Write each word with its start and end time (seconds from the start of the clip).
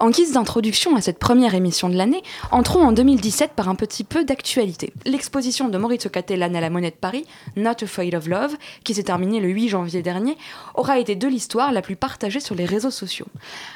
En 0.00 0.08
guise 0.08 0.32
d'introduction 0.32 0.96
à 0.96 1.02
cette 1.02 1.18
première 1.18 1.54
émission 1.54 1.90
de 1.90 1.94
l'année, 1.94 2.22
entrons 2.52 2.80
en 2.80 2.92
2017 2.92 3.50
par 3.54 3.68
un 3.68 3.74
petit 3.74 4.02
peu 4.02 4.24
d'actualité. 4.24 4.94
L'exposition 5.04 5.68
de 5.68 5.76
Maurizio 5.76 6.08
Cattelan 6.08 6.54
à 6.54 6.60
la 6.62 6.70
Monnaie 6.70 6.90
de 6.90 6.96
Paris, 6.96 7.26
Not 7.54 7.82
Afraid 7.82 8.14
of 8.14 8.26
Love, 8.26 8.56
qui 8.82 8.94
s'est 8.94 9.02
terminée 9.02 9.40
le 9.40 9.50
8 9.50 9.68
janvier 9.68 10.00
dernier, 10.00 10.38
aura 10.74 10.98
été 10.98 11.16
de 11.16 11.28
l'histoire 11.28 11.70
la 11.70 11.82
plus 11.82 11.96
partagée 11.96 12.40
sur 12.40 12.54
les 12.54 12.64
réseaux 12.64 12.90
sociaux. 12.90 13.26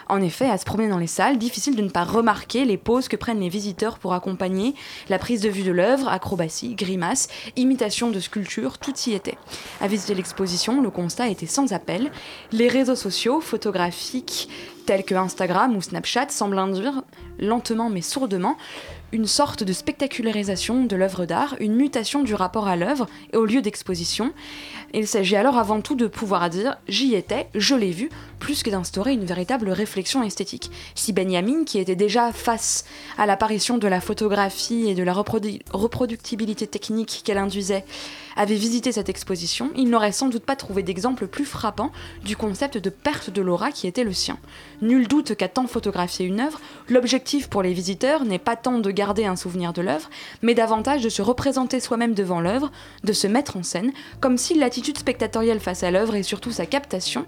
En 0.09 0.23
effet, 0.23 0.49
à 0.49 0.57
se 0.57 0.65
promener 0.65 0.89
dans 0.89 0.97
les 0.97 1.07
salles, 1.07 1.37
difficile 1.37 1.77
de 1.77 1.83
ne 1.83 1.91
pas 1.91 2.05
remarquer 2.05 2.65
les 2.65 2.79
poses 2.79 3.09
que 3.09 3.17
prennent 3.17 3.41
les 3.41 3.51
visiteurs 3.51 3.99
pour 3.99 4.15
accompagner 4.15 4.75
la 5.11 5.19
prise 5.19 5.43
de 5.43 5.51
vue 5.51 5.63
de 5.63 5.73
l'œuvre, 5.73 6.09
acrobatie, 6.09 6.75
grimaces, 6.75 7.29
imitation 7.57 8.11
de 8.11 8.19
sculptures, 8.19 8.79
tout 8.79 8.95
y 9.07 9.13
était. 9.13 9.37
À 9.83 9.89
visiter 9.89 10.15
l'exposition, 10.15 10.81
le 10.81 10.89
constat 10.89 11.29
était 11.29 11.45
sans 11.45 11.75
appel. 11.75 12.11
Les 12.51 12.69
réseaux 12.69 12.97
sociaux, 12.97 13.43
photographiques, 13.43 14.49
tels 14.85 15.05
que 15.05 15.15
Instagram 15.15 15.77
ou 15.77 15.83
Snapchat 15.83 16.29
semblent 16.29 16.59
induire, 16.59 17.03
lentement 17.39 17.91
mais 17.91 18.03
sourdement, 18.03 18.57
une 19.13 19.27
sorte 19.27 19.63
de 19.63 19.73
spectacularisation 19.73 20.85
de 20.85 20.97
l'œuvre 20.97 21.25
d'art, 21.25 21.55
une 21.61 21.77
mutation 21.77 22.23
du 22.23 22.35
rapport 22.35 22.67
à 22.67 22.77
l'œuvre 22.77 23.07
et 23.33 23.37
au 23.37 23.45
lieu 23.45 23.63
d'exposition. 23.63 24.33
Il 24.93 25.07
s'agit 25.07 25.37
alors 25.37 25.57
avant 25.57 25.81
tout 25.81 25.95
de 25.95 26.07
pouvoir 26.07 26.51
dire 26.51 26.77
j'y 26.89 27.15
étais, 27.15 27.49
je 27.55 27.75
l'ai 27.75 27.93
vu, 27.93 28.09
plus 28.39 28.63
que 28.63 28.71
d'instaurer 28.71 29.13
une 29.13 29.25
véritable 29.25 29.71
réflexion 29.71 30.23
esthétique. 30.23 30.71
Si 30.95 31.13
Benjamin, 31.13 31.65
qui 31.65 31.79
était 31.79 31.97
déjà 31.97 32.33
face 32.33 32.85
à 33.19 33.27
l'apparition 33.27 33.79
de 33.79 33.89
la 33.89 34.01
photographie 34.01 34.89
et 34.89 34.95
de 34.95 35.03
la 35.03 35.13
reprodu 35.13 35.61
reproductibilité 35.73 36.67
technique 36.67 37.23
qu'elle 37.25 37.39
induisait, 37.39 37.85
avait 38.37 38.57
visité 38.57 38.91
cette 38.91 39.09
exposition, 39.09 39.71
il 39.77 39.89
n'aurait 39.89 40.13
sans 40.13 40.29
doute 40.29 40.45
pas 40.45 40.57
trouvé 40.57 40.83
d'exemple 40.83 41.29
plus 41.29 41.45
frappant 41.45 41.93
du 42.25 42.37
concept 42.37 42.79
de 42.79 42.91
perte 42.91 43.31
de 43.31 43.41
l'aura 43.41 43.71
qui 43.71 43.87
était 43.87 44.03
le 44.03 44.13
sien. 44.13 44.39
Nul 44.83 45.07
doute 45.07 45.37
qu'à 45.37 45.49
tant 45.49 45.67
photographier 45.67 46.27
une 46.27 46.41
œuvre, 46.41 46.61
l'objectif 46.89 47.49
pour 47.49 47.63
les 47.63 47.73
visiteurs 47.73 48.25
n'est 48.25 48.39
pas 48.39 48.57
tant 48.57 48.81
de 48.81 48.91
garder 48.91 49.25
un 49.25 49.37
souvenir 49.37 49.73
de 49.73 49.83
l'œuvre, 49.83 50.11
mais 50.43 50.55
davantage 50.55 51.03
de 51.03 51.09
se 51.09 51.23
représenter 51.23 51.79
soi-même 51.79 52.15
devant 52.15 52.41
l'œuvre, 52.41 52.73
de 53.05 53.13
se 53.13 53.29
mettre 53.29 53.57
en 53.57 53.63
scène, 53.63 53.93
comme 54.21 54.39
si 54.39 54.55
l'attitude 54.55 54.99
spectatorielle 54.99 55.61
face 55.61 55.85
à 55.85 55.91
l'œuvre 55.91 56.17
et 56.17 56.23
surtout 56.23 56.51
sa 56.51 56.67
captation 56.67 57.25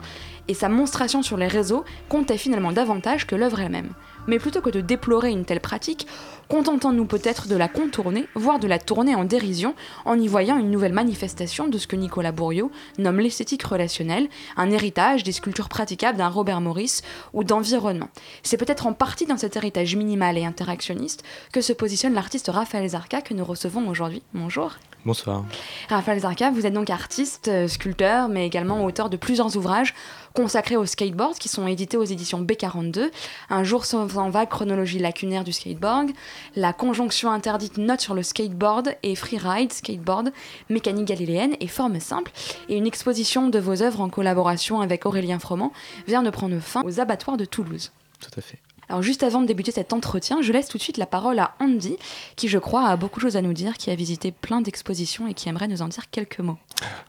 et 0.49 0.55
sa 0.55 0.69
monstration 0.69 0.96
sur 1.23 1.37
les 1.37 1.47
réseaux 1.47 1.85
comptaient 2.09 2.39
finalement 2.39 2.73
davantage 2.73 3.27
que 3.27 3.37
l'œuvre 3.37 3.61
elle-même. 3.61 3.93
Mais 4.27 4.39
plutôt 4.39 4.61
que 4.61 4.71
de 4.71 4.81
déplorer 4.81 5.31
une 5.31 5.45
telle 5.45 5.61
pratique, 5.61 6.07
contentons-nous 6.49 7.05
peut-être 7.05 7.49
de 7.49 7.55
la 7.55 7.69
contourner, 7.69 8.27
voire 8.35 8.59
de 8.59 8.67
la 8.67 8.79
tourner 8.79 9.15
en 9.15 9.25
dérision, 9.25 9.75
en 10.05 10.19
y 10.19 10.27
voyant 10.27 10.59
une 10.59 10.71
nouvelle 10.71 10.95
manifestation 10.95 11.69
de 11.69 11.79
ce 11.79 11.87
que 11.87 11.97
Nicolas 11.97 12.33
Bourriot 12.33 12.73
nomme 12.99 13.21
l'esthétique 13.21 13.63
relationnelle, 13.63 14.29
un 14.57 14.71
héritage 14.71 15.23
des 15.23 15.33
sculptures 15.33 15.69
praticables 15.69 16.19
d'un 16.19 16.29
Robert 16.29 16.61
Morris 16.61 17.03
ou 17.35 17.45
d'environnement. 17.45 18.09
C'est 18.43 18.57
peut-être 18.57 18.87
en 18.87 18.95
partie 18.95 19.27
dans 19.27 19.37
cet 19.37 19.57
héritage 19.57 19.95
minimal 19.95 20.39
et 20.39 20.45
interactionniste 20.45 21.23
que 21.53 21.61
se 21.61 21.75
positionne 21.75 22.15
l'artiste 22.15 22.51
Raphaël 22.53 22.89
Zarka 22.89 23.21
que 23.21 23.35
nous 23.35 23.45
recevons 23.45 23.89
aujourd'hui. 23.89 24.23
Bonjour. 24.35 24.73
Bonsoir. 25.07 25.45
Raphaël 25.89 26.19
Zarka, 26.19 26.51
vous 26.51 26.67
êtes 26.67 26.73
donc 26.73 26.91
artiste, 26.91 27.47
euh, 27.47 27.69
sculpteur, 27.69 28.29
mais 28.29 28.45
également 28.45 28.85
auteur 28.85 29.09
de 29.09 29.17
plusieurs 29.17 29.57
ouvrages 29.57 29.95
consacrés 30.37 30.77
au 30.77 30.85
skateboard 30.85 31.39
qui 31.39 31.49
sont 31.49 31.67
édités 31.67 31.97
aux 31.97 32.05
éditions 32.05 32.43
B42. 32.43 33.11
Un 33.49 33.65
jour 33.65 33.87
sans 33.87 34.07
vague 34.07 34.49
chronologie 34.51 34.99
lacunaire 34.99 35.45
du 35.45 35.53
skateboard, 35.53 36.11
La 36.55 36.75
conjonction 36.75 37.31
interdite 37.31 37.79
note 37.79 38.03
sur 38.03 38.15
le 38.15 38.23
skateboard 38.23 38.95
et 39.03 39.15
Freeride, 39.15 39.73
skateboard, 39.73 40.33
mécanique 40.69 41.07
galiléenne 41.07 41.57
et 41.61 41.69
forme 41.69 41.99
simple. 42.01 42.33
Et 42.69 42.77
une 42.77 42.87
exposition 42.87 43.49
de 43.49 43.59
vos 43.59 43.83
œuvres 43.83 44.03
en 44.03 44.11
collaboration 44.11 44.83
avec 44.83 45.07
Aurélien 45.07 45.39
Froment 45.39 45.73
vient 46.07 46.23
de 46.23 46.31
prendre 46.31 46.59
fin 46.61 46.83
aux 46.83 47.01
abattoirs 47.01 47.39
de 47.39 47.47
Toulouse. 47.47 47.93
Tout 48.21 48.39
à 48.39 48.43
fait. 48.43 48.59
Alors 48.89 49.03
juste 49.03 49.23
avant 49.23 49.41
de 49.41 49.47
débuter 49.47 49.73
cet 49.73 49.93
entretien, 49.93 50.43
je 50.43 50.53
laisse 50.53 50.69
tout 50.69 50.79
de 50.79 50.83
suite 50.83 50.97
la 50.97 51.07
parole 51.07 51.39
à 51.39 51.55
Andy, 51.61 51.97
qui 52.37 52.49
je 52.49 52.59
crois 52.59 52.89
a 52.89 52.97
beaucoup 52.97 53.19
de 53.19 53.23
choses 53.23 53.37
à 53.37 53.43
nous 53.43 53.53
dire, 53.53 53.77
qui 53.79 53.91
a 53.91 53.95
visité 53.95 54.31
plein 54.31 54.61
d'expositions 54.61 55.27
et 55.27 55.35
qui 55.35 55.49
aimerait 55.49 55.69
nous 55.69 55.83
en 55.83 55.89
dire 55.89 56.09
quelques 56.11 56.39
mots. 56.39 56.59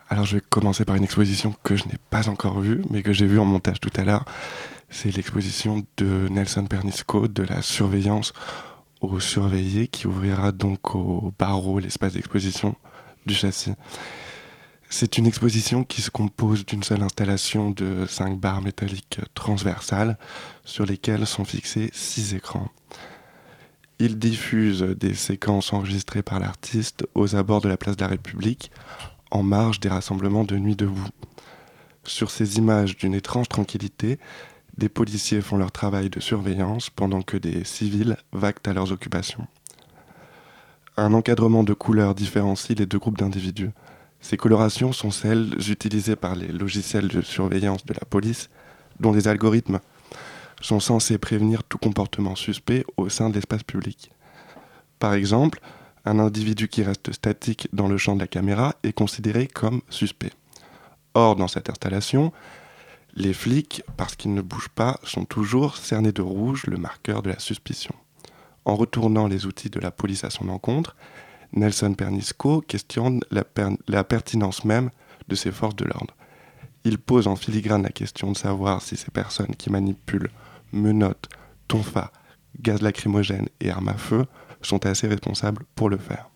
Alors 0.09 0.25
je 0.25 0.37
vais 0.37 0.41
commencer 0.49 0.85
par 0.85 0.95
une 0.95 1.03
exposition 1.03 1.53
que 1.63 1.75
je 1.75 1.85
n'ai 1.85 1.97
pas 2.09 2.29
encore 2.29 2.59
vue, 2.59 2.81
mais 2.89 3.03
que 3.03 3.13
j'ai 3.13 3.27
vue 3.27 3.39
en 3.39 3.45
montage 3.45 3.79
tout 3.79 3.91
à 3.95 4.03
l'heure. 4.03 4.25
C'est 4.89 5.15
l'exposition 5.15 5.83
de 5.97 6.27
Nelson 6.29 6.65
Pernisco 6.65 7.27
de 7.27 7.43
la 7.43 7.61
surveillance 7.61 8.33
aux 9.01 9.19
surveillés 9.19 9.87
qui 9.87 10.07
ouvrira 10.07 10.51
donc 10.51 10.95
au 10.95 11.33
barreau 11.37 11.79
l'espace 11.79 12.13
d'exposition 12.13 12.75
du 13.25 13.35
châssis. 13.35 13.73
C'est 14.89 15.17
une 15.17 15.27
exposition 15.27 15.83
qui 15.83 16.01
se 16.01 16.09
compose 16.09 16.65
d'une 16.65 16.81
seule 16.81 17.03
installation 17.03 17.71
de 17.71 18.05
cinq 18.07 18.39
barres 18.39 18.61
métalliques 18.61 19.19
transversales 19.33 20.17
sur 20.63 20.85
lesquelles 20.85 21.27
sont 21.27 21.43
fixés 21.43 21.89
six 21.93 22.33
écrans. 22.33 22.69
Il 23.99 24.17
diffuse 24.17 24.81
des 24.81 25.13
séquences 25.13 25.73
enregistrées 25.73 26.21
par 26.21 26.39
l'artiste 26.39 27.05
aux 27.15 27.35
abords 27.35 27.61
de 27.61 27.67
la 27.67 27.77
place 27.77 27.97
de 27.97 28.01
la 28.01 28.07
République, 28.07 28.71
en 29.29 29.43
marge 29.43 29.81
des 29.81 29.89
rassemblements 29.89 30.45
de 30.45 30.57
Nuit 30.57 30.75
debout. 30.75 31.09
Sur 32.05 32.31
ces 32.31 32.57
images 32.57 32.95
d'une 32.95 33.13
étrange 33.13 33.49
tranquillité, 33.49 34.19
des 34.77 34.89
policiers 34.89 35.41
font 35.41 35.57
leur 35.57 35.71
travail 35.71 36.09
de 36.09 36.21
surveillance 36.21 36.89
pendant 36.89 37.21
que 37.21 37.35
des 37.35 37.65
civils 37.65 38.17
vaquent 38.31 38.65
à 38.67 38.73
leurs 38.73 38.91
occupations. 38.93 39.47
Un 40.95 41.13
encadrement 41.13 41.63
de 41.63 41.73
couleurs 41.73 42.15
différencie 42.15 42.77
les 42.77 42.85
deux 42.85 42.99
groupes 42.99 43.17
d'individus. 43.17 43.71
Ces 44.27 44.35
colorations 44.35 44.91
sont 44.91 45.09
celles 45.09 45.55
utilisées 45.69 46.17
par 46.17 46.35
les 46.35 46.49
logiciels 46.49 47.07
de 47.07 47.21
surveillance 47.21 47.85
de 47.85 47.93
la 47.93 48.03
police, 48.05 48.49
dont 48.99 49.13
les 49.13 49.29
algorithmes 49.29 49.79
sont 50.59 50.81
censés 50.81 51.17
prévenir 51.17 51.63
tout 51.63 51.77
comportement 51.77 52.35
suspect 52.35 52.83
au 52.97 53.07
sein 53.07 53.29
de 53.29 53.35
l'espace 53.35 53.63
public. 53.63 54.11
Par 54.99 55.13
exemple, 55.13 55.61
un 56.03 56.19
individu 56.19 56.67
qui 56.67 56.83
reste 56.83 57.13
statique 57.13 57.69
dans 57.71 57.87
le 57.87 57.97
champ 57.97 58.15
de 58.15 58.19
la 58.19 58.27
caméra 58.27 58.75
est 58.83 58.91
considéré 58.91 59.47
comme 59.47 59.79
suspect. 59.89 60.33
Or, 61.13 61.37
dans 61.37 61.47
cette 61.47 61.69
installation, 61.69 62.33
les 63.15 63.31
flics, 63.31 63.81
parce 63.95 64.17
qu'ils 64.17 64.33
ne 64.33 64.41
bougent 64.41 64.75
pas, 64.75 64.99
sont 65.03 65.23
toujours 65.23 65.77
cernés 65.77 66.11
de 66.11 66.21
rouge, 66.21 66.65
le 66.67 66.75
marqueur 66.75 67.21
de 67.21 67.29
la 67.29 67.39
suspicion. 67.39 67.95
En 68.65 68.75
retournant 68.75 69.27
les 69.27 69.45
outils 69.45 69.69
de 69.69 69.79
la 69.79 69.91
police 69.91 70.25
à 70.25 70.29
son 70.29 70.49
encontre, 70.49 70.97
Nelson 71.57 71.93
Pernisco 71.93 72.61
questionne 72.61 73.21
la, 73.31 73.43
per 73.43 73.69
la 73.87 74.03
pertinence 74.03 74.63
même 74.63 74.89
de 75.27 75.35
ces 75.35 75.51
forces 75.51 75.75
de 75.75 75.85
l'ordre. 75.85 76.15
Il 76.83 76.97
pose 76.97 77.27
en 77.27 77.35
filigrane 77.35 77.83
la 77.83 77.89
question 77.89 78.31
de 78.31 78.37
savoir 78.37 78.81
si 78.81 78.95
ces 78.95 79.11
personnes 79.11 79.55
qui 79.57 79.69
manipulent 79.69 80.31
menottes, 80.71 81.27
tonfa, 81.67 82.11
gaz 82.61 82.81
lacrymogène 82.81 83.47
et 83.59 83.69
armes 83.69 83.89
à 83.89 83.95
feu 83.95 84.25
sont 84.61 84.85
assez 84.85 85.07
responsables 85.07 85.63
pour 85.75 85.89
le 85.89 85.97
faire. 85.97 86.29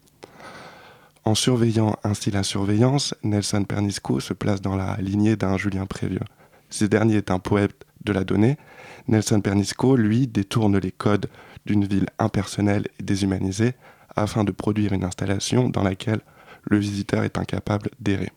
En 1.24 1.36
surveillant 1.36 1.96
ainsi 2.04 2.32
la 2.32 2.44
surveillance, 2.44 3.14
Nelson 3.24 3.64
Pernisco 3.64 4.20
se 4.20 4.34
place 4.34 4.62
dans 4.62 4.76
la 4.76 4.98
lignée 4.98 5.36
d'un 5.36 5.58
Julien 5.58 5.86
Prévieux. 5.86 6.26
Ce 6.70 6.86
dernier 6.86 7.18
est 7.18 7.32
un 7.32 7.40
poète 7.40 7.86
de 8.04 8.12
la 8.12 8.24
donnée. 8.24 8.58
Nelson 9.08 9.40
Pernisco, 9.42 9.96
lui, 9.96 10.28
détourne 10.28 10.78
les 10.80 10.92
codes 10.92 11.28
d'une 11.66 11.86
ville 11.86 12.08
impersonnelle 12.18 12.88
et 13.00 13.04
déshumanisée 13.04 13.76
afin 14.16 14.44
de 14.44 14.52
produire 14.52 14.94
une 14.94 15.04
installation 15.04 15.70
dans 15.70 15.84
laquelle 15.84 16.22
le 16.64 16.78
visiteur 16.78 17.24
est 17.24 17.38
incapable 17.38 17.90
d'errer. 18.00 18.32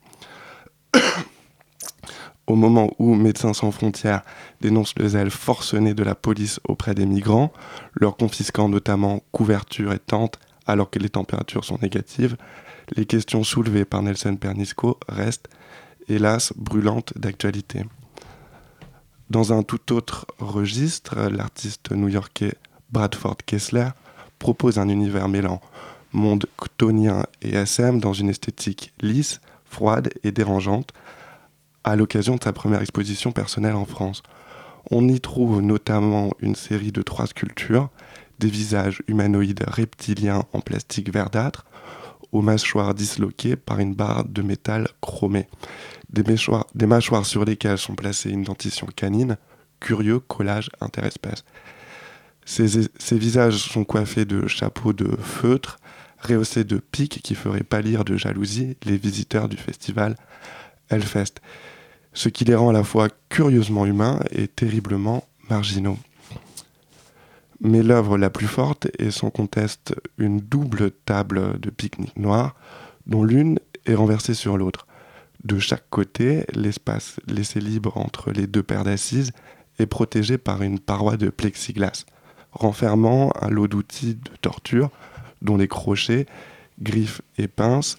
Au 2.47 2.57
moment 2.57 2.91
où 2.99 3.15
Médecins 3.15 3.55
sans 3.55 3.71
frontières 3.71 4.23
dénonce 4.61 4.95
le 4.99 5.09
zèle 5.09 5.31
forcené 5.31 5.95
de 5.95 6.03
la 6.03 6.15
police 6.15 6.61
auprès 6.69 6.95
des 6.95 7.07
migrants, 7.07 7.53
leur 7.95 8.17
confisquant 8.17 8.69
notamment 8.69 9.23
couverture 9.33 9.93
et 9.93 9.99
tente 9.99 10.39
alors 10.67 10.91
que 10.91 10.99
les 10.99 11.09
températures 11.09 11.65
sont 11.65 11.79
négatives, 11.81 12.37
les 12.97 13.07
questions 13.07 13.45
soulevées 13.45 13.85
par 13.85 14.03
Nelson 14.03 14.37
Pernisco 14.37 14.99
restent, 15.09 15.49
hélas, 16.09 16.53
brûlantes 16.57 17.17
d'actualité. 17.17 17.85
Dans 19.31 19.53
un 19.53 19.63
tout 19.63 19.93
autre 19.93 20.27
registre, 20.39 21.29
l'artiste 21.31 21.93
new-yorkais 21.93 22.55
Bradford 22.91 23.39
Kessler 23.47 23.89
propose 24.39 24.79
un 24.79 24.89
univers 24.89 25.29
mêlant 25.29 25.61
monde 26.13 26.47
chtonien 26.57 27.25
et 27.43 27.55
SM 27.55 28.01
dans 28.01 28.13
une 28.13 28.31
esthétique 28.31 28.93
lisse, 29.01 29.41
froide 29.65 30.11
et 30.23 30.33
dérangeante, 30.33 30.93
à 31.83 31.97
l'occasion 31.97 32.37
de 32.37 32.43
sa 32.43 32.53
première 32.53 32.81
exposition 32.81 33.33
personnelle 33.33 33.75
en 33.75 33.85
France. 33.85 34.23
On 34.91 35.09
y 35.09 35.21
trouve 35.21 35.61
notamment 35.61 36.31
une 36.41 36.55
série 36.55 36.93
de 36.93 37.03
trois 37.03 37.27
sculptures, 37.27 37.91
des 38.39 38.49
visages 38.49 39.03
humanoïdes 39.09 39.65
reptiliens 39.67 40.45
en 40.53 40.61
plastique 40.61 41.13
verdâtre, 41.13 41.65
aux 42.33 42.43
mâchoires 42.43 42.95
disloquées 42.95 43.57
par 43.57 43.79
une 43.79 43.95
barre 43.95 44.25
de 44.25 44.43
métal 44.43 44.89
chromé, 45.01 45.47
des 46.11 46.87
mâchoires, 46.87 47.27
sur 47.27 47.45
lesquelles 47.45 47.79
sont 47.79 47.95
placées 47.95 48.31
une 48.31 48.43
dentition 48.43 48.89
canine, 48.95 49.37
curieux 49.81 50.19
collage 50.19 50.71
interespèces. 50.81 51.45
Ces, 52.45 52.89
visages 53.13 53.57
sont 53.57 53.85
coiffés 53.85 54.25
de 54.25 54.47
chapeaux 54.47 54.93
de 54.93 55.17
feutre, 55.17 55.79
rehaussés 56.19 56.65
de 56.65 56.79
pics 56.79 57.21
qui 57.23 57.35
feraient 57.35 57.63
pâlir 57.63 58.05
de 58.05 58.17
jalousie 58.17 58.77
les 58.85 58.97
visiteurs 58.97 59.49
du 59.49 59.57
festival 59.57 60.17
Hellfest, 60.91 61.41
ce 62.13 62.29
qui 62.29 62.45
les 62.45 62.55
rend 62.55 62.71
à 62.71 62.73
la 62.73 62.85
fois 62.85 63.09
curieusement 63.29 63.87
humains 63.87 64.21
et 64.31 64.47
terriblement 64.47 65.25
marginaux. 65.49 65.99
Mais 67.61 67.83
l'œuvre 67.83 68.19
la 68.19 68.31
plus 68.31 68.47
forte 68.47 68.89
est 68.99 69.11
sans 69.11 69.31
conteste 69.31 69.95
une 70.19 70.41
double 70.41 70.91
table 70.91 71.59
de 71.61 71.71
pique-nique 71.71 72.19
noir, 72.19 72.55
dont 73.07 73.25
l'une 73.25 73.59
est 73.87 73.95
renversée 73.95 74.35
sur 74.35 74.59
l'autre. 74.59 74.87
De 75.45 75.59
chaque 75.59 75.89
côté, 75.91 76.45
l'espace 76.55 77.17
laissé 77.27 77.61
libre 77.61 77.97
entre 77.97 78.31
les 78.33 78.47
deux 78.47 78.63
paires 78.63 78.85
d'assises 78.85 79.33
est 79.79 79.87
protégé 79.87 80.39
par 80.39 80.63
une 80.63 80.79
paroi 80.79 81.17
de 81.17 81.29
plexiglas, 81.31 82.05
renfermant 82.55 83.33
un 83.41 83.51
lot 83.51 83.69
d'outils 83.69 84.15
de 84.15 84.37
torture 84.41 84.91
dont 85.43 85.57
les 85.57 85.69
crochets, 85.69 86.27
griffes 86.81 87.21
et 87.39 87.49
pinces 87.49 87.99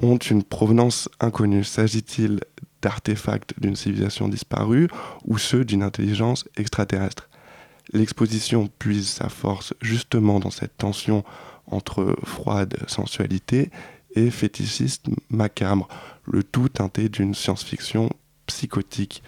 ont 0.00 0.16
une 0.16 0.42
provenance 0.42 1.08
inconnue. 1.20 1.64
S'agit-il 1.64 2.40
d'artefacts 2.80 3.54
d'une 3.60 3.76
civilisation 3.76 4.28
disparue 4.28 4.88
ou 5.24 5.38
ceux 5.38 5.64
d'une 5.64 5.82
intelligence 5.82 6.48
extraterrestre? 6.56 7.28
L'exposition 7.92 8.68
puise 8.78 9.08
sa 9.08 9.28
force 9.28 9.74
justement 9.80 10.40
dans 10.40 10.50
cette 10.50 10.76
tension 10.78 11.24
entre 11.66 12.16
froide 12.24 12.76
sensualité 12.86 13.70
et 14.14 14.30
fétichisme 14.30 15.14
macabre, 15.30 15.88
le 16.24 16.42
tout 16.42 16.68
teinté 16.68 17.08
d'une 17.08 17.34
science-fiction 17.34 18.10
psychotique. 18.46 19.22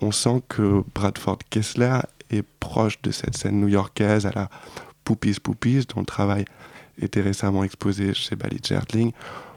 On 0.00 0.12
sent 0.12 0.42
que 0.48 0.82
Bradford 0.94 1.38
Kessler 1.50 1.98
est 2.30 2.42
proche 2.42 3.00
de 3.02 3.10
cette 3.10 3.36
scène 3.36 3.60
new-yorkaise 3.60 4.26
à 4.26 4.32
la 4.34 4.48
Poopies 5.04 5.40
Poopies, 5.42 5.86
dont 5.94 6.00
le 6.00 6.06
travail 6.06 6.44
était 7.00 7.22
récemment 7.22 7.64
exposé 7.64 8.12
chez 8.12 8.36
Bally 8.36 8.58
Gertling, 8.62 9.12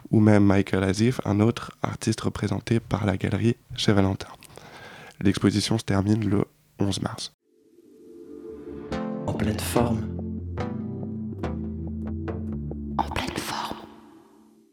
ou 0.10 0.20
même 0.20 0.46
Michael 0.46 0.84
Azif, 0.84 1.20
un 1.26 1.40
autre 1.40 1.72
artiste 1.82 2.22
représenté 2.22 2.80
par 2.80 3.06
la 3.06 3.18
galerie 3.18 3.56
chez 3.76 3.94
Valentin. 3.94 4.30
L'exposition 5.20 5.78
se 5.78 5.84
termine 5.84 6.30
le 6.30 6.46
11 6.80 7.02
mars. 7.02 7.34
En 9.28 9.34
pleine 9.34 9.60
forme. 9.60 10.08
En 12.98 13.04
pleine 13.04 13.28
forme. 13.28 13.31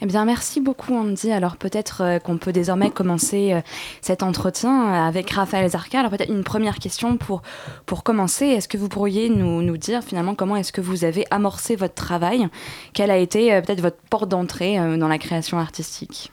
Eh 0.00 0.06
bien, 0.06 0.24
merci 0.24 0.60
beaucoup, 0.60 0.94
Andy. 0.94 1.32
Alors, 1.32 1.56
peut-être 1.56 2.02
euh, 2.02 2.18
qu'on 2.20 2.38
peut 2.38 2.52
désormais 2.52 2.90
commencer 2.90 3.52
euh, 3.52 3.60
cet 4.00 4.22
entretien 4.22 4.92
avec 4.92 5.28
Raphaël 5.30 5.68
Zarka. 5.68 5.98
Alors, 5.98 6.12
peut-être 6.12 6.30
une 6.30 6.44
première 6.44 6.78
question 6.78 7.16
pour, 7.16 7.42
pour 7.84 8.04
commencer. 8.04 8.46
Est-ce 8.46 8.68
que 8.68 8.78
vous 8.78 8.88
pourriez 8.88 9.28
nous, 9.28 9.60
nous 9.60 9.76
dire 9.76 10.04
finalement 10.04 10.36
comment 10.36 10.54
est-ce 10.54 10.72
que 10.72 10.80
vous 10.80 11.04
avez 11.04 11.26
amorcé 11.32 11.74
votre 11.74 11.94
travail? 11.94 12.48
Quelle 12.92 13.10
a 13.10 13.18
été 13.18 13.52
euh, 13.52 13.60
peut-être 13.60 13.80
votre 13.80 13.98
porte 14.08 14.28
d'entrée 14.28 14.78
euh, 14.78 14.96
dans 14.96 15.08
la 15.08 15.18
création 15.18 15.58
artistique? 15.58 16.30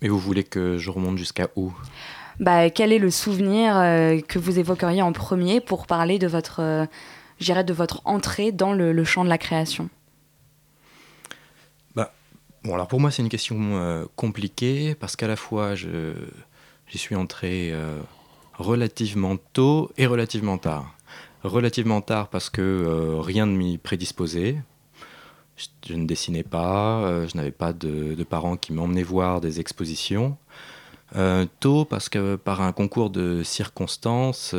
Mais 0.00 0.08
vous 0.08 0.18
voulez 0.18 0.44
que 0.44 0.78
je 0.78 0.90
remonte 0.90 1.18
jusqu'à 1.18 1.48
où? 1.56 1.70
Bah, 2.40 2.70
Quel 2.70 2.92
est 2.92 2.98
le 2.98 3.10
souvenir 3.10 3.76
euh, 3.76 4.20
que 4.20 4.38
vous 4.38 4.58
évoqueriez 4.58 5.02
en 5.02 5.12
premier 5.12 5.60
pour 5.60 5.86
parler 5.86 6.18
de 6.18 6.26
votre, 6.26 6.60
euh, 6.60 6.86
de 7.40 7.72
votre 7.72 8.00
entrée 8.04 8.52
dans 8.52 8.72
le, 8.72 8.92
le 8.92 9.04
champ 9.04 9.24
de 9.24 9.28
la 9.28 9.38
création? 9.38 9.88
Bon, 12.64 12.72
alors 12.72 12.88
pour 12.88 12.98
moi, 12.98 13.10
c'est 13.10 13.20
une 13.20 13.28
question 13.28 13.58
euh, 13.76 14.06
compliquée 14.16 14.94
parce 14.94 15.16
qu'à 15.16 15.28
la 15.28 15.36
fois, 15.36 15.74
j'y 15.74 15.84
suis 16.94 17.14
entré 17.14 17.70
euh, 17.72 18.00
relativement 18.54 19.36
tôt 19.36 19.90
et 19.98 20.06
relativement 20.06 20.56
tard. 20.56 20.96
Relativement 21.42 22.00
tard 22.00 22.28
parce 22.30 22.48
que 22.48 22.62
euh, 22.62 23.20
rien 23.20 23.44
ne 23.44 23.54
m'y 23.54 23.76
prédisposait. 23.76 24.56
Je, 25.86 25.94
ne 25.94 26.06
dessinais 26.06 26.42
pas, 26.42 27.26
je 27.28 27.36
n'avais 27.36 27.52
pas 27.52 27.74
de, 27.74 28.14
de 28.14 28.24
parents 28.24 28.56
qui 28.56 28.72
m'emmenaient 28.72 29.04
voir 29.04 29.40
des 29.40 29.60
expositions. 29.60 30.36
Tôt 31.60 31.84
parce 31.84 32.08
que 32.08 32.34
par 32.34 32.60
un 32.60 32.72
concours 32.72 33.10
de 33.10 33.44
circonstances, 33.44 34.52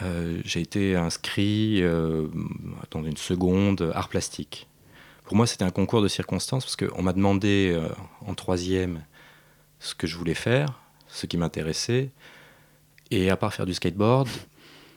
j'ai 0.00 0.60
été 0.60 0.96
inscrit 0.96 1.82
dans 2.90 3.04
une 3.04 3.18
seconde 3.18 3.92
art 3.94 4.08
plastique. 4.08 4.68
Pour 5.32 5.38
moi, 5.38 5.46
c'était 5.46 5.64
un 5.64 5.70
concours 5.70 6.02
de 6.02 6.08
circonstances 6.08 6.66
parce 6.66 6.76
qu'on 6.76 7.00
m'a 7.00 7.14
demandé 7.14 7.72
euh, 7.74 7.88
en 8.26 8.34
troisième 8.34 9.02
ce 9.80 9.94
que 9.94 10.06
je 10.06 10.18
voulais 10.18 10.34
faire, 10.34 10.82
ce 11.08 11.24
qui 11.24 11.38
m'intéressait. 11.38 12.10
Et 13.10 13.30
à 13.30 13.38
part 13.38 13.54
faire 13.54 13.64
du 13.64 13.72
skateboard, 13.72 14.28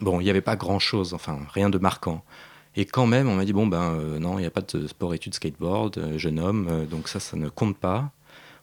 bon, 0.02 0.20
il 0.20 0.26
n'y 0.26 0.30
avait 0.30 0.42
pas 0.42 0.58
grand-chose, 0.58 1.14
enfin, 1.14 1.40
rien 1.54 1.70
de 1.70 1.78
marquant. 1.78 2.22
Et 2.76 2.84
quand 2.84 3.08
même, 3.08 3.30
on 3.30 3.38
m'a 3.38 3.46
dit, 3.46 3.54
bon, 3.54 3.66
ben 3.66 3.94
euh, 3.94 4.20
non, 4.20 4.38
il 4.38 4.42
n'y 4.42 4.46
a 4.46 4.52
pas 4.52 4.60
de 4.60 4.88
sport-études 4.88 5.36
skateboard, 5.36 6.00
euh, 6.00 6.18
jeune 6.18 6.42
homme, 6.42 6.86
donc 6.92 7.08
ça, 7.08 7.22
ça 7.22 7.38
ne 7.38 7.48
compte 7.48 7.78
pas. 7.78 8.12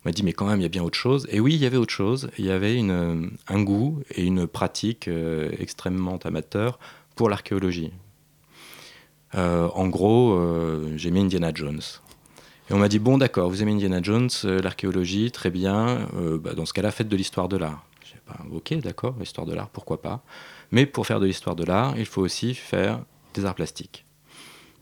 On 0.05 0.11
m'a 0.11 0.13
dit, 0.13 0.25
mais 0.25 0.35
quand 0.35 0.45
même, 0.45 0.61
il 0.61 0.65
y 0.65 0.67
a 0.67 0.69
bien 0.69 0.83
autre 0.83 0.99
chose. 0.99 1.27
Et 1.31 1.41
oui, 1.41 1.55
il 1.55 1.61
y 1.63 1.65
avait 1.65 1.79
autre 1.79 1.95
chose. 1.95 2.29
Il 2.37 2.45
y 2.45 2.51
avait 2.51 2.79
un 2.81 3.63
goût 3.63 4.03
et 4.11 4.27
une 4.27 4.47
pratique 4.47 5.09
extrêmement 5.59 6.19
amateur 6.19 6.79
pour 7.17 7.31
l'archéologie. 7.31 7.93
Euh, 9.35 9.69
en 9.75 9.89
gros, 9.89 10.35
euh, 10.35 10.93
j'aimais 10.97 11.21
Indiana 11.21 11.51
Jones. 11.55 11.81
Et 12.71 12.75
on 12.75 12.79
m'a 12.79 12.89
dit, 12.89 12.99
bon 12.99 13.19
d'accord, 13.19 13.51
vous 13.51 13.63
aimez 13.63 13.73
Indiana 13.73 14.01
Jones, 14.03 14.31
euh, 14.45 14.61
l'archéologie, 14.61 15.31
très 15.31 15.51
bien, 15.51 16.09
bah, 16.41 16.55
dans 16.55 16.67
ce 16.67 16.73
cas-là, 16.73 16.91
faites 16.91 17.09
de 17.09 17.17
l'histoire 17.17 17.49
de 17.49 17.57
l'art. 17.57 17.85
J'ai 18.05 18.21
pas, 18.25 18.39
ok, 18.53 18.75
d'accord, 18.81 19.15
l'histoire 19.19 19.47
de 19.47 19.55
l'art, 19.55 19.69
pourquoi 19.69 20.01
pas. 20.01 20.23
Mais 20.71 20.87
pour 20.87 21.07
faire 21.07 21.21
de 21.21 21.27
l'histoire 21.27 21.57
de 21.57 21.65
l'art, 21.65 21.95
il 21.99 22.07
faut 22.07 22.23
aussi 22.23 22.55
faire 22.55 23.01
des 23.35 23.45
arts 23.45 23.55
plastiques. 23.55 24.05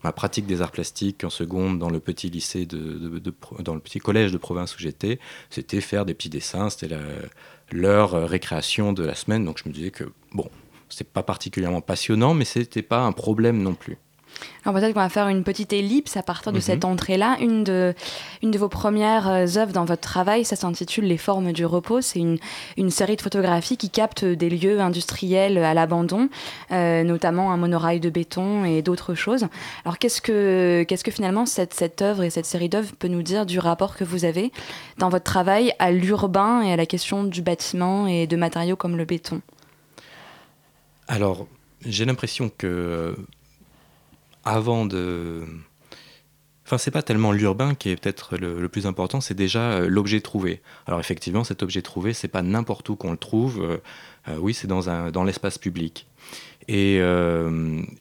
Ma 0.03 0.11
pratique 0.11 0.47
des 0.47 0.61
arts 0.61 0.71
plastiques 0.71 1.23
en 1.23 1.29
seconde 1.29 1.77
dans 1.77 1.89
le 1.89 1.99
petit 1.99 2.29
lycée, 2.29 2.65
de, 2.65 3.21
dans 3.59 3.75
le 3.75 3.79
petit 3.79 3.99
collège 3.99 4.31
de 4.31 4.37
province 4.37 4.75
où 4.75 4.79
j'étais, 4.79 5.19
c'était 5.49 5.81
faire 5.81 6.05
des 6.05 6.15
petits 6.15 6.29
dessins, 6.29 6.69
c'était 6.71 6.95
euh, 6.95 8.25
récréation 8.25 8.93
de 8.93 9.03
la 9.03 9.13
semaine. 9.13 9.45
Donc 9.45 9.59
je 9.63 9.69
me 9.69 9.73
disais 9.73 9.91
que, 9.91 10.05
bon, 10.33 10.49
c'est 10.89 11.07
pas 11.07 11.21
particulièrement 11.21 11.81
passionnant, 11.81 12.33
mais 12.33 12.45
c'était 12.45 12.81
pas 12.81 13.01
un 13.01 13.11
problème 13.11 13.61
non 13.61 13.75
plus. 13.75 13.97
Alors 14.63 14.79
peut-être 14.79 14.93
qu'on 14.93 14.99
va 14.99 15.09
faire 15.09 15.27
une 15.27 15.43
petite 15.43 15.73
ellipse 15.73 16.17
à 16.17 16.23
partir 16.23 16.51
de 16.51 16.57
Mhm. 16.57 16.61
cette 16.61 16.85
entrée-là. 16.85 17.37
Une 17.39 17.63
de, 17.63 17.93
une 18.43 18.51
de 18.51 18.57
vos 18.59 18.69
premières 18.69 19.27
euh, 19.27 19.45
œuvres 19.57 19.73
dans 19.73 19.85
votre 19.85 20.01
travail, 20.01 20.45
ça 20.45 20.55
s'intitule 20.55 21.05
Les 21.05 21.17
formes 21.17 21.51
du 21.51 21.65
repos. 21.65 22.01
C'est 22.01 22.19
une, 22.19 22.37
une 22.77 22.91
série 22.91 23.15
de 23.15 23.21
photographies 23.21 23.77
qui 23.77 23.89
captent 23.89 24.23
des 24.25 24.49
lieux 24.49 24.79
industriels 24.79 25.57
à 25.57 25.73
l'abandon, 25.73 26.29
euh, 26.71 27.03
notamment 27.03 27.51
un 27.51 27.57
monorail 27.57 27.99
de 27.99 28.09
béton 28.09 28.63
et 28.65 28.81
d'autres 28.83 29.15
choses. 29.15 29.47
Alors 29.83 29.97
qu'est-ce 29.97 30.21
que, 30.21 30.83
qu'est-ce 30.87 31.03
que 31.03 31.11
finalement 31.11 31.45
cette, 31.47 31.73
cette 31.73 32.01
œuvre 32.01 32.23
et 32.23 32.29
cette 32.29 32.45
série 32.45 32.69
d'œuvres 32.69 32.93
peut 32.99 33.07
nous 33.07 33.23
dire 33.23 33.45
du 33.47 33.57
rapport 33.59 33.95
que 33.95 34.03
vous 34.03 34.25
avez 34.25 34.51
dans 34.99 35.09
votre 35.09 35.23
travail 35.25 35.73
à 35.79 35.91
l'urbain 35.91 36.61
et 36.61 36.71
à 36.71 36.75
la 36.75 36.85
question 36.85 37.23
du 37.23 37.41
bâtiment 37.41 38.05
et 38.07 38.27
de 38.27 38.35
matériaux 38.35 38.75
comme 38.75 38.95
le 38.95 39.05
béton? 39.05 39.41
Alors, 41.07 41.47
j'ai 41.85 42.05
l'impression 42.05 42.51
que 42.55 43.15
avant 44.43 44.85
de. 44.85 45.43
Enfin, 46.65 46.77
c'est 46.77 46.91
pas 46.91 47.01
tellement 47.03 47.33
l'urbain 47.33 47.75
qui 47.75 47.89
est 47.89 48.01
peut-être 48.01 48.37
le, 48.37 48.69
plus 48.69 48.85
important, 48.87 49.19
c'est 49.19 49.33
déjà 49.33 49.73
euh, 49.73 49.87
l'objet 49.89 50.21
trouvé. 50.21 50.61
Alors, 50.87 50.99
effectivement, 51.01 51.43
cet 51.43 51.63
objet 51.63 51.81
trouvé, 51.81 52.13
c'est 52.13 52.29
pas 52.29 52.41
n'importe 52.41 52.87
où 52.89 52.95
qu'on 52.95 53.11
le 53.11 53.17
trouve. 53.17 53.61
euh, 53.61 53.77
euh, 54.29 54.37
oui, 54.37 54.53
c'est 54.53 54.67
dans, 54.67 55.11
dans 55.11 55.23
l'espace 55.23 55.57
public. 55.57 56.07
Et, 56.67 56.97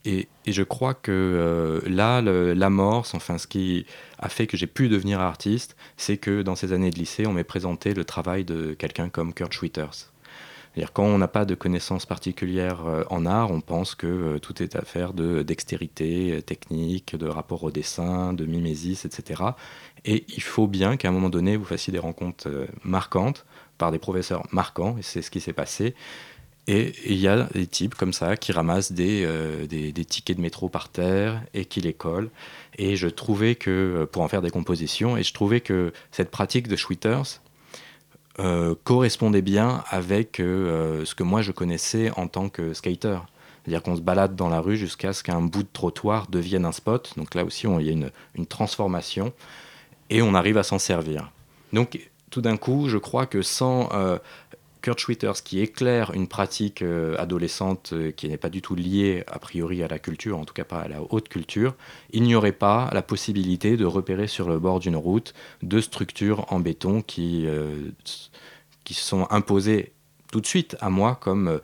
et, 0.05 0.29
et 0.47 0.53
je 0.53 0.63
crois 0.63 0.95
que 0.95 1.11
euh, 1.11 1.81
là, 1.89 2.21
l'amorce, 2.21 3.15
enfin, 3.15 3.39
ce 3.39 3.47
qui 3.47 3.87
a 4.19 4.29
fait 4.29 4.47
que 4.47 4.57
j'ai 4.57 4.67
pu 4.67 4.89
devenir 4.89 5.21
artiste, 5.21 5.77
c'est 5.97 6.19
que 6.19 6.43
dans 6.43 6.57
ces 6.57 6.73
années 6.73 6.91
de 6.91 6.97
lycée, 6.99 7.27
on 7.27 7.33
m'ait 7.33 7.45
présenté 7.45 7.95
le 7.95 8.05
travail 8.05 8.45
de 8.45 8.75
quelqu'un 8.75 9.09
comme 9.09 9.33
Kurt 9.33 9.53
Schwitters. 9.53 10.10
C'est-à-dire 10.73 10.93
quand 10.93 11.05
on 11.05 11.19
n'a 11.19 11.29
pas 11.29 11.45
de 11.45 11.57
connaissances 11.57 12.07
particulières 12.07 12.87
euh, 12.87 13.03
en 13.11 13.27
art, 13.27 13.51
on 13.51 13.61
pense 13.61 13.97
que 13.97 14.07
euh, 14.07 14.39
tout 14.39 14.63
est 14.63 14.77
affaire 14.77 15.13
de 15.13 15.43
dextérité 15.43 16.33
euh, 16.33 16.43
technique, 16.43 17.17
de 17.17 17.27
rapport 17.27 17.65
au 17.65 17.73
dessin, 17.73 18.33
de 18.33 18.47
mimésis, 18.47 19.05
etc. 19.05 19.43
Et 20.05 20.25
il 20.29 20.43
faut 20.43 20.69
bien 20.69 20.97
qu'à 20.97 21.09
un 21.09 21.13
moment 21.13 21.29
donné, 21.29 21.57
vous 21.57 21.65
fassiez 21.65 21.93
des 21.93 21.99
rencontres 21.99 22.49
marquantes 22.85 23.47
par 23.79 23.91
des 23.91 23.99
professeurs 23.99 24.47
marquants, 24.53 24.97
et 24.97 25.03
c'est 25.03 25.23
ce 25.23 25.31
qui 25.31 25.41
s'est 25.41 25.53
passé. 25.53 25.95
Et 26.69 26.93
il 27.05 27.19
y 27.19 27.27
a 27.27 27.49
des 27.53 27.67
types 27.67 27.97
comme 27.97 28.13
ça 28.13 28.37
qui 28.37 28.53
ramassent 28.53 28.93
des, 28.93 29.27
des, 29.69 29.91
des, 29.91 30.05
tickets 30.05 30.37
de 30.37 30.43
métro 30.43 30.69
par 30.69 30.89
terre 30.89 31.43
et 31.53 31.65
qui 31.65 31.81
les 31.81 31.95
collent. 31.95 32.31
Et 32.79 32.97
je 32.97 33.09
trouvais 33.09 33.57
que, 33.57 34.09
pour 34.13 34.23
en 34.23 34.29
faire 34.29 34.43
des 34.43 34.51
compositions, 34.51 35.17
et 35.17 35.23
je 35.23 35.33
trouvais 35.33 35.61
que 35.61 35.93
cette 36.13 36.31
pratique 36.31 36.69
de 36.69 36.77
Schwitters 36.77 37.41
euh, 38.39 38.75
correspondait 38.85 39.43
bien 39.43 39.83
avec 39.91 40.39
euh, 40.41 41.05
ce 41.05 41.15
que 41.15 41.23
moi 41.23 41.43
je 41.43 41.53
connaissais 41.53 42.11
en 42.17 42.29
tant 42.29 42.49
que 42.49 42.73
skater. 42.75 43.19
C'est-à-dire 43.63 43.83
qu'on 43.83 43.97
se 43.97 44.01
balade 44.01 44.37
dans 44.37 44.49
la 44.49 44.61
rue 44.61 44.77
jusqu'à 44.77 45.13
ce 45.13 45.23
qu'un 45.23 45.43
bout 45.43 45.63
de 45.63 45.69
trottoir 45.73 46.29
devienne 46.29 46.65
un 46.65 46.73
spot. 46.73 47.13
Donc 47.17 47.35
là 47.35 47.45
aussi, 47.45 47.67
il 47.67 47.87
y 47.87 47.91
a 47.91 47.93
une, 47.93 48.47
transformation 48.47 49.33
et 50.09 50.23
on 50.23 50.35
arrive 50.35 50.57
à 50.59 50.63
s'en 50.63 50.79
servir. 50.79 51.31
Donc 51.73 52.01
tout 52.31 52.41
d'un 52.41 52.57
coup, 52.57 52.89
je 52.89 52.97
crois 52.99 53.27
que 53.27 53.43
sans 53.43 53.91
euh, 53.93 54.19
Kurt 54.83 54.99
Schwitters 54.99 55.43
qui 55.45 55.61
éclaire 55.61 56.13
une 56.13 56.29
pratique 56.29 56.83
euh, 56.83 57.17
adolescente 57.19 57.93
euh, 57.93 58.11
qui 58.11 58.29
n'est 58.29 58.37
pas 58.37 58.49
du 58.49 58.63
tout 58.63 58.75
liée 58.75 59.25
a 59.27 59.39
priori 59.39 59.83
à 59.83 59.89
la 59.89 59.99
culture, 59.99 60.39
en 60.39 60.45
tout 60.45 60.55
cas 60.55 60.65
pas 60.65 60.81
à 60.81 60.89
la 60.89 61.01
haute 61.11 61.29
culture, 61.29 61.75
il 62.13 62.23
n'y 62.23 62.35
aurait 62.35 62.53
pas 62.53 62.91
la 62.93 63.03
possibilité 63.03 63.77
de 63.77 63.85
repérer 63.85 64.27
sur 64.27 64.49
le 64.49 64.59
bord 64.59 64.81
d'une 64.81 64.97
route 64.97 65.35
deux 65.63 65.81
structures 65.81 66.51
en 66.53 66.61
béton 66.61 67.03
qui, 67.03 67.47
euh, 67.47 67.91
qui 68.85 68.95
sont 68.95 69.27
imposées 69.31 69.93
tout 70.33 70.41
de 70.41 70.47
suite 70.47 70.77
à 70.81 70.91
moi 70.91 71.19
comme 71.21 71.61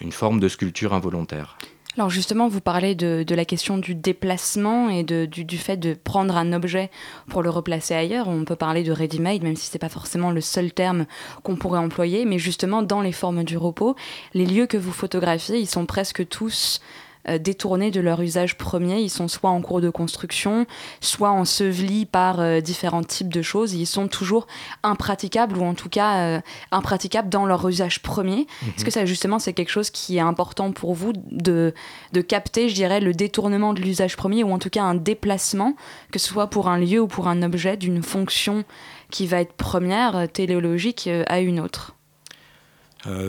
une 0.00 0.12
forme 0.12 0.40
de 0.40 0.48
sculpture 0.48 0.94
involontaire. 0.94 1.58
Alors 1.96 2.10
justement, 2.10 2.46
vous 2.48 2.60
parlez 2.60 2.94
de, 2.94 3.24
la 3.34 3.44
question 3.46 3.78
du 3.78 3.94
déplacement 3.94 4.90
et 4.90 5.02
de, 5.02 5.24
du, 5.24 5.56
fait 5.56 5.78
de 5.78 5.94
prendre 5.94 6.36
un 6.36 6.52
objet 6.52 6.90
pour 7.28 7.42
le 7.42 7.48
replacer 7.48 7.94
ailleurs. 7.94 8.28
On 8.28 8.44
peut 8.44 8.56
parler 8.56 8.82
de 8.82 8.92
ready-made, 8.92 9.42
même 9.42 9.56
si 9.56 9.68
ce 9.68 9.72
n'est 9.74 9.78
pas 9.78 9.88
forcément 9.88 10.30
le 10.30 10.42
seul 10.42 10.72
terme 10.72 11.06
qu'on 11.42 11.56
pourrait 11.56 11.78
employer. 11.78 12.26
Mais 12.26 12.38
justement, 12.38 12.82
dans 12.82 13.00
les 13.00 13.12
formes 13.12 13.44
du 13.44 13.56
repos, 13.56 13.96
les 14.34 14.44
lieux 14.44 14.66
que 14.66 14.76
vous 14.76 14.92
photographiez, 14.92 15.58
ils 15.58 15.66
sont 15.66 15.86
presque 15.86 16.28
tous 16.28 16.82
euh, 17.28 17.38
détournés 17.38 17.90
de 17.90 18.00
leur 18.00 18.20
usage 18.20 18.56
premier. 18.56 19.00
Ils 19.00 19.10
sont 19.10 19.28
soit 19.28 19.50
en 19.50 19.60
cours 19.60 19.80
de 19.80 19.90
construction, 19.90 20.66
soit 21.00 21.30
ensevelis 21.30 22.06
par 22.06 22.40
euh, 22.40 22.60
différents 22.60 23.02
types 23.02 23.32
de 23.32 23.42
choses. 23.42 23.74
Ils 23.74 23.86
sont 23.86 24.08
toujours 24.08 24.46
impraticables, 24.82 25.56
ou 25.58 25.64
en 25.64 25.74
tout 25.74 25.88
cas 25.88 26.18
euh, 26.18 26.40
impraticables 26.70 27.28
dans 27.28 27.46
leur 27.46 27.66
usage 27.68 28.02
premier. 28.02 28.46
Est-ce 28.76 28.84
que 28.84 28.90
ça, 28.90 29.06
justement, 29.06 29.38
c'est 29.38 29.52
quelque 29.52 29.70
chose 29.70 29.90
qui 29.90 30.16
est 30.16 30.20
important 30.20 30.72
pour 30.72 30.94
vous 30.94 31.12
de, 31.14 31.74
de 32.12 32.20
capter, 32.20 32.68
je 32.68 32.74
dirais, 32.74 33.00
le 33.00 33.12
détournement 33.12 33.74
de 33.74 33.80
l'usage 33.80 34.16
premier, 34.16 34.44
ou 34.44 34.52
en 34.52 34.58
tout 34.58 34.70
cas 34.70 34.82
un 34.82 34.94
déplacement, 34.94 35.74
que 36.12 36.18
ce 36.18 36.28
soit 36.28 36.48
pour 36.48 36.68
un 36.68 36.78
lieu 36.78 37.00
ou 37.00 37.06
pour 37.06 37.28
un 37.28 37.42
objet, 37.42 37.76
d'une 37.76 38.02
fonction 38.02 38.64
qui 39.10 39.26
va 39.26 39.40
être 39.40 39.52
première, 39.52 40.28
téléologique, 40.32 41.08
à 41.26 41.40
une 41.40 41.60
autre 41.60 41.92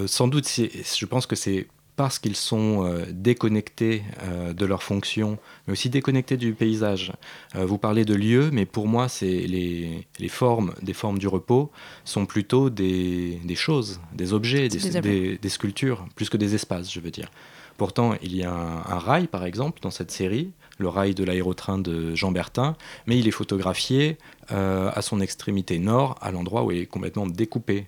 sans 0.08 0.27
doute, 0.27 0.50
je 0.50 1.06
pense 1.06 1.27
que 1.27 1.36
c'est 1.36 1.68
parce 1.98 2.20
qu'ils 2.20 2.36
sont 2.36 2.86
euh, 2.86 3.06
déconnectés 3.12 4.04
euh, 4.22 4.54
de 4.54 4.66
leur 4.66 4.84
fonction, 4.84 5.39
mais 5.66 5.74
aussi 5.74 5.89
déconnectés 5.89 6.38
du 6.38 6.54
paysage. 6.54 7.12
Euh, 7.56 7.66
vous 7.66 7.80
parlez 7.80 8.06
de 8.06 8.13
lieux, 8.13 8.51
mais 8.54 8.66
pour 8.68 8.88
moi, 8.88 9.10
c'est 9.10 9.25
les, 9.25 10.06
formes, 10.30 10.74
des 10.84 10.94
formes 10.94 11.18
du 11.18 11.27
repos 11.27 11.72
sont 12.06 12.27
plutôt 12.27 12.70
des, 12.70 13.42
choses, 13.56 14.00
des 14.13 14.32
objets, 14.32 14.70
des, 14.70 15.50
sculptures, 15.50 16.06
plus 16.16 16.30
que 16.30 16.38
des 16.38 16.54
espaces, 16.54 16.94
je 16.94 17.00
veux 17.00 17.12
dire. 17.12 17.32
Pourtant, 17.77 18.13
il 18.22 18.36
y 18.36 18.44
a 18.44 18.51
un, 18.51 18.77
un 18.86 19.00
rail, 19.00 19.25
par 19.25 19.44
exemple, 19.44 19.80
dans 19.82 19.92
cette 19.92 20.12
série, 20.12 20.51
le 20.77 20.89
rail 20.89 21.16
de 21.16 21.24
l'aérotrain 21.24 21.80
de 21.80 22.13
Jean 22.13 22.32
Bertin, 22.32 22.75
mais 23.08 23.18
il 23.18 23.27
est 23.27 23.32
photographié 23.32 24.20
à 24.50 25.01
son 25.01 25.20
extrémité 25.20 25.80
nord, 25.80 26.16
à 26.22 26.32
l'endroit 26.32 26.63
où 26.63 26.72
il 26.72 26.77
est 26.77 26.86
complètement 26.86 27.25
découpé. 27.25 27.88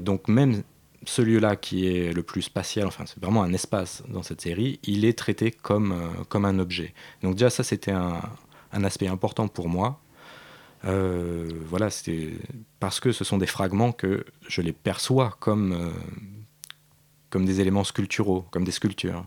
donc 0.00 0.26
même 0.26 0.62
ce 1.04 1.22
lieu-là, 1.22 1.56
qui 1.56 1.86
est 1.86 2.12
le 2.12 2.22
plus 2.22 2.42
spatial, 2.42 2.86
enfin 2.86 3.04
c'est 3.06 3.20
vraiment 3.20 3.42
un 3.42 3.52
espace 3.52 4.02
dans 4.08 4.22
cette 4.22 4.40
série, 4.40 4.80
il 4.84 5.04
est 5.04 5.18
traité 5.18 5.50
comme, 5.50 5.92
euh, 5.92 6.24
comme 6.28 6.44
un 6.44 6.58
objet. 6.58 6.94
Donc 7.22 7.34
déjà 7.34 7.50
ça 7.50 7.62
c'était 7.62 7.92
un, 7.92 8.20
un, 8.72 8.84
aspect 8.84 9.08
important 9.08 9.48
pour 9.48 9.68
moi. 9.68 10.00
Euh, 10.84 11.48
voilà, 11.66 11.90
c'était 11.90 12.30
parce 12.80 13.00
que 13.00 13.12
ce 13.12 13.24
sont 13.24 13.38
des 13.38 13.46
fragments 13.46 13.92
que 13.92 14.24
je 14.48 14.62
les 14.62 14.72
perçois 14.72 15.36
comme, 15.40 15.72
euh, 15.72 15.90
comme 17.30 17.46
des 17.46 17.60
éléments 17.60 17.84
sculpturaux, 17.84 18.44
comme 18.50 18.64
des 18.64 18.72
sculptures. 18.72 19.24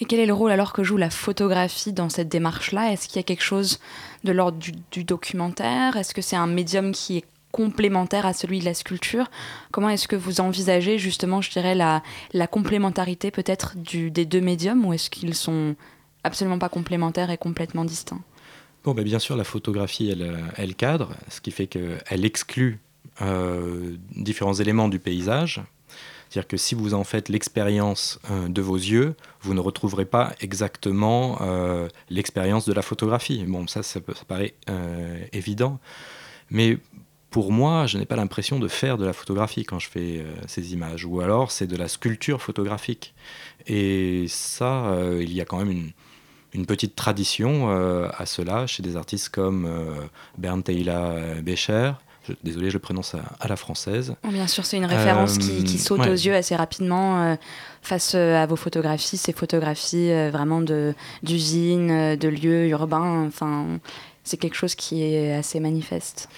Et 0.00 0.06
quel 0.06 0.18
est 0.18 0.26
le 0.26 0.34
rôle 0.34 0.50
alors 0.50 0.72
que 0.72 0.82
joue 0.82 0.96
la 0.96 1.10
photographie 1.10 1.92
dans 1.92 2.08
cette 2.08 2.28
démarche-là? 2.28 2.92
Est-ce 2.92 3.06
qu'il 3.06 3.16
y 3.16 3.20
a 3.20 3.22
quelque 3.22 3.44
chose 3.44 3.78
de 4.24 4.32
l'ordre 4.32 4.58
du, 4.58 4.72
du 4.90 5.04
documentaire? 5.04 5.96
Est-ce 5.96 6.14
que 6.14 6.22
c'est 6.22 6.36
un 6.36 6.48
médium 6.48 6.90
qui 6.90 7.18
est 7.18 7.24
complémentaire 7.54 8.26
à 8.26 8.32
celui 8.32 8.58
de 8.58 8.64
la 8.64 8.74
sculpture. 8.74 9.30
Comment 9.70 9.88
est-ce 9.88 10.08
que 10.08 10.16
vous 10.16 10.40
envisagez 10.40 10.98
justement, 10.98 11.40
je 11.40 11.50
dirais, 11.50 11.76
la, 11.76 12.02
complémentarité 12.48 13.30
peut-être 13.30 13.76
des 13.76 14.24
deux 14.24 14.40
médiums 14.40 14.84
ou 14.84 14.92
est-ce 14.92 15.08
qu'ils 15.08 15.36
sont 15.36 15.76
absolument 16.24 16.58
pas 16.58 16.68
complémentaires 16.68 17.30
et 17.30 17.38
complètement 17.38 17.84
distincts? 17.84 18.22
Bon, 18.82 18.92
ben 18.92 19.04
bien 19.04 19.20
sûr, 19.20 19.36
la 19.36 19.44
photographie, 19.44 20.10
elle, 20.10 20.36
elle 20.56 20.74
cadre, 20.74 21.10
ce 21.28 21.40
qui 21.40 21.52
fait 21.52 21.68
qu'elle 21.68 22.24
exclut 22.24 22.80
euh, 23.22 23.96
différents 24.16 24.54
éléments 24.54 24.88
du 24.88 24.98
paysage. 24.98 25.62
C'est-à-dire 26.28 26.48
que 26.48 26.56
si 26.56 26.74
vous 26.74 26.94
en 26.94 27.04
faites 27.04 27.28
l'expérience 27.28 28.18
euh, 28.32 28.48
de 28.48 28.60
vos 28.60 28.76
yeux, 28.76 29.14
vous 29.42 29.54
ne 29.54 29.60
retrouverez 29.60 30.06
pas 30.06 30.32
exactement 30.40 31.38
euh, 31.40 31.86
l'expérience 32.10 32.66
de 32.66 32.72
la 32.72 32.82
photographie. 32.82 33.44
Bon, 33.46 33.68
ça, 33.68 33.84
ça, 33.84 34.00
ça 34.00 34.24
paraît 34.26 34.54
évident. 35.32 35.78
Mais 36.50 36.78
pour 37.34 37.50
moi, 37.50 37.88
je 37.88 37.98
n'ai 37.98 38.04
pas 38.06 38.14
l'impression 38.14 38.60
de 38.60 38.68
faire 38.68 38.96
de 38.96 39.04
la 39.04 39.12
photographie 39.12 39.64
quand 39.64 39.80
je 39.80 39.88
fais 39.88 40.20
euh, 40.20 40.32
ces 40.46 40.72
images, 40.72 41.04
ou 41.04 41.20
alors 41.20 41.50
c'est 41.50 41.66
de 41.66 41.74
la 41.74 41.88
sculpture 41.88 42.40
photographique. 42.40 43.12
Et 43.66 44.26
ça, 44.28 44.86
euh, 44.86 45.18
il 45.20 45.32
y 45.32 45.40
a 45.40 45.44
quand 45.44 45.58
même 45.58 45.90
une, 46.52 46.64
petite 46.64 46.94
tradition 46.94 47.70
euh, 47.70 48.08
à 48.16 48.24
cela 48.24 48.68
chez 48.68 48.84
des 48.84 48.94
artistes 48.96 49.30
comme 49.30 49.68
Bernd 50.38 50.62
Taylor 50.62 51.42
Becher. 51.42 51.94
désolé, 52.44 52.68
je 52.68 52.74
le 52.74 52.78
prononce 52.78 53.16
à, 53.16 53.48
la 53.48 53.56
française. 53.56 54.14
Oh, 54.22 54.28
bien 54.30 54.46
sûr, 54.46 54.64
c'est 54.64 54.76
une 54.76 54.84
référence 54.84 55.36
qui, 55.36 55.78
saute 55.80 56.06
aux 56.06 56.12
yeux 56.12 56.36
assez 56.36 56.54
rapidement 56.54 57.36
face 57.82 58.14
à 58.14 58.46
vos 58.46 58.54
photographies, 58.54 59.16
ces 59.16 59.32
photographies 59.32 60.12
vraiment 60.30 60.62
d'usines, 61.24 62.14
de, 62.14 62.28
lieux 62.28 62.68
urbains. 62.68 63.26
Enfin, 63.26 63.80
c'est 64.22 64.38
quelque 64.38 64.56
chose 64.56 64.74
qui 64.74 65.02
est 65.02 65.34
assez 65.34 65.58
manifeste. 65.58 66.28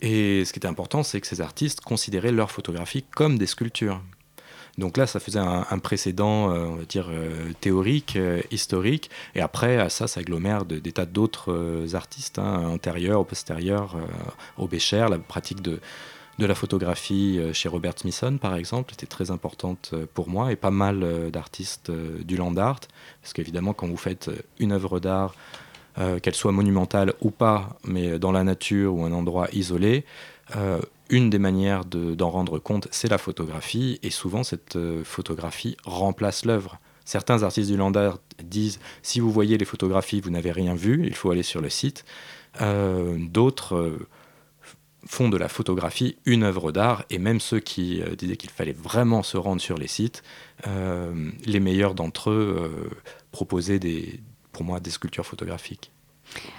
Et 0.00 0.44
ce 0.44 0.52
qui 0.52 0.58
était 0.58 0.68
important, 0.68 1.02
c'est 1.02 1.20
que 1.20 1.26
ces 1.26 1.40
artistes 1.40 1.80
considéraient 1.80 2.32
leurs 2.32 2.50
photographies 2.50 3.04
comme 3.14 3.38
des 3.38 3.46
sculptures. 3.46 4.00
Donc 4.78 4.96
là, 4.96 5.08
ça 5.08 5.18
faisait 5.18 5.40
un, 5.40 5.78
précédent, 5.80 6.52
euh, 6.52 6.66
on 6.66 6.76
va 6.76 6.84
dire, 6.84 7.08
euh, 7.10 7.52
théorique, 7.60 8.14
euh, 8.14 8.40
historique. 8.52 9.10
Et 9.34 9.40
après, 9.40 9.76
à 9.78 9.88
ça 9.88 10.06
de, 10.06 10.78
des 10.78 10.92
tas 10.92 11.04
d'autres 11.04 11.94
artistes, 11.94 12.38
hein, 12.38 12.64
antérieurs, 12.64 13.26
postérieurs, 13.26 13.96
au 14.56 14.68
Bécher. 14.68 15.06
La 15.10 15.18
pratique 15.18 15.62
de 15.62 15.80
la 16.38 16.54
photographie 16.54 17.40
chez 17.52 17.68
Robert 17.68 17.94
Smithson, 17.98 18.38
par 18.40 18.54
exemple, 18.54 18.94
était 18.94 19.06
très 19.06 19.32
importante 19.32 19.94
pour 20.14 20.28
moi. 20.28 20.52
Et 20.52 20.56
pas 20.56 20.70
mal 20.70 21.30
d'artistes 21.32 21.90
du 21.90 22.36
land 22.36 22.56
art. 22.56 22.80
Parce 23.20 23.32
qu'évidemment, 23.32 23.72
quand 23.72 23.88
vous 23.88 23.96
faites 23.96 24.30
une 24.60 24.70
œuvre 24.70 25.00
d'art 25.00 25.34
euh, 25.98 26.20
qu'elle 26.20 26.34
soit 26.34 26.52
monumentale 26.52 27.14
ou 27.20 27.32
pas, 27.32 27.76
mais 27.84 28.20
dans 28.20 28.30
la 28.30 28.44
nature 28.44 28.94
ou 28.94 29.04
un 29.04 29.10
endroit 29.10 29.48
isolé, 29.52 30.04
euh, 30.54 30.80
une 31.10 31.28
des 31.28 31.40
manières 31.40 31.84
d'en 31.84 32.30
rendre 32.30 32.60
compte, 32.60 32.86
c'est 32.92 33.08
la 33.08 33.18
photographie, 33.18 33.98
et 34.04 34.10
souvent 34.10 34.44
cette 34.44 34.76
euh, 34.76 35.02
photographie 35.02 35.76
remplace 35.84 36.44
l'œuvre. 36.44 36.78
Certains 37.04 37.42
artistes 37.42 37.68
du 37.68 37.76
land 37.76 37.92
art 37.94 38.18
disent 38.40 38.78
si 39.02 39.18
vous 39.18 39.32
voyez 39.32 39.58
les 39.58 39.64
photographies, 39.64 40.20
vous 40.20 40.30
n'avez 40.30 40.52
rien 40.52 40.76
vu, 40.76 41.04
il 41.04 41.14
faut 41.14 41.32
aller 41.32 41.42
sur 41.42 41.60
le 41.60 41.70
site. 41.70 42.04
D'autres 42.60 43.98
font 45.06 45.30
de 45.30 45.38
la 45.38 45.48
photographie 45.48 46.16
une 46.26 46.42
œuvre 46.42 46.70
d'art, 46.70 47.04
et 47.08 47.18
même 47.18 47.40
ceux 47.40 47.60
qui 47.60 48.02
disaient 48.18 48.36
qu'il 48.36 48.50
fallait 48.50 48.74
vraiment 48.74 49.22
se 49.22 49.38
rendre 49.38 49.62
sur 49.62 49.78
les 49.78 49.88
sites, 49.88 50.22
les 50.66 51.60
meilleurs 51.60 51.94
d'entre 51.94 52.28
eux 52.28 52.90
proposaient 53.32 53.78
des, 53.78 54.20
pour 54.58 54.66
moi 54.66 54.80
des 54.80 54.90
sculptures 54.90 55.24
photographiques. 55.24 55.92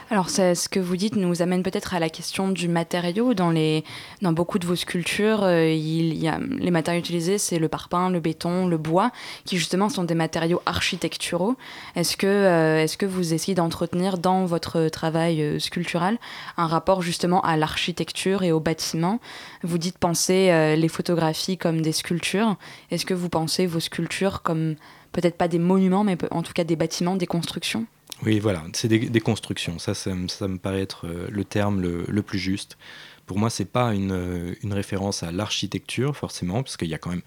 Alors, 0.10 0.30
ce 0.30 0.70
que 0.70 0.80
vous 0.80 0.96
dites 0.96 1.18
nous 1.18 1.42
amène 1.42 1.64
peut-être 1.64 1.94
à 1.94 2.00
la 2.00 2.10
question 2.10 2.50
du 2.50 2.70
matériau. 2.70 3.34
Dans, 3.34 3.52
les, 3.52 3.84
dans 4.22 4.32
beaucoup 4.32 4.58
de 4.58 4.66
vos 4.66 4.78
sculptures, 4.78 5.44
euh, 5.44 5.70
il 5.70 6.16
y 6.16 6.30
a, 6.30 6.40
les 6.40 6.72
matériaux 6.72 7.02
utilisés, 7.02 7.38
c'est 7.38 7.60
le 7.60 7.68
parpaing, 7.68 8.10
le 8.10 8.22
béton, 8.22 8.68
le 8.68 8.78
bois, 8.78 9.12
qui 9.44 9.58
justement 9.58 9.90
sont 9.90 10.06
des 10.06 10.16
matériaux 10.16 10.62
architecturaux. 10.66 11.58
Est-ce 11.96 12.16
que, 12.16 12.26
euh, 12.26 12.88
que 12.98 13.06
vous 13.06 13.34
essayez 13.34 13.54
d'entretenir 13.54 14.18
dans 14.18 14.46
votre 14.46 14.88
travail 14.88 15.44
euh, 15.44 15.60
sculptural 15.60 16.18
un 16.56 16.68
rapport 16.68 17.02
justement 17.02 17.42
à 17.42 17.58
l'architecture 17.58 18.44
et 18.44 18.54
au 18.54 18.62
bâtiment? 18.62 19.20
Vous 19.64 19.78
dites 19.78 19.98
penser 19.98 20.76
les 20.78 20.88
photographies 20.88 21.58
comme 21.58 21.82
des 21.82 21.92
sculptures. 21.92 22.56
Est-ce 22.92 23.06
que 23.06 23.14
vous 23.14 23.30
pensez 23.30 23.68
vos 23.68 23.82
sculptures 23.82 24.42
comme 24.42 24.76
peut-être 25.12 25.38
pas 25.38 25.48
des 25.48 25.60
monuments, 25.60 26.04
mais 26.04 26.18
en 26.32 26.44
tout 26.44 26.54
cas 26.54 26.64
des 26.64 26.76
bâtiments, 26.76 27.16
des 27.16 27.28
constructions 27.28 27.86
Oui, 28.24 28.40
voilà, 28.40 28.64
c'est 28.74 28.88
des, 28.88 29.20
constructions. 29.20 29.80
Ça, 29.80 29.94
ça, 29.94 30.14
me 30.14 30.58
paraît 30.58 30.82
être 30.82 31.08
euh, 31.08 31.28
le 31.32 31.44
terme 31.44 31.82
le, 31.82 32.22
plus 32.22 32.40
juste. 32.40 32.78
Pour 33.26 33.38
moi, 33.38 33.50
c'est 33.50 33.66
pas 33.66 33.94
une, 33.94 34.12
euh, 34.12 34.54
une, 34.64 34.74
référence 34.74 35.24
à 35.24 35.32
l'architecture, 35.32 36.16
forcément, 36.16 36.64
parce 36.64 36.78
qu'il 36.78 36.90
y 36.90 36.94
a 36.94 36.98
quand 36.98 37.12
même 37.12 37.22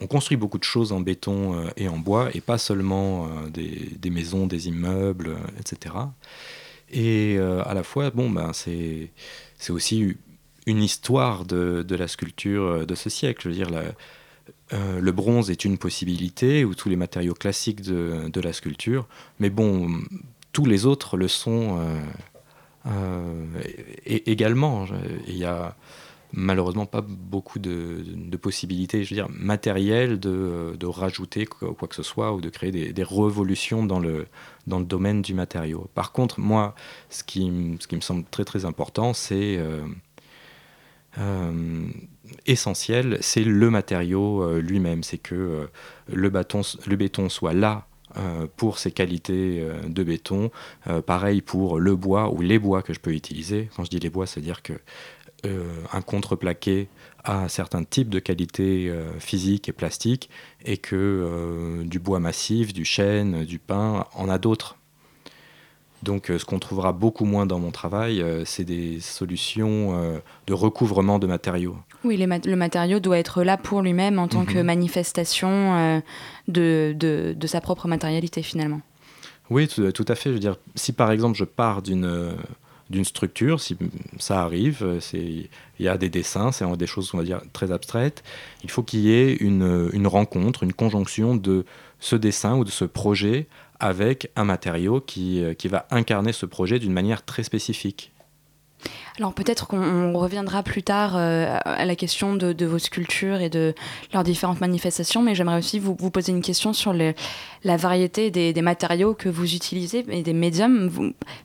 on 0.00 0.08
construit 0.08 0.36
beaucoup 0.36 0.58
de 0.58 0.64
choses 0.64 0.90
en 0.90 1.00
béton 1.00 1.54
euh, 1.54 1.70
et 1.76 1.88
en 1.88 1.98
bois, 1.98 2.28
et 2.34 2.40
pas 2.40 2.58
seulement 2.58 3.28
des, 3.48 4.10
maisons, 4.10 4.48
des 4.48 4.66
immeubles, 4.66 5.36
etc. 5.60 5.94
Et 6.90 7.38
à 7.38 7.74
la 7.74 7.84
fois, 7.84 8.10
bon, 8.10 8.28
ben, 8.28 8.52
c'est 8.52 9.10
aussi 9.70 10.16
une 10.66 10.82
histoire 10.82 11.44
de, 11.44 11.94
la 11.94 12.08
sculpture 12.08 12.84
de 12.86 12.94
ce 12.96 13.08
siècle. 13.08 13.42
Je 13.44 13.48
veux 13.48 13.54
dire, 13.54 13.70
le 14.72 15.10
bronze 15.12 15.50
est 15.50 15.64
une 15.64 15.78
possibilité, 15.78 16.64
ou 16.64 16.74
tous 16.74 16.88
les 16.88 16.96
matériaux 16.96 17.34
classiques 17.34 17.82
de, 17.82 18.28
de, 18.28 18.40
la 18.40 18.52
sculpture, 18.52 19.06
mais 19.38 19.50
bon, 19.50 19.88
tous 20.52 20.66
les 20.66 20.86
autres 20.86 21.16
le 21.16 21.28
sont 21.28 21.78
également. 24.06 24.86
Il 25.28 25.36
y 25.36 25.44
a 25.44 25.76
malheureusement 26.36 26.86
pas 26.86 27.00
beaucoup 27.00 27.58
de, 27.58 28.36
possibilités, 28.36 29.04
je 29.04 29.10
veux 29.10 29.16
dire, 29.16 29.28
matérielles 29.30 30.18
de, 30.18 30.86
rajouter 30.86 31.46
quoi, 31.46 31.88
que 31.88 31.94
ce 31.94 32.02
soit 32.02 32.34
ou 32.34 32.40
de 32.40 32.48
créer 32.48 32.70
des, 32.70 33.02
révolutions 33.02 33.84
dans 33.84 34.00
le, 34.00 34.26
dans 34.66 34.78
le 34.78 34.84
domaine 34.84 35.22
du 35.22 35.34
matériau. 35.34 35.88
Par 35.94 36.12
contre, 36.12 36.40
moi, 36.40 36.74
ce 37.08 37.24
qui, 37.24 37.76
ce 37.80 37.86
qui 37.86 37.96
me 37.96 38.00
semble 38.00 38.24
très 38.24 38.44
très 38.44 38.64
important, 38.64 39.14
c'est 39.14 39.56
euh, 39.56 39.86
euh, 41.18 41.86
essentiel, 42.46 43.18
c'est 43.20 43.44
le 43.44 43.70
matériau 43.70 44.42
euh, 44.42 44.60
lui-même. 44.60 45.02
C'est 45.02 45.18
que 45.18 45.68
le, 46.12 46.30
bâton, 46.30 46.62
le 46.86 46.96
béton 46.96 47.28
soit 47.28 47.54
là 47.54 47.86
pour 48.56 48.78
ses 48.78 48.92
qualités 48.92 49.66
de 49.88 50.02
béton. 50.04 50.52
pareil 51.04 51.40
pour 51.40 51.80
le 51.80 51.96
bois 51.96 52.32
ou 52.32 52.42
les 52.42 52.60
bois 52.60 52.82
que 52.82 52.92
je 52.92 53.00
peux 53.00 53.12
utiliser. 53.12 53.68
Quand 53.74 53.82
je 53.82 53.90
dis 53.90 53.98
les 53.98 54.08
bois, 54.08 54.24
c'est-à-dire 54.24 54.62
que 54.62 54.74
euh, 55.46 55.82
un 55.92 56.00
contreplaqué 56.00 56.88
a 57.22 57.48
certains 57.48 57.84
types 57.84 58.08
de 58.08 58.18
qualités 58.18 58.88
euh, 58.88 59.18
physiques 59.18 59.68
et 59.68 59.72
plastiques 59.72 60.30
et 60.64 60.78
que 60.78 60.96
euh, 60.96 61.84
du 61.84 61.98
bois 61.98 62.18
massif, 62.18 62.72
du 62.72 62.84
chêne, 62.84 63.44
du 63.44 63.58
pin 63.58 64.06
en 64.14 64.28
a 64.28 64.38
d'autres. 64.38 64.78
Donc 66.04 66.26
ce 66.26 66.44
qu'on 66.44 66.58
trouvera 66.58 66.92
beaucoup 66.92 67.24
moins 67.24 67.46
dans 67.46 67.58
mon 67.58 67.70
travail, 67.70 68.24
c'est 68.44 68.64
des 68.64 69.00
solutions 69.00 70.20
de 70.46 70.52
recouvrement 70.52 71.18
de 71.18 71.26
matériaux. 71.26 71.76
Oui, 72.04 72.16
le 72.16 72.56
matériau 72.56 73.00
doit 73.00 73.18
être 73.18 73.42
là 73.42 73.56
pour 73.56 73.82
lui-même 73.82 74.18
en 74.18 74.28
tant 74.28 74.44
que 74.44 74.58
mhm. 74.58 74.66
manifestation 74.66 76.02
de, 76.48 76.94
de, 76.94 77.46
sa 77.46 77.60
propre 77.60 77.88
matérialité 77.88 78.42
finalement. 78.42 78.80
Oui, 79.50 79.66
tout, 79.66 79.90
tout, 79.92 80.04
à 80.08 80.14
fait. 80.14 80.30
Je 80.30 80.34
veux 80.34 80.40
dire, 80.40 80.56
si 80.74 80.92
par 80.92 81.10
exemple 81.10 81.36
je 81.36 81.44
pars 81.44 81.82
d'une 81.82 82.36
d'une 82.90 83.04
structure, 83.04 83.60
si 83.60 83.76
ça 84.18 84.42
arrive, 84.42 84.82
euh, 84.82 85.00
il 85.14 85.48
y 85.80 85.88
a 85.88 85.96
des 85.96 86.10
dessins, 86.10 86.52
c'est 86.52 86.64
des 86.76 86.86
choses, 86.86 87.10
on 87.14 87.18
va 87.18 87.24
dire, 87.24 87.40
très 87.52 87.72
abstraites. 87.72 88.22
Il 88.62 88.70
faut 88.70 88.82
qu'il 88.82 89.00
y 89.00 89.12
ait 89.12 89.34
une, 89.34 89.90
une, 89.92 90.06
rencontre, 90.06 90.62
une 90.62 90.72
conjonction 90.72 91.34
de 91.34 91.64
ce 91.98 92.16
dessin 92.16 92.56
ou 92.56 92.64
de 92.64 92.70
ce 92.70 92.84
projet 92.84 93.46
avec 93.80 94.30
un 94.36 94.44
matériau 94.44 95.00
qui, 95.00 95.42
euh, 95.42 95.54
qui 95.54 95.68
va 95.68 95.86
incarner 95.90 96.32
ce 96.32 96.46
projet 96.46 96.78
d'une 96.78 96.92
manière 96.92 97.24
très 97.24 97.42
spécifique. 97.42 98.12
Alors 99.20 99.32
peut-être 99.32 99.68
qu'on 99.68 100.12
reviendra 100.18 100.64
plus 100.64 100.82
tard 100.82 101.12
euh, 101.14 101.56
à 101.64 101.84
la 101.84 101.94
question 101.94 102.34
de, 102.34 102.66
vos 102.66 102.80
sculptures 102.80 103.40
et 103.40 103.48
de 103.48 103.72
leurs 104.12 104.24
différentes 104.24 104.60
manifestations, 104.60 105.22
mais 105.22 105.36
j'aimerais 105.36 105.58
aussi 105.58 105.78
vous, 105.78 105.94
poser 105.94 106.32
une 106.32 106.42
question 106.42 106.72
sur 106.72 106.92
la 106.92 107.76
variété 107.76 108.32
des, 108.32 108.62
matériaux 108.62 109.14
que 109.14 109.28
vous 109.28 109.54
utilisez 109.54 110.04
et 110.08 110.22
des 110.22 110.32
médiums, 110.32 110.90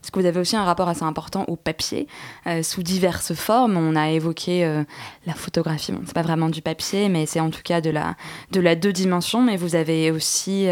parce 0.00 0.10
que 0.10 0.18
vous 0.18 0.26
avez 0.26 0.40
aussi 0.40 0.56
un 0.56 0.64
rapport 0.64 0.88
assez 0.88 1.04
important 1.04 1.44
au 1.46 1.54
papier, 1.54 2.08
euh, 2.48 2.64
sous 2.64 2.82
diverses 2.82 3.34
formes. 3.34 3.76
On 3.76 3.94
a 3.94 4.10
évoqué 4.10 4.64
euh, 4.64 4.82
la 5.26 5.34
photographie, 5.34 5.92
bon, 5.92 6.00
c'est 6.04 6.14
pas 6.14 6.22
vraiment 6.22 6.48
du 6.48 6.62
papier, 6.62 7.08
mais 7.08 7.24
c'est 7.26 7.40
en 7.40 7.50
tout 7.50 7.62
cas 7.62 7.80
de 7.80 7.90
la, 7.90 8.16
de 8.50 8.60
la 8.60 8.74
deux 8.74 8.92
dimensions, 8.92 9.42
mais 9.42 9.56
vous 9.56 9.76
avez 9.76 10.10
aussi 10.10 10.66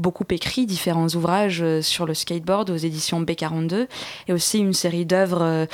beaucoup 0.00 0.24
écrit 0.30 0.66
différents 0.66 1.08
ouvrages 1.08 1.64
sur 1.82 2.04
le 2.04 2.14
skateboard 2.14 2.70
aux 2.70 2.76
éditions 2.76 3.22
B42, 3.22 3.86
et 4.26 4.32
aussi 4.32 4.58
une 4.58 4.72
série 4.72 5.06
d'œuvres 5.06 5.68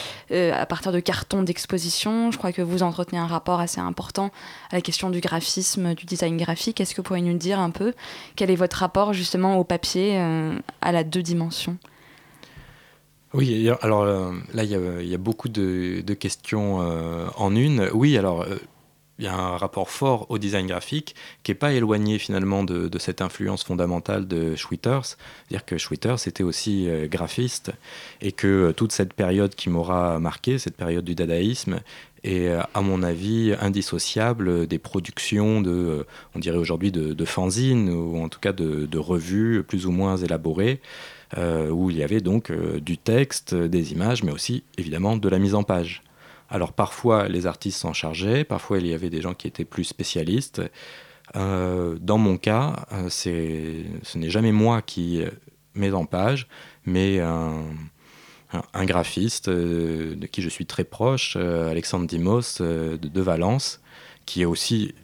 à 0.51 0.67
partir 0.67 0.93
de 0.93 1.01
cartons 1.01 1.43
d'exposition. 1.43 2.31
Je 2.31 2.39
crois 2.39 2.52
que 2.52 2.63
vous 2.63 2.83
entretenez 2.83 3.19
un 3.19 3.26
rapport 3.26 3.61
assez 3.61 3.81
important 3.81 4.31
à 4.71 4.76
la 4.76 4.81
question 4.81 5.11
du 5.11 5.21
graphisme, 5.21 5.95
du 5.95 6.05
design 6.05 6.37
graphique. 6.37 6.81
Est-ce 6.81 6.95
que 6.95 6.99
vous 6.99 7.05
pourriez 7.05 7.23
nous 7.23 7.39
dire 7.39 7.61
un 7.61 7.71
peu 7.71 7.93
quel 8.37 8.50
est 8.50 8.57
votre 8.57 8.78
rapport 8.78 9.13
justement 9.13 9.59
au 9.59 9.65
papier, 9.65 10.19
euh, 10.19 10.59
à 10.81 10.93
la 10.93 11.05
deux 11.05 11.23
dimensions? 11.23 11.76
Oui, 13.35 13.71
alors 13.81 14.02
euh, 14.02 14.33
là, 14.52 14.65
il 14.65 15.09
y, 15.09 15.15
a 15.15 15.19
beaucoup 15.19 15.49
de, 15.49 16.02
questions 16.13 16.83
euh, 16.83 17.26
en 17.37 17.57
une. 17.57 17.89
Oui, 17.95 18.19
alors 18.19 18.45
il 19.23 19.26
y 19.26 19.28
a 19.28 19.37
un 19.37 19.56
rapport 19.56 19.89
fort 19.89 20.26
au 20.30 20.39
design 20.39 20.67
graphique 20.67 21.15
qui 21.45 21.52
n'est 21.52 21.56
pas 21.56 21.73
éloigné 21.73 22.19
finalement 22.19 22.65
de, 22.65 22.91
cette 22.99 23.23
influence 23.23 23.63
fondamentale 23.63 24.26
de 24.26 24.56
Schwitters. 24.56 25.04
C'est-à-dire 25.04 25.65
que 25.65 25.78
Schwitters 25.78 26.26
était 26.26 26.43
aussi 26.43 26.89
euh, 26.89 27.06
graphiste 27.06 27.71
et 28.21 28.32
que 28.32 28.49
euh, 28.49 28.73
toute 28.73 28.91
cette 28.91 29.13
période 29.15 29.54
qui 29.54 29.71
m'aura 29.71 30.19
marqué, 30.19 30.58
cette 30.58 30.76
période 30.76 31.04
du 31.04 31.15
dadaïsme, 31.15 31.80
est 32.25 32.49
euh, 32.49 32.63
à 32.75 32.80
mon 32.82 33.04
avis 33.04 33.54
indissociable 33.61 34.67
des 34.67 34.78
productions 34.80 35.61
de, 35.61 36.04
on 36.35 36.41
dirait 36.41 36.58
aujourd'hui, 36.58 36.91
de, 36.91 37.25
fanzines 37.25 37.91
ou 37.91 38.21
en 38.21 38.28
tout 38.28 38.41
cas 38.41 38.52
de, 38.52 38.99
revues 38.99 39.63
plus 39.63 39.87
ou 39.87 39.93
moins 39.93 40.17
élaborées. 40.17 40.80
où 41.71 41.91
il 41.91 41.97
y 41.97 42.02
avait 42.02 42.21
donc 42.21 42.52
du 42.80 42.99
texte, 42.99 43.54
des 43.54 43.93
images, 43.93 44.25
mais 44.25 44.32
aussi 44.32 44.65
évidemment 44.78 45.17
de 45.17 45.28
la 45.28 45.39
mise 45.39 45.54
en 45.54 45.63
page. 45.63 46.02
Alors 46.52 46.75
parfois 46.75 47.28
les 47.28 47.47
artistes 47.47 47.78
s'en 47.78 47.95
chargeaient, 47.95 48.45
parfois 48.45 48.78
il 48.78 48.86
y 48.86 48.93
avait 48.93 49.08
des 49.08 49.23
gens 49.23 49.32
qui 49.32 49.49
étaient 49.49 49.65
plus 49.65 49.84
spécialistes. 49.84 50.60
Euh, 51.34 51.97
dans 51.99 52.19
mon 52.19 52.36
cas, 52.36 52.84
euh, 52.93 53.08
ce 53.08 54.19
n'est 54.19 54.28
jamais 54.28 54.52
moi 54.52 54.82
qui 54.82 55.23
mets 55.75 55.93
en 55.93 56.04
page, 56.04 56.49
mais 56.84 57.21
un, 57.21 57.65
graphiste 58.84 59.49
euh, 59.49 60.15
de 60.15 60.26
qui 60.26 60.43
je 60.43 60.50
suis 60.50 60.67
très 60.67 60.84
proche, 60.84 61.36
Alexandre 61.36 62.06
Dimos 62.06 62.60
de, 62.60 63.21
Valence, 63.23 63.80
qui 64.26 64.43
est 64.43 64.45
aussi 64.45 64.95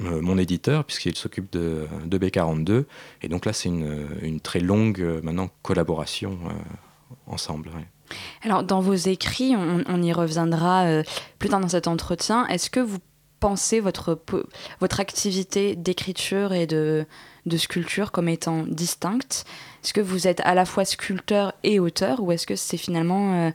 mon 0.00 0.36
éditeur 0.36 0.84
puisqu'il 0.84 1.16
s'occupe 1.16 1.50
de, 1.50 1.88
B42. 2.06 2.84
Et 3.22 3.28
donc 3.28 3.46
là, 3.46 3.54
c'est 3.54 3.70
une, 3.70 4.40
très 4.40 4.60
longue 4.60 5.20
maintenant 5.22 5.48
collaboration 5.62 6.38
ensemble. 7.26 7.70
Alors, 8.42 8.62
dans 8.62 8.80
vos 8.80 8.94
écrits, 8.94 9.54
on, 9.56 10.02
y 10.02 10.12
reviendra 10.12 10.84
euh, 10.84 11.02
plus 11.38 11.48
tard 11.48 11.60
dans 11.60 11.68
cet 11.68 11.88
entretien. 11.88 12.46
Est-ce 12.46 12.70
que 12.70 12.80
vous 12.80 12.98
pensez 13.40 13.80
votre, 13.80 14.20
votre 14.80 15.00
activité 15.00 15.76
d'écriture 15.76 16.52
et 16.52 16.66
de, 16.66 17.06
sculpture 17.56 18.12
comme 18.12 18.28
étant 18.28 18.64
distincte? 18.66 19.44
Est-ce 19.82 19.92
que 19.92 20.00
vous 20.00 20.26
êtes 20.26 20.40
à 20.40 20.54
la 20.54 20.64
fois 20.64 20.84
sculpteur 20.84 21.54
et 21.62 21.80
auteur 21.80 22.20
ou 22.22 22.32
est-ce 22.32 22.46
que 22.46 22.56
c'est 22.56 22.76
finalement 22.76 23.34
euh, 23.34 23.50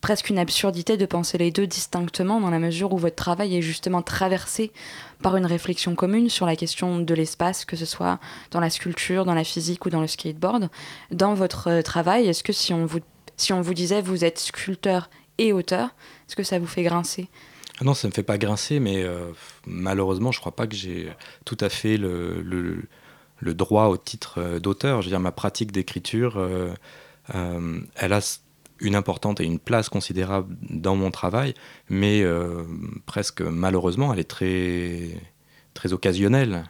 presque 0.00 0.28
une 0.28 0.38
absurdité 0.38 0.98
de 0.98 1.06
penser 1.06 1.38
les 1.38 1.50
deux 1.50 1.66
distinctement 1.66 2.38
dans 2.38 2.50
la 2.50 2.58
mesure 2.58 2.92
où 2.92 2.98
votre 2.98 3.16
travail 3.16 3.56
est 3.56 3.62
justement 3.62 4.02
traversé 4.02 4.70
par 5.22 5.36
une 5.36 5.46
réflexion 5.46 5.94
commune 5.94 6.28
sur 6.28 6.44
la 6.44 6.56
question 6.56 6.98
de 6.98 7.14
l'espace, 7.14 7.64
que 7.64 7.74
ce 7.74 7.86
soit 7.86 8.20
dans 8.50 8.60
la 8.60 8.68
sculpture, 8.68 9.24
dans 9.24 9.34
la 9.34 9.44
physique 9.44 9.86
ou 9.86 9.90
dans 9.90 10.02
le 10.02 10.06
skateboard? 10.06 10.68
Dans 11.10 11.32
votre 11.32 11.70
euh, 11.70 11.82
travail, 11.82 12.28
est-ce 12.28 12.44
que 12.44 12.52
si 12.52 12.74
on 12.74 12.84
vous 12.84 13.00
si 13.36 13.52
on 13.52 13.60
vous 13.60 13.74
disait 13.74 14.02
vous 14.02 14.24
êtes 14.24 14.38
sculpteur 14.38 15.10
et 15.38 15.52
auteur, 15.52 15.94
est-ce 16.28 16.36
que 16.36 16.42
ça 16.42 16.58
vous 16.58 16.66
fait 16.66 16.82
grincer? 16.82 17.28
Ah 17.80 17.84
non, 17.84 17.94
ça 17.94 18.06
ne 18.06 18.12
me 18.12 18.14
fait 18.14 18.22
pas 18.22 18.38
grincer, 18.38 18.78
mais 18.78 19.02
euh, 19.02 19.32
malheureusement, 19.66 20.30
je 20.30 20.38
ne 20.38 20.40
crois 20.40 20.54
pas 20.54 20.66
que 20.66 20.76
j'ai 20.76 21.08
tout 21.44 21.56
à 21.60 21.68
fait 21.68 21.96
le, 21.96 22.42
le, 22.42 23.54
droit 23.54 23.86
au 23.86 23.96
titre 23.96 24.36
euh, 24.38 24.60
d'auteur. 24.60 25.02
Je 25.02 25.08
veux 25.08 25.10
dire, 25.10 25.20
ma 25.20 25.32
pratique 25.32 25.72
d'écriture, 25.72 26.34
euh, 26.36 26.72
elle 27.96 28.12
a 28.12 28.38
une 28.80 28.94
importante 28.94 29.40
et 29.40 29.44
une 29.44 29.58
place 29.58 29.88
considérable 29.88 30.56
dans 30.70 30.94
mon 30.94 31.10
travail, 31.10 31.54
mais 31.88 32.22
presque 33.06 33.40
malheureusement, 33.40 34.12
elle 34.12 34.18
est 34.20 34.24
très, 34.24 35.20
très 35.72 35.92
occasionnelle. 35.92 36.64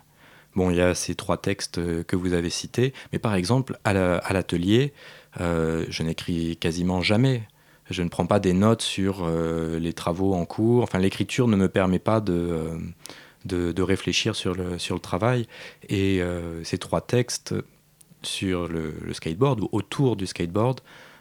Bon, 0.54 0.70
il 0.70 0.76
y 0.76 0.80
a 0.80 0.94
ces 0.94 1.16
trois 1.16 1.38
textes 1.38 1.80
que 2.04 2.14
vous 2.14 2.34
avez 2.34 2.50
cités, 2.50 2.92
mais 3.12 3.18
par 3.18 3.34
exemple, 3.34 3.76
à 3.82 3.92
l'atelier, 4.32 4.92
je 5.38 6.02
n'écris 6.02 6.56
quasiment 6.56 7.02
jamais. 7.02 7.42
Je 7.90 8.02
ne 8.02 8.08
prends 8.08 8.26
pas 8.26 8.40
des 8.40 8.54
notes 8.54 8.82
sur 8.82 9.24
euh, 9.24 9.78
les 9.78 9.92
travaux 9.92 10.34
en 10.34 10.46
cours. 10.46 10.82
Enfin, 10.82 10.98
l'écriture 10.98 11.48
ne 11.48 11.56
me 11.56 11.68
permet 11.68 11.98
pas 11.98 12.20
de, 12.20 12.32
euh, 12.32 12.78
de, 13.44 13.82
réfléchir 13.82 14.34
sur 14.34 14.54
le, 14.54 14.78
sur 14.78 14.94
le 14.94 15.00
travail. 15.00 15.46
Et 15.88 16.22
ces 16.62 16.78
trois 16.78 17.02
textes 17.02 17.54
sur 18.22 18.68
le, 18.68 18.94
skateboard 19.12 19.60
ou 19.60 19.68
autour 19.72 20.16
du 20.16 20.26
skateboard, 20.26 20.80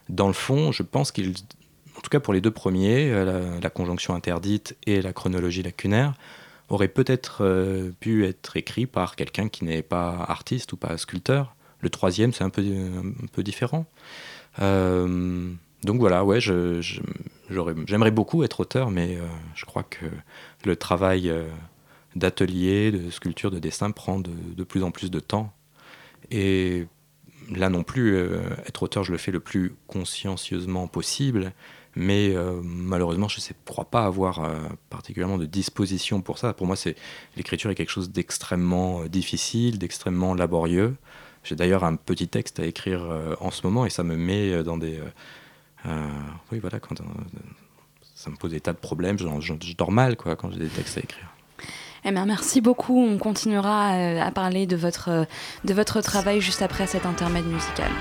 dans 0.09 0.27
le 0.27 0.33
fond, 0.33 0.71
je 0.71 0.83
pense 0.83 1.11
qu'ils, 1.11 1.33
en 1.97 2.01
tout 2.01 2.09
cas 2.09 2.21
pour 2.21 2.33
les 2.33 2.39
deux 2.39 2.51
premiers, 2.51 3.11
la, 3.61 3.69
conjonction 3.69 4.15
interdite 4.15 4.77
et 4.85 5.01
la 5.01 5.11
chronologie 5.11 5.63
lacunaire, 5.63 6.13
auraient 6.69 6.87
peut-être 6.87 7.91
pu 7.99 8.25
être 8.25 8.55
écrits 8.55 8.85
par 8.85 9.17
quelqu'un 9.17 9.49
qui 9.49 9.65
n'est 9.65 9.81
pas 9.81 10.25
artiste 10.29 10.71
ou 10.71 10.77
pas 10.77 10.97
sculpteur. 10.97 11.55
Le 11.83 11.89
troisième, 11.89 12.31
c'est 12.31 12.45
un 12.45 12.49
peu, 12.49 12.63
différent. 13.43 13.85
Euh, 14.61 15.51
donc 15.83 15.99
voilà, 15.99 16.23
ouais, 16.23 16.39
j'aimerais 16.39 18.11
beaucoup 18.11 18.43
être 18.43 18.61
auteur, 18.61 18.89
mais 18.89 19.17
euh, 19.17 19.27
je 19.53 19.65
crois 19.65 19.83
que 19.83 20.05
le 20.63 20.77
travail, 20.77 21.29
euh, 21.29 21.45
d'atelier, 22.15 22.93
de 22.93 23.11
sculpture, 23.11 23.51
de 23.51 23.59
dessin 23.59 23.91
prend 23.91 24.19
de, 24.19 24.31
de, 24.55 24.63
plus 24.63 24.81
en 24.81 24.91
plus 24.91 25.11
de 25.11 25.19
temps. 25.19 25.53
Et 26.31 26.87
là 27.53 27.69
non 27.69 27.83
plus, 27.83 28.17
être 28.65 28.83
auteur, 28.83 29.03
je 29.03 29.11
le 29.11 29.17
fais 29.17 29.33
le 29.33 29.41
plus 29.41 29.75
consciencieusement 29.87 30.87
possible, 30.87 31.51
mais 31.97 32.33
malheureusement, 32.63 33.27
je 33.27 33.41
ne 33.41 33.53
crois 33.65 33.85
pas 33.85 34.05
avoir 34.05 34.41
particulièrement 34.89 35.37
de 35.37 35.45
disposition 35.45 36.21
pour 36.21 36.37
ça. 36.37 36.53
Pour 36.53 36.65
moi, 36.65 36.77
c'est 36.77 36.95
l'écriture 37.35 37.69
est 37.71 37.75
quelque 37.75 37.89
chose 37.89 38.09
d'extrêmement 38.09 39.03
difficile, 39.05 39.79
d'extrêmement 39.79 40.33
laborieux. 40.33 40.95
J'ai 41.43 41.55
d'ailleurs 41.55 41.83
un 41.83 41.95
petit 41.95 42.27
texte 42.27 42.59
à 42.59 42.65
écrire 42.65 43.03
en 43.41 43.51
ce 43.51 43.65
moment 43.65 43.85
et 43.85 43.89
ça 43.89 44.03
me 44.03 44.15
met 44.15 44.63
dans 44.63 44.77
des... 44.77 44.99
oui, 45.85 46.59
voilà, 46.59 46.79
quand, 46.79 46.95
ça 48.23 48.29
me 48.29 48.37
pose 48.37 48.51
des 48.51 48.61
tas 48.61 48.71
de 48.71 48.77
problèmes. 48.77 49.19
Je, 49.19 49.73
dors 49.77 49.91
mal 49.91 50.15
quoi, 50.15 50.35
quand 50.35 50.49
j'ai 50.51 50.59
des 50.59 50.67
textes 50.67 50.97
à 50.97 51.01
écrire. 51.01 51.27
Eh 52.05 52.11
bien, 52.11 52.25
merci 52.25 52.61
beaucoup. 52.61 52.97
On 52.97 53.17
continuera 53.17 53.95
euh, 53.95 54.21
à 54.21 54.31
parler 54.31 54.65
de 54.65 54.75
votre, 54.75 55.25
de 55.63 55.73
votre 55.73 56.01
travail 56.01 56.41
juste 56.41 56.61
après 56.61 56.87
cet 56.87 57.05
intermède 57.05 57.45
musical. 57.45 57.91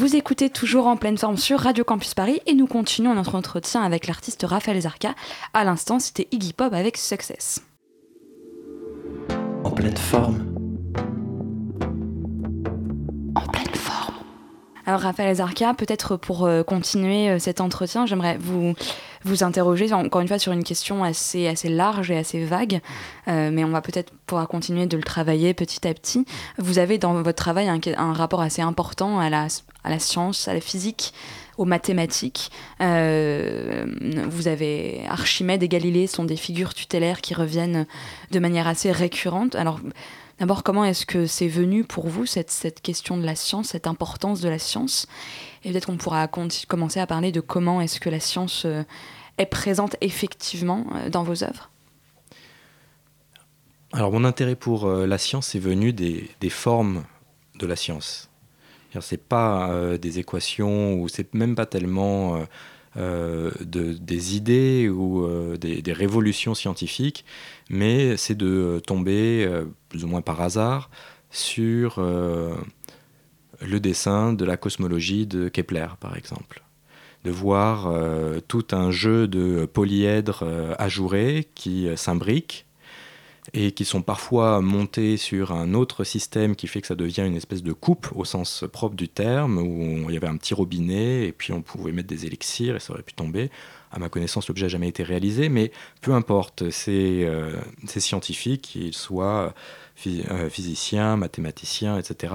Vous 0.00 0.16
écoutez 0.16 0.48
toujours 0.48 0.86
en 0.86 0.96
pleine 0.96 1.18
forme 1.18 1.36
sur 1.36 1.60
Radio 1.60 1.84
Campus 1.84 2.14
Paris 2.14 2.40
et 2.46 2.54
nous 2.54 2.66
continuons 2.66 3.14
notre 3.14 3.34
entretien 3.34 3.82
avec 3.82 4.06
l'artiste 4.06 4.46
Raphaël 4.48 4.80
Zarka. 4.80 5.14
À 5.52 5.62
l'instant, 5.62 5.98
c'était 5.98 6.26
Iggy 6.30 6.54
Pop 6.54 6.72
avec 6.72 6.96
Success. 6.96 7.60
En 9.62 9.70
pleine 9.72 9.98
forme. 9.98 10.54
En 13.34 13.42
pleine 13.42 13.74
forme. 13.74 14.14
Alors 14.86 15.02
Raphaël 15.02 15.36
Zarka, 15.36 15.74
peut-être 15.74 16.16
pour 16.16 16.46
euh, 16.46 16.62
continuer 16.62 17.28
euh, 17.28 17.38
cet 17.38 17.60
entretien, 17.60 18.06
j'aimerais 18.06 18.38
vous 18.40 18.72
vous 19.24 19.44
interroger 19.44 19.92
encore 19.92 20.20
une 20.20 20.28
fois 20.28 20.38
sur 20.38 20.52
une 20.52 20.64
question 20.64 21.04
assez, 21.04 21.46
assez 21.46 21.68
large 21.68 22.10
et 22.10 22.16
assez 22.16 22.44
vague, 22.44 22.80
euh, 23.28 23.50
mais 23.52 23.64
on 23.64 23.70
va 23.70 23.82
peut-être 23.82 24.12
pouvoir 24.26 24.48
continuer 24.48 24.86
de 24.86 24.96
le 24.96 25.02
travailler 25.02 25.54
petit 25.54 25.86
à 25.86 25.94
petit. 25.94 26.24
Vous 26.58 26.78
avez 26.78 26.98
dans 26.98 27.14
votre 27.14 27.32
travail 27.32 27.68
un, 27.68 28.12
rapport 28.12 28.40
assez 28.40 28.62
important 28.62 29.18
à 29.18 29.28
la, 29.28 29.48
à 29.84 29.90
la 29.90 29.98
science, 29.98 30.48
à 30.48 30.54
la 30.54 30.60
physique, 30.60 31.12
aux 31.58 31.66
mathématiques. 31.66 32.50
Euh, 32.80 33.84
vous 34.28 34.48
avez 34.48 35.02
Archimède 35.08 35.62
et 35.62 35.68
Galilée 35.68 36.06
sont 36.06 36.24
des 36.24 36.36
figures 36.36 36.72
tutélaires 36.72 37.20
qui 37.20 37.34
reviennent 37.34 37.86
de 38.30 38.38
manière 38.38 38.66
assez 38.66 38.90
récurrente. 38.90 39.54
Alors, 39.54 39.80
d'abord, 40.40 40.62
comment 40.62 40.84
est-ce 40.84 41.06
que 41.06 41.26
c'est 41.26 41.48
venu 41.48 41.84
pour 41.84 42.08
vous, 42.08 42.26
cette, 42.26 42.50
cette 42.50 42.80
question 42.80 43.16
de 43.16 43.24
la 43.24 43.36
science, 43.36 43.68
cette 43.68 43.86
importance 43.86 44.40
de 44.40 44.48
la 44.48 44.58
science? 44.58 45.06
Et 45.64 45.70
peut-être 45.70 45.86
qu'on 45.86 45.96
pourra 45.96 46.26
commencer 46.28 46.98
à 46.98 47.06
parler 47.06 47.30
de 47.30 47.40
comment 47.40 47.80
est-ce 47.80 48.00
que 48.00 48.10
la 48.10 48.20
science 48.20 48.64
euh, 48.64 48.82
est 49.38 49.46
présente 49.46 49.96
effectivement 50.00 50.86
euh, 50.94 51.10
dans 51.10 51.22
vos 51.22 51.44
œuvres? 51.44 51.70
Alors, 53.92 54.10
mon 54.12 54.24
intérêt 54.24 54.56
pour 54.56 54.88
la 54.88 55.18
science 55.18 55.56
est 55.56 55.60
venu 55.60 55.92
des, 55.92 56.30
des 56.40 56.50
formes 56.50 57.02
de 57.58 57.66
la 57.66 57.74
science. 57.74 58.30
C'est 59.00 59.22
pas 59.22 59.70
euh, 59.70 59.98
des 59.98 60.18
équations 60.18 60.94
ou 61.00 61.08
c'est 61.08 61.32
même 61.34 61.54
pas 61.54 61.66
tellement 61.66 62.34
euh, 62.34 62.44
euh, 62.96 63.50
de, 63.60 63.92
des 63.92 64.36
idées 64.36 64.88
ou 64.88 65.24
des, 65.56 65.92
révolutions 65.92 66.54
scientifiques, 66.54 67.24
mais 67.68 68.16
c'est 68.16 68.34
de 68.34 68.80
tomber 68.84 69.48
plus 69.90 70.04
ou 70.04 70.08
moins 70.08 70.22
par 70.22 70.40
hasard 70.40 70.88
sur 71.30 72.00
le 72.00 73.78
dessin 73.78 74.32
de 74.32 74.44
la 74.46 74.56
cosmologie 74.56 75.26
de 75.26 75.48
Kepler, 75.48 75.88
par 76.00 76.16
exemple. 76.16 76.62
de 77.24 77.30
voir 77.30 77.92
tout 78.48 78.66
un 78.72 78.90
jeu 78.90 79.28
de 79.28 79.66
polyèdres 79.66 80.44
ajourés 80.78 81.50
qui 81.54 81.86
s'imbriquent 81.96 82.66
et 83.52 83.72
qui 83.72 83.84
sont 83.84 84.02
parfois 84.02 84.60
montés 84.60 85.16
sur 85.16 85.52
un 85.52 85.74
autre 85.74 86.04
système 86.04 86.54
qui 86.54 86.66
fait 86.66 86.80
que 86.80 86.86
ça 86.86 86.94
devient 86.94 87.24
une 87.26 87.36
espèce 87.36 87.62
de 87.62 87.72
coupe 87.72 88.08
au 88.14 88.24
sens 88.24 88.64
propre 88.72 88.94
du 88.94 89.08
terme, 89.08 89.58
où 89.58 90.08
il 90.08 90.14
y 90.14 90.16
avait 90.16 90.28
un 90.28 90.36
petit 90.36 90.54
robinet 90.54 91.26
et 91.26 91.32
puis 91.32 91.52
on 91.52 91.62
pouvait 91.62 91.92
mettre 91.92 92.08
des 92.08 92.26
élixirs 92.26 92.76
et 92.76 92.80
ça 92.80 92.92
aurait 92.92 93.02
pu 93.02 93.14
tomber. 93.14 93.50
À 93.92 93.98
ma 93.98 94.08
connaissance, 94.08 94.46
l'objet 94.46 94.66
n'a 94.66 94.68
jamais 94.68 94.88
été 94.88 95.02
réalisé, 95.02 95.48
mais 95.48 95.72
peu 96.00 96.12
importe, 96.12 96.70
ces, 96.70 97.24
euh, 97.24 97.56
scientifiques, 97.86 98.62
qu'ils 98.62 98.94
soient 98.94 99.52
euh, 100.06 100.48
physiciens, 100.48 101.16
mathématiciens, 101.16 101.98
etc., 101.98 102.34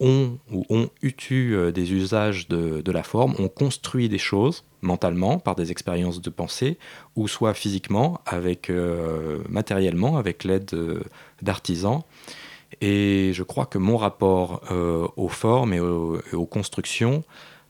ont 0.00 0.38
ou 0.50 0.64
ont 0.68 0.88
eu 1.02 1.14
euh, 1.32 1.72
des 1.72 1.92
usages 1.92 2.48
de, 2.48 2.92
la 2.92 3.02
forme, 3.02 3.34
ont 3.38 3.48
construit 3.48 4.08
des 4.08 4.18
choses 4.18 4.64
mentalement 4.82 5.38
par 5.38 5.56
des 5.56 5.70
expériences 5.70 6.20
de 6.20 6.30
pensée, 6.30 6.78
ou 7.16 7.28
soit 7.28 7.54
physiquement, 7.54 8.20
avec, 8.26 8.70
euh, 8.70 9.38
matériellement, 9.48 10.16
avec 10.16 10.44
l'aide 10.44 10.70
euh, 10.74 11.02
d'artisans. 11.42 12.02
Et 12.80 13.32
je 13.32 13.42
crois 13.42 13.66
que 13.66 13.78
mon 13.78 13.96
rapport 13.96 14.62
aux 15.16 15.28
formes 15.28 15.72
et 15.72 15.80
aux, 15.80 16.46
constructions 16.50 17.22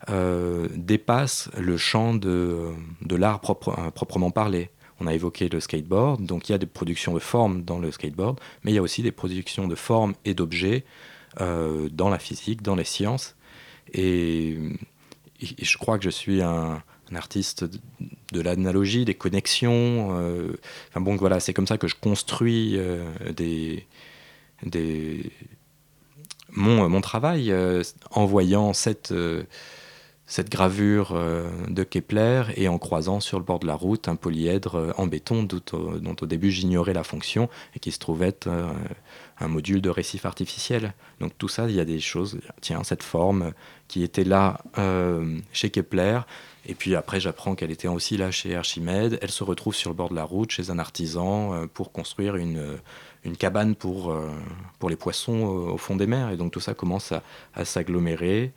dépasse 0.09 1.51
le 1.57 1.77
champ 1.77 2.15
de, 2.15 2.71
de 3.03 3.15
l'art 3.15 3.41
proprement 3.41 4.31
parlé. 4.31 4.71
On 4.99 5.07
a 5.07 5.15
évoqué 5.15 5.51
le 5.51 5.61
skateboard, 5.61 6.25
donc 6.25 6.49
il 6.49 6.53
y 6.53 6.55
a 6.55 6.59
des 6.59 6.67
productions 6.67 7.13
de 7.13 7.19
formes 7.19 7.63
dans 7.63 7.79
le 7.79 7.91
skateboard, 7.91 8.41
mais 8.65 8.73
il 8.73 8.75
y 8.75 8.79
a 8.79 8.83
aussi 8.83 9.03
des 9.03 9.13
productions 9.13 9.69
de 9.69 9.75
formes 9.75 10.15
et 10.25 10.33
d'objets 10.33 10.85
euh, 11.41 11.89
dans 11.91 12.09
la 12.09 12.19
physique, 12.19 12.63
dans 12.63 12.75
les 12.75 12.85
sciences. 12.85 13.37
Et, 13.93 14.57
je 15.41 15.77
crois 15.77 15.99
que 15.99 16.05
je 16.05 16.11
suis 16.11 16.41
un, 16.41 16.83
artiste 17.15 17.65
de, 18.33 18.41
l'analogie, 18.41 19.05
des 19.05 19.15
connexions. 19.15 20.17
Euh, 20.19 20.55
enfin 20.89 21.01
bon, 21.03 21.17
voilà, 21.17 21.41
c'est 21.41 21.53
comme 21.53 21.67
ça 21.67 21.77
que 21.77 21.89
je 21.89 21.95
construis 21.95 22.77
euh, 22.79 23.05
mon, 26.53 27.01
travail 27.03 27.55
en 28.11 28.25
voyant 28.25 28.73
cette 28.73 29.13
gravure 30.49 31.15
de 31.69 31.85
Kepler 31.85 32.45
et 32.57 32.69
en 32.69 32.79
croisant 32.79 33.21
sur 33.21 33.39
le 33.39 33.45
bord 33.45 33.59
de 33.59 33.67
la 33.67 33.75
route 33.75 34.09
un 34.09 34.17
polyèdre 34.17 34.95
en 34.97 35.07
béton 35.07 35.43
dont, 35.43 36.17
au 36.19 36.27
début 36.27 36.51
j'ignorais 36.51 36.95
la 36.95 37.05
fonction 37.05 37.51
et 37.75 37.79
qui 37.79 37.93
se 37.93 37.99
trouvait 37.99 38.29
être 38.29 38.49
un 39.41 39.49
module 39.49 39.81
de 39.81 39.91
récif 39.91 40.25
artificiel. 40.27 40.95
Donc 41.21 41.33
tout 41.39 41.49
ça, 41.49 41.69
il 41.69 41.75
y 41.75 41.81
a 41.81 41.85
des 41.85 42.01
choses, 42.01 42.39
tiens, 42.61 42.83
cette 42.85 43.03
forme 43.03 43.53
qui 43.89 44.03
était 44.03 44.25
là 44.25 44.59
euh, 44.79 45.39
chez 45.53 45.71
Kepler, 45.71 46.21
et 46.67 46.75
puis 46.75 46.95
après 46.95 47.21
j'apprends 47.21 47.55
qu'elle 47.55 47.71
était 47.71 47.89
aussi 47.89 48.17
là 48.17 48.31
chez 48.31 48.57
Archimède, 48.57 49.19
elle 49.23 49.31
se 49.31 49.45
retrouve 49.45 49.75
sur 49.75 49.91
le 49.91 49.97
bord 49.97 50.11
de 50.11 50.17
la 50.17 50.25
route 50.25 50.51
chez 50.51 50.71
un 50.71 50.79
artisan 50.79 51.55
euh, 51.55 51.67
pour 51.67 51.93
construire 51.93 52.37
une, 52.37 52.79
une 53.25 53.37
cabane 53.37 53.75
pour, 53.75 54.11
euh, 54.11 54.31
pour 54.79 54.91
les 54.91 54.97
poissons 54.97 55.43
au 55.43 55.79
fond 55.79 55.97
des 55.97 56.07
mers, 56.07 56.31
et 56.31 56.37
donc 56.37 56.53
tout 56.53 56.61
ça 56.61 56.75
commence 56.75 57.13
à, 57.13 57.23
à 57.55 57.65
s'agglomérer 57.65 58.53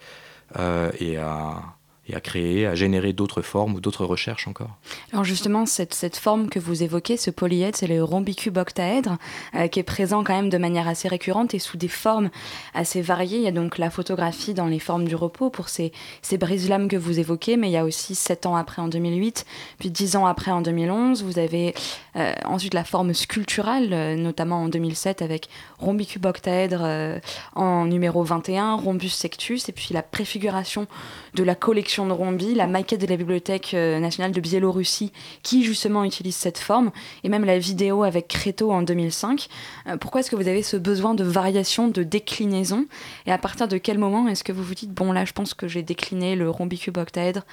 et 0.99 1.17
à 1.17 1.61
et 2.09 2.15
à 2.15 2.19
créer, 2.19 2.65
à 2.65 2.75
générer 2.75 3.13
d'autres 3.13 3.41
formes 3.41 3.75
ou 3.75 3.81
d'autres 3.81 4.05
recherches 4.05 4.47
encore. 4.47 4.77
Alors 5.13 5.23
justement, 5.23 5.65
cette, 5.65 5.93
cette 5.93 6.17
forme 6.17 6.49
que 6.49 6.59
vous 6.59 6.83
évoquez, 6.83 7.17
ce 7.17 7.29
polyèdre, 7.29 7.77
c'est 7.77 7.87
le 7.87 8.03
rhombicube 8.03 8.57
octaèdre, 8.57 9.17
euh, 9.55 9.67
qui 9.67 9.79
est 9.79 9.83
présent 9.83 10.23
quand 10.23 10.33
même 10.33 10.49
de 10.49 10.57
manière 10.57 10.87
assez 10.87 11.07
récurrente 11.07 11.53
et 11.53 11.59
sous 11.59 11.77
des 11.77 11.87
formes 11.87 12.29
assez 12.73 13.01
variées. 13.01 13.37
Il 13.37 13.43
y 13.43 13.47
a 13.47 13.51
donc 13.51 13.77
la 13.77 13.89
photographie 13.89 14.53
dans 14.53 14.65
les 14.65 14.79
formes 14.79 15.05
du 15.05 15.15
repos 15.15 15.49
pour 15.49 15.69
ces, 15.69 15.91
ces 16.21 16.37
brise-lames 16.37 16.87
que 16.87 16.97
vous 16.97 17.19
évoquez, 17.19 17.57
mais 17.57 17.69
il 17.69 17.73
y 17.73 17.77
a 17.77 17.85
aussi 17.85 18.15
sept 18.15 18.45
ans 18.45 18.55
après 18.55 18.81
en 18.81 18.87
2008, 18.87 19.45
puis 19.79 19.91
dix 19.91 20.15
ans 20.15 20.25
après 20.25 20.51
en 20.51 20.61
2011. 20.61 21.23
Vous 21.23 21.39
avez 21.39 21.73
euh, 22.15 22.33
ensuite 22.45 22.73
la 22.73 22.83
forme 22.83 23.13
sculpturale, 23.13 23.89
euh, 23.91 24.15
notamment 24.15 24.63
en 24.63 24.69
2007 24.69 25.21
avec 25.21 25.47
rhombicube 25.77 26.25
octaèdre 26.25 27.19
en 27.55 27.85
numéro 27.85 28.23
21, 28.23 28.75
rhombus 28.75 29.09
sectus, 29.09 29.69
et 29.69 29.71
puis 29.71 29.89
la 29.93 30.01
préfiguration 30.01 30.87
de 31.35 31.43
la 31.43 31.55
collection 31.55 31.98
de 32.07 32.13
Rombi, 32.13 32.55
la 32.55 32.67
maquette 32.67 33.01
de 33.01 33.07
la 33.07 33.17
Bibliothèque 33.17 33.73
euh, 33.73 33.99
nationale 33.99 34.31
de 34.31 34.41
Biélorussie, 34.41 35.11
qui 35.43 35.63
justement 35.63 36.03
utilise 36.03 36.35
cette 36.35 36.57
forme, 36.57 36.91
et 37.23 37.29
même 37.29 37.45
la 37.45 37.59
vidéo 37.59 38.03
avec 38.03 38.27
Créto 38.27 38.71
en 38.71 38.81
2005. 38.81 39.47
Euh, 39.87 39.97
pourquoi 39.97 40.21
est-ce 40.21 40.31
que 40.31 40.35
vous 40.35 40.47
avez 40.47 40.63
ce 40.63 40.77
besoin 40.77 41.13
de 41.13 41.23
variation, 41.23 41.87
de 41.87 42.03
déclinaison? 42.03 42.85
Et 43.25 43.31
à 43.31 43.37
partir 43.37 43.67
de 43.67 43.77
quel 43.77 43.97
moment 43.97 44.27
est-ce 44.27 44.43
que 44.43 44.51
vous 44.51 44.63
vous 44.63 44.75
dites, 44.75 44.93
bon 44.93 45.11
là 45.11 45.25
je 45.25 45.33
pense 45.33 45.53
que 45.53 45.67
j'ai 45.67 45.83
décliné 45.83 46.35
le 46.35 46.49
rhombicube 46.49 46.97
octaèdre 46.97 47.43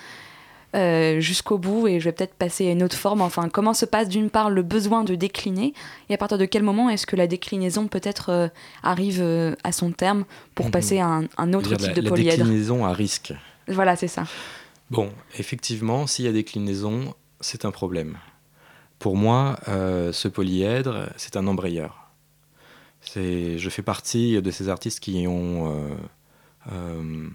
euh, 0.75 1.21
jusqu'au 1.21 1.59
bout 1.59 1.89
et 1.89 2.01
je 2.01 2.05
vais 2.05 2.13
peut-être 2.13 2.35
passer 2.35 2.69
à 2.69 2.73
une 2.73 2.83
autre 2.83 2.97
forme? 2.97 3.23
Enfin, 3.23 3.49
comment 3.49 3.75
se 3.75 3.87
passe 3.87 4.09
d'une 4.09 4.31
part 4.31 4.51
le 4.51 4.63
besoin 4.63 5.05
de 5.05 5.15
décliner 5.15 5.75
et 6.09 6.15
à 6.15 6.19
partir 6.19 6.39
de 6.39 6.45
quel 6.45 6.63
moment 6.63 6.91
est-ce 6.91 7.07
que 7.07 7.17
la 7.17 7.27
déclinaison 7.27 7.89
peut-être 7.89 8.51
arrive 8.83 9.25
à 9.65 9.73
son 9.73 9.93
terme 9.93 10.25
pour 10.55 10.67
mhm. 10.67 10.73
passer 10.73 10.99
à 10.99 11.21
un, 11.37 11.53
autre 11.55 11.75
type 11.75 11.95
de 11.95 12.09
polyèdre? 12.09 12.39
La 12.39 12.45
déclinaison 12.45 12.85
à 12.85 12.93
risque. 12.93 13.33
Voilà, 13.69 13.97
c'est 13.97 14.09
ça. 14.09 14.25
Bon, 14.91 15.11
effectivement, 15.39 16.07
s'il 16.07 16.25
y 16.25 16.29
a 16.29 16.33
déclinaison, 16.33 17.15
c'est 17.41 17.65
un 17.65 17.71
problème. 17.71 18.19
Pour 18.99 19.17
moi, 19.17 19.59
euh, 19.69 20.13
ce 20.13 20.29
polyèdre, 20.29 21.11
c'est 21.17 21.37
un 21.37 21.47
embrayeur. 21.47 22.11
Je 23.15 23.69
fais 23.71 23.83
partie 23.83 24.41
de 24.41 24.51
ces 24.51 24.69
artistes 24.69 25.01
qui 25.01 25.27
ont 25.29 25.71
euh, 25.71 25.95
euh, 26.73 27.29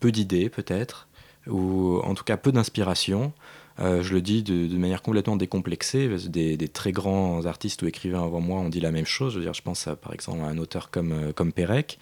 peu 0.00 0.12
d'idées, 0.12 0.48
peut-être, 0.48 1.08
ou 1.46 1.98
en 2.04 2.14
tout 2.14 2.24
cas 2.24 2.36
peu 2.36 2.52
d'inspiration. 2.52 3.32
je 3.78 4.12
le 4.12 4.20
dis 4.20 4.42
de, 4.42 4.76
manière 4.76 5.02
complètement 5.02 5.36
décomplexée. 5.36 6.08
Des, 6.28 6.56
des, 6.56 6.68
très 6.68 6.92
grands 6.92 7.46
artistes 7.46 7.82
ou 7.82 7.86
écrivains 7.86 8.22
avant 8.22 8.40
moi 8.40 8.60
ont 8.60 8.68
dit 8.68 8.80
la 8.80 8.92
même 8.92 9.06
chose. 9.06 9.32
Je 9.32 9.38
veux 9.38 9.44
dire, 9.44 9.54
je 9.54 9.62
pense 9.62 9.88
à, 9.88 9.96
par 9.96 10.12
exemple 10.12 10.42
à 10.42 10.46
un 10.46 10.58
auteur 10.58 10.90
comme, 10.90 11.32
comme 11.32 11.52
Pérec. 11.52 11.98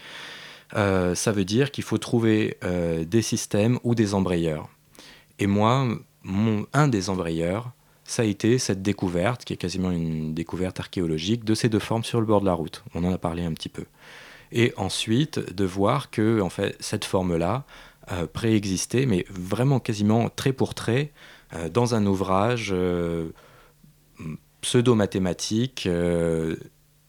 Euh, 0.75 1.15
ça 1.15 1.33
veut 1.33 1.45
dire 1.45 1.71
qu'il 1.71 1.85
faut 1.85 1.99
trouver 1.99 2.57
euh, 2.65 3.05
des 3.05 3.23
systèmes 3.23 3.79
ou 3.85 3.95
des 3.95 4.15
embrayeurs. 4.15 4.69
Et 5.39 5.47
moi, 5.47 5.87
un 6.73 6.89
des 6.89 7.11
embrayeurs, 7.11 7.71
ça 8.05 8.23
a 8.23 8.25
été 8.25 8.59
cette 8.59 8.83
découverte, 8.83 9.45
qui 9.45 9.53
est 9.53 9.57
quasiment 9.57 9.91
une 9.91 10.35
découverte 10.35 10.81
archéologique, 10.81 11.45
de 11.45 11.55
ces 11.55 11.69
deux 11.69 11.79
formes 11.79 12.05
sur 12.05 12.21
le 12.21 12.27
bord 12.27 12.41
de 12.41 12.47
la 12.47 12.53
route. 12.53 12.83
On 12.95 13.05
en 13.05 13.13
a 13.13 13.19
parlé 13.19 13.45
un 13.45 13.53
petit 13.53 13.69
peu. 13.69 13.85
Et 14.53 14.73
ensuite, 14.77 15.55
de 15.55 15.65
voir 15.65 16.11
que 16.11 16.41
en 16.41 16.51
fait, 16.51 16.77
cette 16.81 17.05
forme-là 17.05 17.65
euh, 18.13 18.27
préexistait, 18.27 19.07
mais 19.07 19.25
vraiment 19.29 19.81
quasiment 19.81 20.29
trait 20.31 20.53
pour 20.53 20.75
trait, 20.75 21.13
dans 21.73 21.95
un 21.95 22.05
ouvrage 22.07 22.75
pseudo-mathématique 24.61 25.89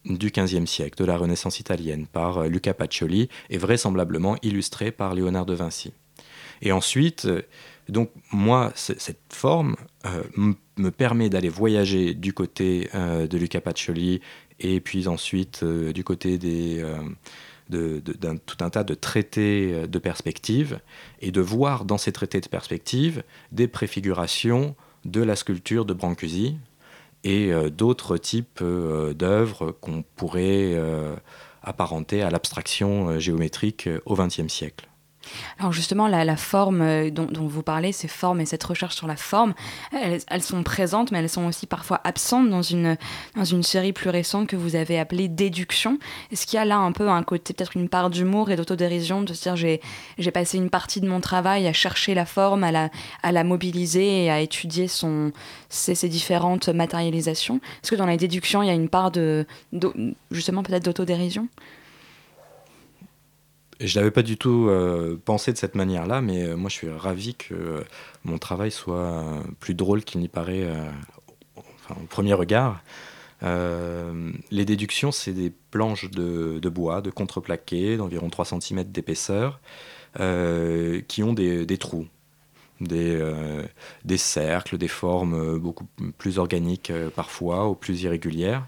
du 0.10 0.32
XVe 0.32 0.66
siècle, 0.66 0.98
de 0.98 1.06
la 1.06 1.18
Renaissance 1.18 1.60
italienne, 1.60 2.08
par 2.08 2.40
euh, 2.40 2.48
Luca 2.48 2.74
Pacioli, 2.74 3.30
et 3.50 3.58
vraisemblablement 3.58 4.38
illustré 4.42 4.92
par 4.92 5.14
Léonard 5.14 5.46
de 5.46 5.54
Vinci. 5.54 5.94
Et 6.62 6.72
ensuite, 6.72 7.26
euh, 7.26 7.42
donc 7.90 8.12
moi, 8.32 8.72
cette 8.76 9.18
forme 9.30 9.76
euh, 10.06 10.24
me 10.76 10.92
permet 10.92 11.30
d'aller 11.30 11.50
voyager 11.50 12.14
du 12.14 12.34
côté 12.34 12.90
de 12.94 13.38
Luca 13.38 13.62
Pacioli 13.62 14.20
et 14.60 14.82
puis 14.82 15.08
ensuite 15.08 15.64
du 15.64 16.04
côté 16.04 16.38
de, 16.38 16.84
d'un 17.70 18.36
tout 18.36 18.58
un 18.60 18.70
tas 18.70 18.84
de 18.84 18.94
traités 18.94 19.88
de 19.88 20.00
perspective 20.00 20.82
et 21.22 21.32
de 21.32 21.40
voir 21.40 21.86
dans 21.86 21.98
ces 21.98 22.12
traités 22.12 22.42
de 22.42 22.50
perspective 22.50 23.24
des 23.54 23.70
préfigurations 23.70 24.76
de 25.06 25.22
la 25.22 25.38
sculpture 25.38 25.86
de 25.86 25.94
Brancusi, 25.94 26.58
et 27.28 27.52
euh, 27.52 27.70
d'autres 27.70 28.18
types 28.18 28.60
euh, 28.62 29.14
d'œuvres 29.14 29.72
qu'on 29.74 30.02
pourrait 30.16 30.74
euh, 30.76 31.14
apparenter 31.62 32.22
à 32.22 32.30
l'abstraction 32.30 33.20
géométrique 33.20 33.90
au 34.06 34.16
XXe 34.16 34.48
siècle. 34.48 34.87
Alors 35.60 35.72
justement, 35.72 36.08
la, 36.08 36.38
forme 36.38 36.82
euh, 36.82 37.10
dont, 37.10 37.48
vous 37.48 37.64
parlez, 37.64 37.92
ces 37.92 38.08
formes 38.08 38.42
et 38.42 38.46
cette 38.46 38.64
recherche 38.64 38.96
sur 38.96 39.08
la 39.08 39.16
forme, 39.16 39.54
elles, 39.92 40.44
sont 40.44 40.64
présentes, 40.64 41.12
mais 41.12 41.20
elles 41.20 41.30
sont 41.30 41.46
aussi 41.46 41.66
parfois 41.66 42.02
absentes 42.04 42.50
dans 42.50 42.62
une, 42.62 42.98
dans 43.36 43.44
une 43.44 43.64
série 43.64 43.94
plus 43.94 44.10
récente 44.10 44.48
que 44.48 44.56
vous 44.56 44.76
avez 44.76 45.00
appelée 45.00 45.28
Déduction. 45.28 45.98
Est-ce 46.32 46.46
qu'il 46.46 46.58
y 46.58 46.62
a 46.62 46.66
là 46.66 46.78
un 46.78 46.92
peu 46.92 47.10
un 47.10 47.24
côté, 47.24 47.54
peut-être 47.54 47.76
une 47.76 47.90
part 47.90 48.10
d'humour 48.10 48.52
et 48.52 48.56
d'autodérision, 48.56 49.22
de 49.22 49.34
se 49.34 49.44
dire 49.44 49.56
j'ai, 49.56 49.82
passé 50.32 50.58
une 50.58 50.70
partie 50.70 51.02
de 51.02 51.08
mon 51.08 51.22
travail 51.22 51.68
à 51.68 51.74
chercher 51.74 52.14
la 52.14 52.26
forme, 52.26 52.64
à 52.64 52.72
la, 52.72 52.90
à 53.24 53.32
la 53.32 53.44
mobiliser 53.44 54.26
et 54.26 54.32
à 54.32 54.40
étudier 54.40 54.88
son, 54.88 55.32
ses, 55.70 55.96
ses 55.96 56.10
différentes 56.10 56.70
matérialisations? 56.70 57.60
Est-ce 57.84 57.92
que 57.92 57.96
dans 57.96 58.06
la 58.06 58.18
déduction, 58.18 58.62
il 58.62 58.68
y 58.68 58.72
a 58.72 58.74
une 58.74 58.90
part 58.90 59.12
de, 59.12 59.46
justement 60.32 60.64
peut-être 60.64 60.86
d'autodérision? 60.86 61.48
Je 63.80 64.00
n'avais 64.00 64.12
pas 64.12 64.24
du 64.24 64.38
tout 64.38 64.68
euh, 64.70 65.20
pensé 65.24 65.54
de 65.54 65.58
cette 65.58 65.76
manière-là, 65.76 66.22
mais 66.22 66.44
euh, 66.44 66.56
moi 66.56 66.70
je 66.70 66.76
suis 66.76 66.90
ravi 66.90 67.36
que 67.36 67.54
euh, 67.54 67.82
mon 68.24 68.38
travail 68.38 68.72
soit 68.72 69.24
plus 69.60 69.76
drôle 69.76 70.04
qu'il 70.04 70.22
n'y 70.22 70.28
paraît 70.28 70.68
au 71.90 72.06
premier 72.10 72.34
regard. 72.34 72.82
les 73.42 74.66
déductions, 74.66 75.12
c'est 75.12 75.34
des 75.34 75.54
planches 75.72 76.10
de, 76.10 76.70
bois, 76.70 77.02
de 77.02 77.12
contreplaqué, 77.12 77.98
d'environ 77.98 78.30
3 78.30 78.46
cm 78.46 78.84
d'épaisseur, 78.86 79.60
qui 80.16 81.24
ont 81.24 81.34
des, 81.34 81.78
trous. 81.78 82.08
des 82.82 84.18
cercles, 84.18 84.78
des 84.78 84.88
formes 84.88 85.60
beaucoup 85.60 85.88
plus 86.18 86.40
organiques 86.40 86.92
parfois 87.16 87.70
ou 87.70 87.76
plus 87.76 88.02
irrégulières. 88.02 88.68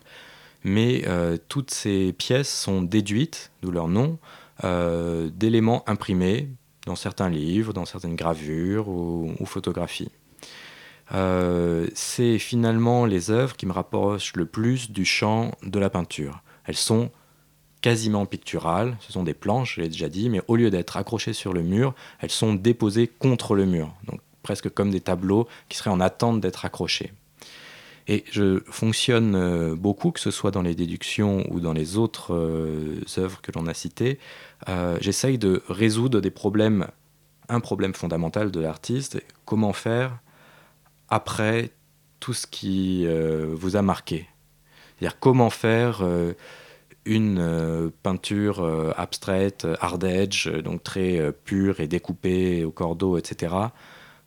Mais 0.63 1.03
toutes 1.49 1.71
ces 1.71 2.13
pièces 2.13 2.53
sont 2.53 2.81
déduites, 2.81 3.51
d'où 3.61 3.71
leur 3.71 3.89
nom, 3.89 4.17
d'éléments 4.63 5.83
imprimés 5.87 6.49
dans 6.85 6.95
certains 6.95 7.29
livres, 7.29 7.71
dans 7.71 7.85
certaines 7.85 8.15
gravures 8.15 8.89
ou, 8.89 9.45
photographies. 9.45 10.09
Euh, 11.13 11.87
c'est 11.93 12.37
finalement 12.37 13.05
les 13.05 13.31
œuvres 13.31 13.55
qui 13.55 13.65
me 13.65 13.71
rapprochent 13.71 14.33
le 14.35 14.45
plus 14.45 14.91
du 14.91 15.05
champ 15.05 15.51
de 15.63 15.79
la 15.79 15.89
peinture. 15.89 16.43
Elles 16.65 16.75
sont 16.75 17.11
quasiment 17.81 18.25
picturales, 18.25 18.97
ce 18.99 19.11
sont 19.11 19.23
des 19.23 19.33
planches, 19.33 19.75
je 19.75 19.81
l'ai 19.81 19.89
déjà 19.89 20.09
dit, 20.09 20.29
mais 20.29 20.41
au 20.47 20.55
lieu 20.55 20.69
d'être 20.69 20.97
accrochées 20.97 21.33
sur 21.33 21.53
le 21.53 21.61
mur, 21.61 21.95
elles 22.19 22.29
sont 22.29 22.53
déposées 22.53 23.07
contre 23.07 23.55
le 23.55 23.65
mur, 23.65 23.93
donc 24.05 24.19
presque 24.43 24.69
comme 24.69 24.91
des 24.91 24.99
tableaux 24.99 25.47
qui 25.69 25.77
seraient 25.77 25.89
en 25.89 26.01
attente 26.01 26.41
d'être 26.41 26.65
accrochés. 26.65 27.13
Et 28.11 28.25
je 28.31 28.63
fonctionne 28.65 29.35
euh, 29.35 29.75
beaucoup, 29.75 30.09
que 30.09 30.19
ce 30.19 30.31
soit 30.31 30.49
dans 30.49 30.63
les 30.63 30.73
déductions 30.73 31.45
ou 31.51 31.59
dans 31.59 31.73
les 31.73 31.95
autres 31.95 32.33
euh, 32.33 32.99
œuvres 33.19 33.39
que 33.39 33.51
l'on 33.51 33.67
a 33.67 33.75
citées, 33.75 34.17
euh, 34.67 34.97
j'essaye 34.99 35.37
de 35.37 35.61
résoudre 35.69 36.19
des 36.19 36.31
problèmes, 36.31 36.87
un 37.49 37.59
problème 37.59 37.93
fondamental 37.93 38.49
de 38.49 38.59
l'artiste, 38.59 39.23
comment 39.45 39.73
faire 39.73 40.17
après 41.07 41.69
tout 42.19 42.33
ce 42.33 42.47
qui 42.47 43.07
vous 43.53 43.75
a 43.75 43.81
marqué. 43.81 44.27
C'est-à-dire 44.97 45.19
comment 45.19 45.49
faire 45.49 46.03
une 47.05 47.91
peinture 48.03 48.93
abstraite, 48.97 49.65
hard 49.79 50.03
edge, 50.03 50.49
donc 50.49 50.83
très 50.83 51.31
pure 51.45 51.79
et 51.79 51.87
découpée 51.87 52.65
au 52.65 52.71
cordeau, 52.71 53.17
etc., 53.17 53.55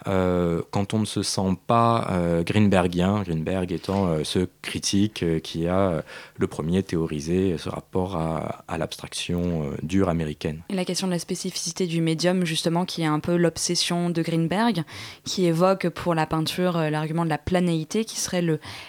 quand 0.04 0.94
on 0.94 1.00
ne 1.00 1.04
se 1.04 1.22
sent 1.22 1.56
pas 1.66 2.08
euh, 2.10 2.42
Greenbergien, 2.42 3.22
Greenberg 3.22 3.72
étant 3.72 4.06
euh, 4.06 4.24
ce 4.24 4.46
critique 4.62 5.24
qui 5.42 5.66
a 5.66 6.02
le 6.36 6.46
premier 6.46 6.82
théorisé 6.82 7.56
ce 7.58 7.68
rapport 7.68 8.16
à, 8.16 8.78
l'abstraction 8.78 9.70
dure 9.82 10.08
américaine. 10.08 10.62
Et 10.70 10.74
la 10.74 10.84
question 10.84 11.06
de 11.06 11.12
la 11.12 11.18
spécificité 11.18 11.86
du 11.86 12.00
médium, 12.00 12.44
justement, 12.44 12.84
qui 12.84 13.02
est 13.02 13.06
un 13.06 13.20
peu 13.20 13.36
l'obsession 13.36 14.10
de 14.10 14.22
Greenberg, 14.22 14.82
qui 15.24 15.46
évoque 15.46 15.88
pour 15.90 16.14
la 16.14 16.26
peinture 16.26 16.90
l'argument 16.90 17.24
de 17.24 17.30
la 17.30 17.38
planéité, 17.38 18.04
qui 18.04 18.18
serait 18.18 18.44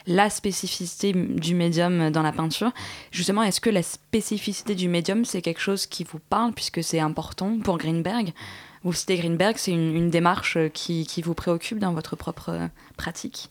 la 0.08 0.30
spécificité 0.30 1.14
du 1.14 1.54
médium 1.54 2.10
dans 2.12 2.24
la 2.24 2.32
peinture. 2.32 2.72
Justement, 3.12 3.44
est-ce 3.44 3.62
que 3.62 3.70
la 3.70 3.84
spécificité 3.84 4.76
du 4.76 4.88
médium, 4.88 5.26
c'est 5.26 5.42
quelque 5.42 5.62
chose 5.62 5.86
qui 5.86 6.04
vous 6.04 6.20
parle, 6.20 6.54
puisque 6.54 6.84
c'est 6.84 7.00
important 7.00 7.60
pour 7.60 7.78
Greenberg? 7.78 8.34
Vous 8.84 8.94
citez 8.94 9.18
Greenberg, 9.18 9.56
c'est 9.58 9.72
une, 9.72 10.10
démarche 10.10 10.58
euh, 10.58 10.70
qui, 10.70 11.06
vous 11.24 11.34
préoccupe 11.34 11.80
dans 11.80 11.94
votre 11.94 12.16
propre 12.16 12.50
euh, 12.50 12.68
pratique? 12.98 13.50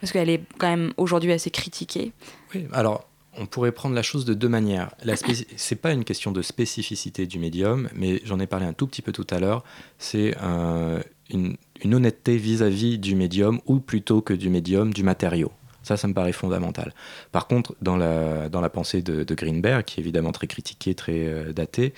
Parce 0.00 0.12
qu'elle 0.12 0.28
est 0.28 0.42
quand 0.58 0.68
même 0.68 0.92
aujourd'hui 0.96 1.32
assez 1.32 1.50
critiquée. 1.50 2.12
Oui, 2.54 2.66
alors 2.72 3.08
on 3.36 3.46
pourrait 3.46 3.72
prendre 3.72 3.94
la 3.94 4.02
chose 4.02 4.24
de 4.24 4.34
deux 4.34 4.48
manières. 4.48 4.90
Ce 5.04 5.74
n'est 5.74 5.78
pas 5.80 5.92
une 5.92 6.04
question 6.04 6.32
de 6.32 6.42
spécificité 6.42 7.26
du 7.26 7.38
médium, 7.38 7.88
mais 7.94 8.20
j'en 8.24 8.40
ai 8.40 8.46
parlé 8.46 8.66
un 8.66 8.72
tout 8.72 8.86
petit 8.86 9.02
peu 9.02 9.12
tout 9.12 9.26
à 9.30 9.38
l'heure. 9.38 9.64
C'est 9.98 10.34
une, 11.30 11.56
honnêteté 11.84 12.36
vis-à-vis 12.36 12.98
du 12.98 13.14
médium, 13.14 13.60
ou 13.66 13.78
plutôt 13.78 14.22
que 14.22 14.34
du 14.34 14.50
médium, 14.50 14.92
du 14.92 15.02
matériau. 15.02 15.52
Ça, 15.82 15.96
ça 15.96 16.08
me 16.08 16.14
paraît 16.14 16.32
fondamental. 16.32 16.92
Par 17.32 17.46
contre, 17.46 17.74
dans 17.80 17.96
la, 17.96 18.48
dans 18.48 18.60
la 18.60 18.70
pensée 18.70 19.02
de, 19.02 19.34
Greenberg, 19.34 19.84
qui 19.84 20.00
est 20.00 20.02
évidemment 20.02 20.32
très 20.32 20.46
critiquée, 20.46 20.94
très 20.94 21.26
euh, 21.26 21.52
datée, 21.52 21.94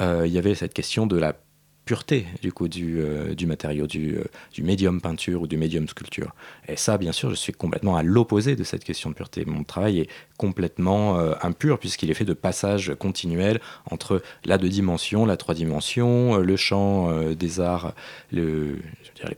il 0.00 0.30
y 0.30 0.38
avait 0.38 0.54
cette 0.54 0.74
question 0.74 1.06
de 1.06 1.16
la 1.16 1.34
pureté 1.84 2.26
du 2.40 2.52
coup 2.52 2.68
du, 2.68 3.00
euh, 3.00 3.34
matériau, 3.46 3.86
du, 3.86 4.16
euh, 4.16 4.24
du, 4.52 4.62
médium 4.62 5.00
peinture 5.00 5.42
ou 5.42 5.46
du 5.46 5.56
médium 5.56 5.88
sculpture. 5.88 6.34
Et 6.68 6.76
ça, 6.76 6.96
bien 6.96 7.12
sûr, 7.12 7.30
je 7.30 7.34
suis 7.34 7.52
complètement 7.52 7.96
à 7.96 8.02
l'opposé 8.02 8.54
de 8.54 8.64
cette 8.64 8.84
question 8.84 9.10
de 9.10 9.14
pureté. 9.14 9.44
Mon 9.44 9.64
travail 9.64 10.00
est 10.00 10.08
complètement 10.36 11.18
euh, 11.18 11.34
impur 11.42 11.78
puisqu'il 11.78 12.10
est 12.10 12.14
fait 12.14 12.24
de 12.24 12.34
passages 12.34 12.94
continuels 12.98 13.60
entre 13.90 14.22
la 14.44 14.58
deux 14.58 14.68
dimensions, 14.68 15.26
la 15.26 15.36
trois 15.36 15.54
dimensions, 15.54 16.38
le 16.38 16.56
champ 16.56 17.10
des 17.32 17.60
arts 17.60 17.94
les 18.30 18.80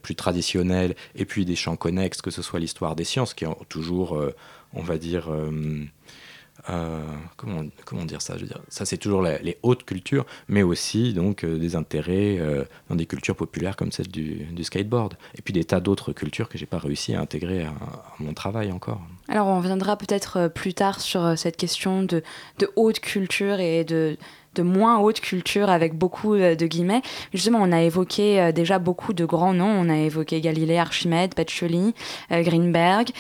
plus 0.03 0.15
traditionnels 0.15 0.95
et 1.15 1.25
puis 1.25 1.45
des 1.45 1.57
champs 1.57 1.77
connexes, 1.77 2.21
que 2.21 2.31
ce 2.31 2.43
soit 2.43 2.61
l'histoire 2.61 2.95
des 2.95 3.05
sciences 3.05 3.35
qui 3.35 3.47
ont 3.47 3.59
toujours, 3.69 4.19
on 4.75 4.83
va 4.83 4.99
dire, 4.99 5.31
euh, 6.71 7.03
comment, 7.37 7.63
comment, 7.85 8.05
dire 8.05 8.23
ça 8.23 8.37
je 8.37 8.43
veux 8.43 8.47
dire, 8.47 8.61
Ça, 8.69 8.87
c'est 8.87 8.97
toujours 8.97 9.23
les 9.23 9.59
hautes 9.63 9.85
cultures, 9.85 10.25
mais 10.49 10.63
aussi 10.63 11.13
donc 11.13 11.45
euh, 11.45 11.59
des 11.59 11.77
intérêts 11.77 12.39
euh, 12.39 12.65
dans 12.89 12.97
des 12.97 13.07
cultures 13.07 13.37
populaires 13.37 13.77
comme 13.77 13.93
celle 13.93 14.09
du, 14.09 14.47
skateboard. 14.63 15.15
Et 15.37 15.43
puis 15.43 15.53
des 15.53 15.65
tas 15.65 15.81
d'autres 15.81 16.13
cultures 16.13 16.49
que 16.49 16.57
j'ai 16.57 16.67
pas 16.67 16.79
réussi 16.79 17.15
à 17.15 17.21
intégrer 17.21 17.65
à, 17.65 17.75
mon 18.19 18.33
travail 18.33 18.73
encore. 18.73 19.03
Alors, 19.29 19.47
on 19.47 19.59
reviendra 19.59 19.97
peut-être 19.97 20.49
plus 20.49 20.75
tard 20.75 21.01
sur 21.01 21.37
cette 21.39 21.57
question 21.57 22.03
de, 22.03 22.23
de 22.59 22.71
haute 22.77 23.01
culture 23.01 23.61
et 23.61 23.85
de 23.85 24.17
de 24.55 24.63
moins 24.63 24.99
haute 24.99 25.21
culture 25.21 25.71
avec 25.71 25.95
beaucoup 25.95 26.37
de 26.37 26.67
guillemets. 26.67 27.03
Justement, 27.33 27.59
on 27.63 27.73
a 27.73 27.83
évoqué 27.83 28.53
déjà 28.53 28.79
beaucoup 28.79 29.13
de 29.13 29.25
grands 29.25 29.55
noms. 29.55 29.67
On 29.67 29.89
a 29.89 29.97
évoqué 29.97 30.41
Galilée, 30.41 30.79
Archimède, 30.79 31.35
Pacioli, 31.35 31.95
Greenberg 32.31 33.11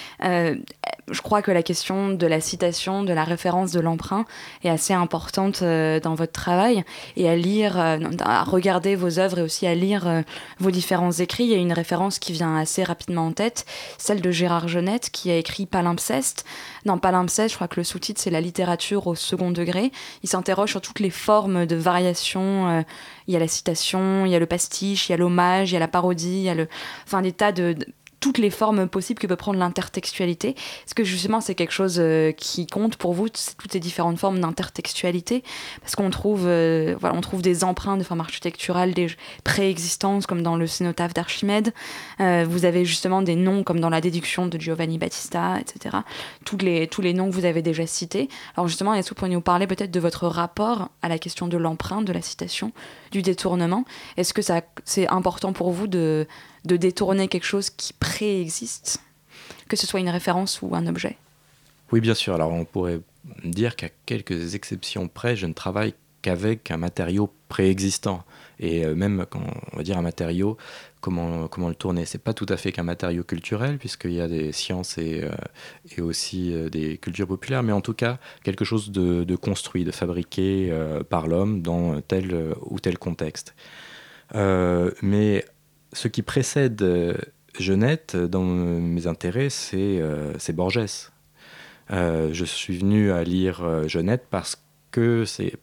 je 1.10 1.20
crois 1.20 1.42
que 1.42 1.50
la 1.50 1.62
question 1.62 2.10
de 2.10 2.26
la 2.26 2.40
citation, 2.40 3.02
de 3.02 3.12
la 3.12 3.24
référence, 3.24 3.72
de 3.72 3.80
l'emprunt 3.80 4.24
est 4.62 4.70
assez 4.70 4.94
importante 4.94 5.60
euh, 5.62 6.00
dans 6.00 6.14
votre 6.14 6.32
travail 6.32 6.84
et 7.16 7.28
à 7.28 7.36
lire, 7.36 7.78
euh, 7.78 7.98
à 8.20 8.42
regarder 8.42 8.96
vos 8.96 9.18
œuvres 9.18 9.38
et 9.38 9.42
aussi 9.42 9.66
à 9.66 9.74
lire 9.74 10.06
euh, 10.06 10.22
vos 10.58 10.70
différents 10.70 11.12
écrits. 11.12 11.44
Il 11.44 11.50
y 11.50 11.54
a 11.54 11.58
une 11.58 11.72
référence 11.72 12.18
qui 12.18 12.32
vient 12.32 12.56
assez 12.56 12.82
rapidement 12.82 13.26
en 13.26 13.32
tête, 13.32 13.66
celle 13.98 14.20
de 14.20 14.30
Gérard 14.30 14.68
Genette 14.68 15.10
qui 15.10 15.30
a 15.30 15.36
écrit 15.36 15.66
Palimpseste. 15.66 16.44
Dans 16.86 16.98
Palimpseste, 16.98 17.50
je 17.50 17.56
crois 17.56 17.68
que 17.68 17.80
le 17.80 17.84
sous-titre 17.84 18.20
c'est 18.20 18.30
la 18.30 18.40
littérature 18.40 19.06
au 19.06 19.14
second 19.14 19.50
degré. 19.50 19.92
Il 20.22 20.28
s'interroge 20.28 20.70
sur 20.70 20.80
toutes 20.80 21.00
les 21.00 21.10
formes 21.24 21.66
de 21.66 21.76
variation. 21.76 22.84
il 23.26 23.34
y 23.34 23.37
a 23.37 23.40
la 23.40 23.48
citation, 23.48 24.26
il 24.26 24.32
y 24.32 24.34
a 24.34 24.38
le 24.38 24.46
pastiche, 24.46 25.08
il 25.08 25.12
y 25.12 25.14
a 25.14 25.16
l'hommage, 25.16 25.70
il 25.70 25.74
y 25.74 25.76
a 25.76 25.80
la 25.80 25.88
parodie, 25.88 26.38
il 26.38 26.42
y 26.42 26.48
a 26.48 26.54
le, 26.54 26.68
enfin 27.06 27.22
des 27.22 27.32
tas 27.32 27.52
de 27.52 27.74
toutes 28.24 28.38
les 28.38 28.48
formes 28.48 28.88
possibles 28.88 29.20
que 29.20 29.26
peut 29.26 29.37
prendre 29.37 29.58
l'intertextualité. 29.58 30.56
Est-ce 30.87 30.94
que 30.94 31.04
justement 31.04 31.42
c'est 31.42 31.54
quelque 31.54 31.74
chose 31.74 31.96
euh, 31.98 32.32
qui 32.32 32.66
compte 32.66 32.96
pour 32.96 33.12
vous, 33.12 33.28
toutes 33.28 33.70
ces 33.70 33.80
différentes 33.80 34.18
formes 34.18 34.40
d'intertextualité? 34.40 35.44
Parce 35.82 35.94
qu'on 35.94 36.08
trouve, 36.08 36.46
euh, 36.46 36.96
voilà, 36.98 37.14
on 37.14 37.20
trouve 37.20 37.42
des 37.42 37.64
empreintes 37.64 37.98
de 37.98 38.02
formes 38.02 38.22
architecturales, 38.22 38.94
des 38.94 39.08
préexistences 39.44 40.24
comme 40.24 40.40
dans 40.40 40.56
le 40.56 40.66
cénotaphe 40.66 41.12
d'Archimède. 41.12 41.74
Euh, 42.20 42.46
vous 42.48 42.64
avez 42.64 42.87
justement 42.87 43.20
des 43.20 43.37
noms 43.37 43.62
comme 43.62 43.78
dans 43.78 43.90
la 43.90 44.00
déduction 44.00 44.46
de 44.46 44.58
Giovanni 44.58 44.96
Battista, 44.96 45.60
etc. 45.60 45.98
Tous 46.46 46.56
les, 46.56 46.87
tous 46.88 47.02
les 47.02 47.12
noms 47.12 47.28
que 47.28 47.34
vous 47.34 47.44
avez 47.44 47.60
déjà 47.60 47.87
cités. 47.87 48.30
Alors 48.56 48.68
justement, 48.68 48.94
est-ce 48.94 49.10
que 49.10 49.14
vous 49.14 49.18
pourriez 49.18 49.34
nous 49.34 49.42
parler 49.42 49.66
peut-être 49.66 49.90
de 49.90 50.00
votre 50.00 50.28
rapport 50.28 50.88
à 51.02 51.10
la 51.10 51.18
question 51.18 51.46
de 51.46 51.58
l'empreinte, 51.58 52.06
de 52.06 52.12
la 52.14 52.22
citation, 52.22 52.72
du 53.10 53.20
détournement? 53.20 53.84
Est-ce 54.16 54.32
que 54.32 54.40
c'est 54.87 55.08
important 55.08 55.52
pour 55.52 55.72
vous 55.72 55.88
de 55.88 56.26
de 56.64 56.77
détourner 56.77 57.29
quelque 57.29 57.44
chose 57.44 57.70
qui 57.70 57.92
préexiste, 57.92 59.00
que 59.68 59.77
ce 59.77 59.87
soit 59.87 60.00
une 60.00 60.09
référence 60.09 60.61
ou 60.62 60.74
un 60.74 60.87
objet 60.87 61.16
Oui, 61.92 62.00
bien 62.00 62.14
sûr. 62.14 62.35
Alors 62.35 62.53
on 62.53 62.64
pourrait 62.64 63.00
dire 63.44 63.77
qu'à 63.77 63.88
quelques 64.07 64.55
exceptions 64.55 65.09
près, 65.09 65.37
je 65.37 65.46
ne 65.46 65.53
travaille 65.53 65.94
qu'avec 66.24 66.70
un 66.70 66.79
matériau 66.79 67.31
préexistant. 67.48 68.24
Et 68.59 68.87
euh, 68.87 68.94
même, 68.94 69.27
quand 69.29 69.42
on 69.72 69.77
va 69.77 69.83
dire 69.83 69.98
un 69.98 70.03
matériau, 70.03 70.57
comment, 71.03 71.48
comment 71.48 71.68
le 71.68 71.74
tourner? 71.74 72.07
C'est 72.07 72.22
pas 72.22 72.33
tout 72.33 72.46
à 72.48 72.57
fait 72.57 72.72
qu'un 72.72 72.83
matériau 72.83 73.24
culturel, 73.24 73.77
puisqu'il 73.77 74.14
y 74.14 74.22
a 74.22 74.29
des 74.29 74.50
sciences 74.50 74.96
et, 74.96 75.22
euh, 75.22 75.31
et 75.94 76.00
aussi 76.00 76.55
euh, 76.55 76.70
des 76.70 76.96
cultures 76.96 77.27
populaires, 77.27 77.62
mais 77.62 77.72
en 77.72 77.83
tout 77.83 77.92
cas, 77.92 78.18
quelque 78.42 78.64
chose 78.64 78.90
de, 78.90 79.24
de 79.24 79.37
construit, 79.37 79.85
de 79.85 79.90
fabriqué 79.90 80.72
par 81.11 81.27
l'homme 81.27 81.61
dans 81.61 82.00
tel 82.00 82.55
ou 82.62 82.81
tel 82.81 82.96
contexte. 82.98 83.55
mais 84.33 85.44
ce 85.94 86.09
qui 86.09 86.22
précède 86.22 86.83
euh, 86.83 87.14
Jeunette 87.59 88.16
dans 88.16 88.42
mes 88.42 89.07
intérêts, 89.07 89.48
c'est 89.48 89.98
euh, 90.00 90.35
Borges. 90.52 91.10
Euh, 91.90 92.31
je 92.33 92.44
suis 92.44 92.77
venu 92.79 93.12
à 93.12 93.23
lire 93.25 93.88
Jeunette 93.88 94.27
parce 94.31 94.60
que 94.90 95.25
c'est 95.25 95.54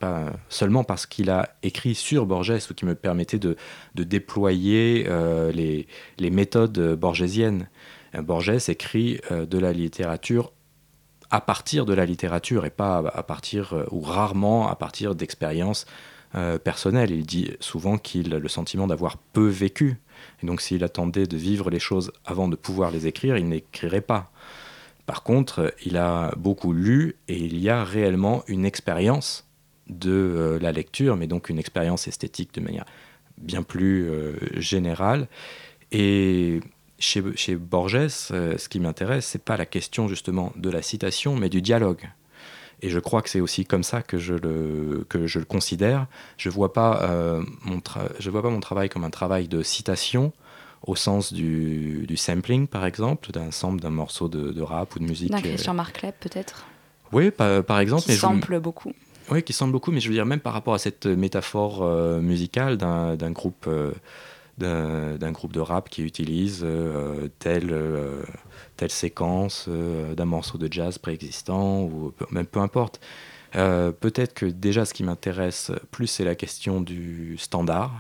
seulement 0.50 0.84
parce 0.84 1.06
qu'il 1.06 1.30
a 1.30 1.56
écrit 1.64 1.96
sur 1.96 2.26
Borges 2.26 2.70
ou 2.70 2.74
qui 2.74 2.86
me 2.86 2.96
permettait 2.96 3.40
de, 3.40 3.56
déployer 3.96 5.08
les, 5.54 5.88
les, 6.18 6.30
méthodes 6.30 6.96
borgésiennes. 6.96 7.70
Borges 8.14 8.70
écrit 8.70 9.22
de 9.32 9.58
la 9.58 9.72
littérature 9.72 10.52
à 11.30 11.40
partir 11.40 11.86
de 11.86 11.94
la 11.94 12.06
littérature 12.06 12.66
et 12.66 12.70
pas 12.70 12.98
à 12.98 13.24
partir 13.24 13.86
ou 13.92 14.02
rarement 14.02 14.70
à 14.70 14.76
partir 14.76 15.16
d'expériences 15.16 15.86
personnelles. 16.64 17.12
Il 17.12 17.26
dit 17.26 17.52
souvent 17.62 17.98
qu'il 17.98 18.34
a 18.34 18.40
le 18.40 18.50
sentiment 18.50 18.86
d'avoir 18.86 19.18
peu 19.18 19.48
vécu 19.48 19.98
et 20.42 20.46
donc 20.46 20.62
s'il 20.62 20.84
attendait 20.84 21.28
de 21.28 21.38
vivre 21.38 21.70
les 21.70 21.80
choses 21.80 22.12
avant 22.26 22.48
de 22.48 22.56
pouvoir 22.56 22.92
les 22.92 23.08
écrire, 23.08 23.38
il 23.38 23.48
n'écrirait 23.48 24.02
pas. 24.02 24.32
Par 25.06 25.24
contre, 25.24 25.74
il 25.86 25.98
a 25.98 26.34
beaucoup 26.38 26.74
lu 26.74 27.16
et 27.28 27.38
il 27.38 27.58
y 27.60 27.70
a 27.70 27.84
réellement 27.84 28.44
une 28.48 28.66
expérience 28.66 29.48
de 29.88 30.12
euh, 30.12 30.60
la 30.60 30.72
lecture, 30.72 31.18
mais 31.18 31.28
donc 31.28 31.50
une 31.50 31.60
expérience 31.60 32.08
esthétique 32.08 32.54
de 32.54 32.62
manière 32.62 32.86
bien 33.38 33.64
plus 33.64 34.08
générale. 34.58 35.28
Et 35.92 36.60
chez, 37.00 37.56
Borges, 37.56 38.08
ce 38.08 38.70
qui 38.70 38.80
m'intéresse, 38.80 39.26
c'est 39.26 39.44
pas 39.44 39.58
la 39.58 39.66
question 39.66 40.08
justement 40.08 40.54
de 40.56 40.70
la 40.70 40.84
citation, 40.84 41.36
mais 41.36 41.50
du 41.50 41.62
dialogue. 41.62 42.08
Et 42.82 42.90
je 42.90 43.00
crois 43.00 43.22
que 43.22 43.30
c'est 43.30 43.42
aussi 43.42 43.66
comme 43.66 43.84
ça 43.84 44.02
que 44.02 44.18
je 44.18 44.34
le, 44.34 45.06
que 45.08 45.28
je 45.28 45.40
le 45.40 45.46
considère. 45.46 46.08
Je 46.38 46.50
ne 46.50 46.54
vois, 46.54 46.74
pas, 46.74 47.04
euh, 47.04 47.44
mon 47.64 47.80
je 48.20 48.30
vois 48.30 48.42
pas 48.42 48.50
mon 48.50 48.60
travail 48.60 48.90
comme 48.90 49.04
un 49.04 49.12
travail 49.12 49.48
de 49.48 49.62
citation, 49.62 50.34
au 50.86 50.96
sens 50.96 51.32
du, 51.32 52.06
du 52.08 52.18
sampling, 52.18 52.68
par 52.68 52.86
exemple, 52.86 53.32
d'un 53.32 53.52
sample 53.52 53.82
d'un 53.82 53.92
morceau 53.92 54.28
de, 54.28 54.52
de, 54.52 54.62
rap 54.62 54.96
ou 54.96 55.00
de 55.00 55.04
musique. 55.04 55.30
D'un 55.30 55.38
euh, 55.38 55.42
Christian 55.42 55.76
Marclep, 55.76 56.16
peut-être 56.20 56.66
Oui, 57.12 57.30
par, 57.30 57.64
par 57.64 57.80
exemple. 57.80 58.04
Qui 58.04 58.16
sample 58.16 58.60
beaucoup. 58.60 58.94
Oui, 59.30 59.44
qui 59.44 59.54
sample 59.54 59.72
beaucoup, 59.72 59.92
mais 59.92 60.00
je 60.00 60.08
veux 60.08 60.16
dire, 60.16 60.26
même 60.26 60.40
par 60.40 60.54
rapport 60.54 60.74
à 60.74 60.80
cette 60.80 61.06
métaphore 61.06 61.84
euh, 61.84 62.20
musicale 62.20 62.78
d'un 62.78 63.32
groupe, 63.32 63.70
d'un 64.58 65.32
groupe 65.32 65.54
de 65.54 65.60
rap 65.60 65.90
qui 65.90 66.04
utilise 66.04 66.66
tel 67.40 67.74
telle 68.82 68.90
séquence 68.90 69.66
euh, 69.68 70.16
d'un 70.16 70.26
morceau 70.26 70.58
de 70.58 70.68
jazz 70.72 70.98
préexistant, 70.98 71.84
ou 71.84 72.14
même 72.32 72.48
peu 72.48 72.60
importe. 72.60 73.00
Euh, 73.56 73.92
peut-être 73.92 74.34
que 74.34 74.48
déjà 74.48 74.86
ce 74.86 74.94
qui 74.96 75.04
m'intéresse 75.04 75.72
plus, 75.92 76.08
c'est 76.08 76.24
la 76.24 76.34
question 76.34 76.82
du 76.82 77.38
standard, 77.38 77.92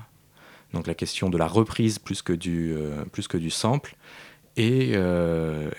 donc 0.74 0.88
la 0.88 0.96
question 0.96 1.30
de 1.30 1.38
la 1.38 1.46
reprise 1.46 2.00
plus 2.00 2.24
que 2.24 2.34
du, 2.34 2.74
euh, 2.74 3.06
plus 3.06 3.28
que 3.28 3.38
du 3.38 3.52
sample, 3.52 3.96
et, 4.58 4.96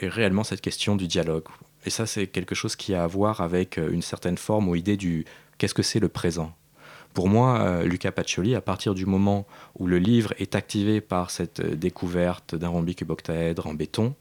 réellement 0.03 0.45
cette 0.45 0.61
question 0.61 0.95
du 0.95 1.09
dialogue. 1.09 1.49
Et 1.85 1.91
ça, 1.91 2.07
c'est 2.07 2.29
quelque 2.29 2.55
chose 2.55 2.77
qui 2.77 2.95
a 2.95 3.03
à 3.03 3.07
voir 3.09 3.41
avec 3.41 3.79
une 3.79 4.03
certaine 4.03 4.39
forme 4.39 4.69
ou 4.69 4.77
idée 4.77 4.97
du 4.97 5.25
qu'est-ce 5.59 5.75
que 5.75 5.83
c'est 5.83 6.01
le 6.01 6.09
présent. 6.09 6.55
Pour 7.15 7.29
moi, 7.29 7.83
Luca 7.85 8.11
Pacioli, 8.11 8.55
à 8.55 8.61
partir 8.61 8.95
du 8.95 9.07
moment 9.07 9.47
où 9.79 9.87
le 9.87 9.99
livre 9.99 10.33
est 10.39 10.55
activé 10.55 11.01
par 11.01 11.31
cette 11.31 11.61
découverte 11.61 12.55
d'un 12.55 12.69
rhombique 12.69 12.99
cuboctaèdre 12.99 13.67
en 13.67 13.75
béton, 13.75 14.15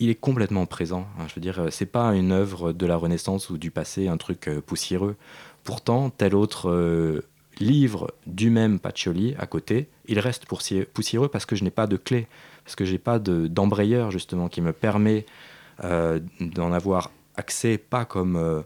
il 0.00 0.08
est 0.08 0.14
complètement 0.14 0.66
présent. 0.66 1.06
Hein. 1.18 1.26
je 1.28 1.34
veux 1.34 1.40
dire, 1.40 1.66
c'est 1.70 1.86
pas 1.86 2.14
une 2.14 2.32
œuvre 2.32 2.72
de 2.72 2.86
la 2.86 2.96
Renaissance 2.96 3.50
ou 3.50 3.58
du 3.58 3.70
passé, 3.70 4.08
un 4.08 4.16
truc 4.16 4.48
euh, 4.48 4.60
poussiéreux. 4.60 5.14
Pourtant, 5.62 6.08
tel 6.08 6.34
autre 6.34 6.70
euh, 6.70 7.22
livre 7.60 8.12
du 8.26 8.48
même 8.48 8.80
Pacioli 8.80 9.34
à 9.38 9.46
côté, 9.46 9.88
il 10.06 10.18
reste 10.18 10.46
poussiéreux 10.46 11.28
parce 11.28 11.44
que 11.44 11.54
je 11.54 11.62
n'ai 11.62 11.70
pas 11.70 11.86
de 11.86 11.98
clé, 11.98 12.26
parce 12.64 12.74
que 12.74 12.86
je 12.86 12.92
n'ai 12.92 12.98
pas 12.98 13.18
d'embrayeur 13.18 14.10
justement 14.10 14.48
qui 14.48 14.62
me 14.62 14.72
permet 14.72 15.26
euh, 15.84 16.18
d'en 16.40 16.72
avoir 16.72 17.10
accès 17.36 17.76
pas 17.76 18.06
comme 18.06 18.64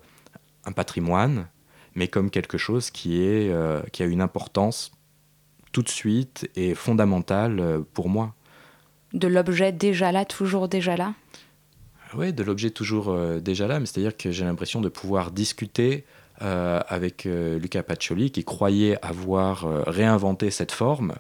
un 0.65 0.73
patrimoine, 0.73 1.49
mais 1.95 2.09
comme 2.09 2.31
quelque 2.31 2.59
chose 2.59 2.91
qui, 2.91 3.23
est, 3.23 3.53
qui 3.93 4.03
a 4.03 4.07
une 4.07 4.21
importance 4.21 4.93
tout 5.73 5.83
de 5.83 5.89
suite 5.89 6.49
et 6.57 6.75
fondamentale 6.75 7.83
pour 7.93 8.09
moi. 8.09 8.35
De 9.13 9.29
l'objet 9.29 9.71
déjà 9.73 10.11
là, 10.11 10.25
toujours 10.25 10.69
déjà 10.69 10.97
là? 10.97 11.15
Oui, 12.17 12.33
de 12.33 12.43
l'objet 12.43 12.71
toujours 12.71 13.11
euh, 13.11 13.41
déjà 13.41 13.67
là, 13.67 13.81
mais 13.81 13.87
c'est-à-dire 13.87 14.17
que 14.17 14.31
j'ai 14.31 14.45
l'impression 14.45 14.81
de 14.81 14.89
pouvoir 14.89 15.31
discuter 15.31 16.05
euh, 16.43 16.81
avec 16.89 17.27
euh, 17.27 17.59
Luca 17.59 17.83
Pacioli, 17.83 18.31
qui 18.31 18.45
croyait 18.45 18.99
avoir 19.05 19.67
réinventé 19.87 20.51
cette 20.51 20.73
forme, 20.73 21.15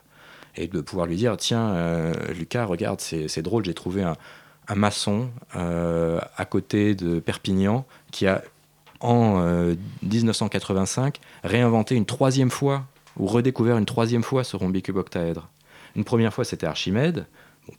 et 0.57 0.69
de 0.69 0.81
pouvoir 0.81 1.07
lui 1.07 1.17
dire 1.17 1.37
Tiens, 1.37 2.13
Lucas, 2.33 2.65
regarde, 2.65 3.01
c'est 3.01 3.43
drôle, 3.43 3.65
j'ai 3.65 3.75
trouvé 3.75 4.03
un, 4.03 4.15
un 4.69 4.75
maçon 4.77 5.31
à 5.53 6.45
côté 6.45 6.95
de 6.95 7.19
Perpignan 7.19 7.85
qui 8.13 8.29
a, 8.29 8.45
en 9.05 9.75
1985, 10.03 11.19
réinventé 11.45 11.95
une 11.95 12.07
troisième 12.07 12.51
fois, 12.51 12.87
ou 13.17 13.27
redécouvert 13.27 13.79
une 13.79 13.85
troisième 13.85 14.23
fois 14.23 14.45
ce 14.45 14.57
rhombicube 14.57 14.97
octaèdre. 14.97 15.49
Une 15.95 16.05
première 16.05 16.35
fois, 16.35 16.45
c'était 16.45 16.67
Archimède 16.67 17.27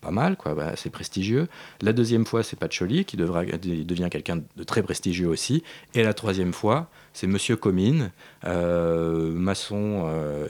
pas 0.02 0.12
mal, 0.12 0.36
quoi, 0.36 0.56
bah, 0.56 0.74
prestigieux. 0.92 1.48
La 1.82 1.94
deuxième 1.94 2.26
fois, 2.26 2.44
c'est 2.44 2.58
Pacioli, 2.58 3.06
qui 3.06 3.18
devient 3.18 4.08
quelqu'un 4.10 4.42
de 4.56 4.64
très 4.64 4.84
prestigieux 4.84 5.28
aussi. 5.28 5.64
Et 5.94 6.04
la 6.04 6.14
troisième 6.14 6.54
fois, 6.54 6.90
c'est 7.14 7.28
Monsieur 7.28 7.56
Comines, 7.56 8.12
euh, 8.46 9.32
maçon 9.32 10.04
euh, 10.06 10.48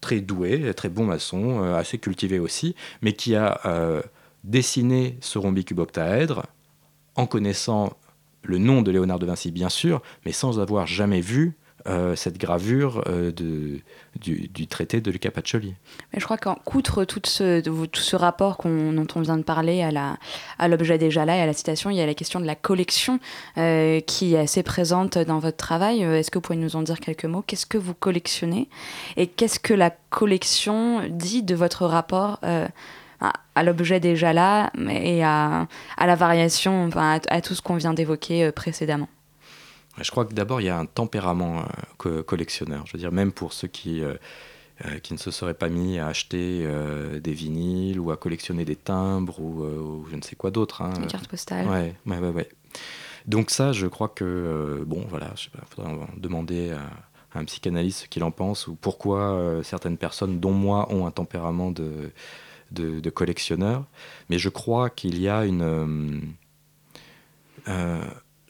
très 0.00 0.20
doué, 0.20 0.72
très 0.74 0.88
bon 0.88 1.04
maçon, 1.04 1.62
euh, 1.62 1.76
assez 1.76 1.98
cultivé 1.98 2.38
aussi, 2.38 2.74
mais 3.02 3.12
qui 3.12 3.34
a 3.34 3.60
dessiné 4.44 5.18
ce 5.20 5.38
rhombicube-octaèdre 5.38 6.44
en 7.16 7.26
connaissant 7.26 7.96
le 8.42 8.58
nom 8.58 8.82
de 8.82 8.90
Léonard 8.90 9.18
de 9.18 9.26
Vinci, 9.26 9.50
bien 9.50 9.68
sûr, 9.68 10.02
mais 10.24 10.32
sans 10.32 10.60
avoir 10.60 10.86
jamais 10.86 11.20
vu 11.20 11.56
euh, 11.86 12.16
cette 12.16 12.38
gravure 12.38 13.04
euh, 13.08 13.30
du, 13.30 14.66
traité 14.66 15.00
de 15.00 15.10
Luca 15.10 15.30
Pacioli. 15.30 15.74
Mais 16.12 16.18
je 16.18 16.24
crois 16.24 16.36
qu'outre 16.36 17.04
tout 17.04 17.20
ce, 17.24 17.60
tout 17.60 18.00
ce 18.00 18.16
rapport 18.16 18.58
dont 18.64 19.06
on 19.14 19.20
vient 19.20 19.38
de 19.38 19.42
parler 19.42 19.82
à 20.58 20.68
l'objet 20.68 20.98
déjà 20.98 21.24
là 21.24 21.36
et 21.36 21.40
à 21.40 21.46
la 21.46 21.52
citation, 21.52 21.88
il 21.88 21.96
y 21.96 22.00
a 22.00 22.06
la 22.06 22.14
question 22.14 22.40
de 22.40 22.46
la 22.46 22.56
collection 22.56 23.20
euh, 23.58 24.00
qui 24.00 24.34
est 24.34 24.38
assez 24.38 24.62
présente 24.62 25.18
dans 25.18 25.38
votre 25.38 25.56
travail. 25.56 26.02
Est-ce 26.02 26.30
que 26.30 26.38
vous 26.38 26.42
pouvez 26.42 26.58
nous 26.58 26.74
en 26.74 26.82
dire 26.82 26.98
quelques 27.00 27.26
mots? 27.26 27.42
Qu'est-ce 27.46 27.66
que 27.66 27.78
vous 27.78 27.94
collectionnez? 27.94 28.68
Et 29.16 29.28
qu'est-ce 29.28 29.60
que 29.60 29.72
la 29.72 29.90
collection 30.10 31.08
dit 31.08 31.42
de 31.42 31.54
votre 31.54 31.86
rapport 31.86 32.40
à, 33.20 33.62
l'objet 33.62 34.00
déjà 34.00 34.32
là 34.32 34.70
et 34.88 35.24
à, 35.24 35.66
à 35.96 36.06
la 36.06 36.14
variation, 36.14 36.86
enfin, 36.86 37.18
à 37.28 37.40
tout 37.40 37.54
ce 37.54 37.62
qu'on 37.62 37.76
vient 37.76 37.94
d'évoquer 37.94 38.52
précédemment 38.52 39.08
je 40.02 40.10
crois 40.10 40.24
que 40.24 40.34
d'abord, 40.34 40.60
il 40.60 40.64
y 40.64 40.70
a 40.70 40.78
un 40.78 40.86
tempérament 40.86 41.64
euh, 42.06 42.22
collectionneur. 42.22 42.86
Je 42.86 42.92
veux 42.92 42.98
dire, 42.98 43.12
même 43.12 43.32
pour 43.32 43.52
ceux 43.52 43.68
qui, 43.68 44.02
euh, 44.02 44.14
euh, 44.84 44.98
qui 44.98 45.12
ne 45.12 45.18
se 45.18 45.30
seraient 45.30 45.54
pas 45.54 45.68
mis 45.68 45.98
à 45.98 46.06
acheter 46.06 46.66
des 47.20 47.32
vinyles 47.32 48.00
ou 48.00 48.10
à 48.10 48.16
collectionner 48.16 48.64
des 48.64 48.76
timbres 48.76 49.40
ou, 49.40 50.06
je 50.10 50.16
ne 50.16 50.22
sais 50.22 50.36
quoi 50.36 50.50
d'autre. 50.50 50.82
Hein. 50.82 50.92
Des 51.00 51.06
cartes 51.06 51.28
postales. 51.28 51.66
Ouais, 51.66 51.94
ouais, 52.06 52.18
ouais, 52.18 52.30
ouais, 52.30 52.48
Donc 53.26 53.50
ça, 53.50 53.72
je 53.72 53.86
crois 53.86 54.08
que, 54.08 54.82
bon, 54.86 55.04
voilà, 55.08 55.32
je 55.36 55.44
sais 55.44 55.50
pas, 55.50 55.64
faudrait 55.68 55.94
demander 56.16 56.70
à, 56.70 56.80
un 57.34 57.44
psychanalyste 57.44 58.00
ce 58.04 58.08
qu'il 58.08 58.24
en 58.24 58.30
pense 58.30 58.66
ou 58.66 58.74
pourquoi 58.74 59.60
certaines 59.62 59.98
personnes, 59.98 60.40
dont 60.40 60.52
moi, 60.52 60.90
ont 60.90 61.06
un 61.06 61.10
tempérament 61.10 61.70
de, 61.70 62.10
de, 62.70 63.00
de 63.00 63.10
collectionneur. 63.10 63.84
Mais 64.30 64.38
je 64.38 64.48
crois 64.48 64.90
qu'il 64.90 65.20
y 65.20 65.28
a 65.28 65.44
une 65.44 66.34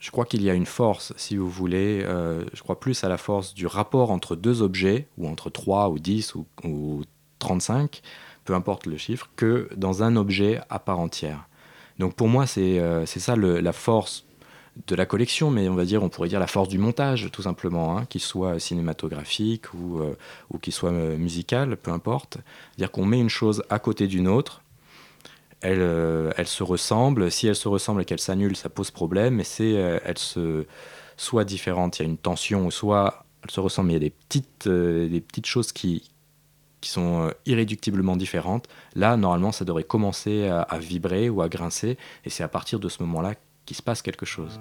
je 0.00 0.10
crois 0.10 0.24
qu'il 0.24 0.42
y 0.42 0.50
a 0.50 0.54
une 0.54 0.66
force, 0.66 1.12
si 1.16 1.36
vous 1.36 1.50
voulez, 1.50 2.02
euh, 2.04 2.44
je 2.52 2.62
crois 2.62 2.78
plus 2.78 3.02
à 3.04 3.08
la 3.08 3.18
force 3.18 3.54
du 3.54 3.66
rapport 3.66 4.10
entre 4.10 4.36
deux 4.36 4.62
objets, 4.62 5.08
ou 5.16 5.28
entre 5.28 5.50
3 5.50 5.90
ou 5.90 5.98
10 5.98 6.34
ou, 6.34 6.46
ou 6.64 7.02
35, 7.38 8.02
peu 8.44 8.54
importe 8.54 8.86
le 8.86 8.96
chiffre, 8.96 9.28
que 9.36 9.68
dans 9.76 10.02
un 10.02 10.16
objet 10.16 10.60
à 10.70 10.78
part 10.78 11.00
entière. 11.00 11.48
Donc 11.98 12.14
pour 12.14 12.28
moi, 12.28 12.46
c'est 12.46 12.78
euh, 12.78 13.06
ça 13.06 13.34
la 13.36 13.72
force 13.72 14.24
de 14.86 14.94
la 14.94 15.06
collection, 15.06 15.50
mais 15.50 15.68
on 15.68 15.74
va 15.74 15.84
dire, 15.84 16.02
on 16.02 16.08
pourrait 16.08 16.28
dire 16.28 16.40
la 16.40 16.46
force 16.46 16.68
du 16.68 16.78
montage, 16.78 17.28
tout 17.32 17.42
simplement, 17.42 17.98
hein, 17.98 18.06
qu'il 18.06 18.20
soit 18.20 18.58
cinématographique 18.58 19.74
ou, 19.74 20.00
euh, 20.00 20.16
ou 20.50 20.58
qu'il 20.58 20.72
soit 20.72 20.92
musical, 20.92 21.76
peu 21.76 21.90
importe. 21.90 22.38
C'est-à-dire 22.70 22.90
qu'on 22.92 23.04
met 23.04 23.20
une 23.20 23.28
chose 23.28 23.62
à 23.70 23.78
côté 23.78 24.06
d'une 24.06 24.28
autre, 24.28 24.62
euh, 25.64 26.30
elles, 26.36 26.46
se 26.46 26.62
ressemblent. 26.62 27.30
Si 27.30 27.46
elles 27.46 27.56
se 27.56 27.68
ressemblent 27.68 28.02
et 28.02 28.04
qu'elles 28.04 28.20
s'annulent, 28.20 28.56
ça 28.56 28.68
pose 28.68 28.90
problème. 28.90 29.36
Mais 29.36 29.44
c'est 29.44 29.76
euh, 29.76 29.98
elles 30.04 30.18
se 30.18 30.66
soit 31.16 31.44
différentes, 31.44 31.98
il 31.98 32.02
y 32.02 32.06
a 32.06 32.08
une 32.08 32.18
tension, 32.18 32.70
soit 32.70 33.24
elles 33.42 33.50
se 33.50 33.60
ressemblent, 33.60 33.88
mais 33.88 33.94
il 33.94 34.02
y 34.02 34.06
a 34.06 34.08
des 34.08 34.14
petites, 34.28 34.66
euh, 34.68 35.08
des 35.08 35.20
petites 35.20 35.46
choses 35.46 35.72
qui, 35.72 36.10
qui 36.80 36.90
sont 36.90 37.32
irréductiblement 37.44 38.16
différentes. 38.16 38.68
Là, 38.94 39.16
normalement, 39.16 39.50
ça 39.50 39.64
devrait 39.64 39.84
commencer 39.84 40.46
à 40.46 40.78
vibrer 40.78 41.28
ou 41.28 41.42
à 41.42 41.48
grincer. 41.48 41.98
Et 42.24 42.30
c'est 42.30 42.44
à 42.44 42.48
partir 42.48 42.78
de 42.78 42.88
ce 42.88 43.02
moment-là 43.02 43.34
qu'il 43.68 43.76
se 43.76 43.82
passe 43.82 44.00
quelque 44.00 44.24
chose. 44.24 44.58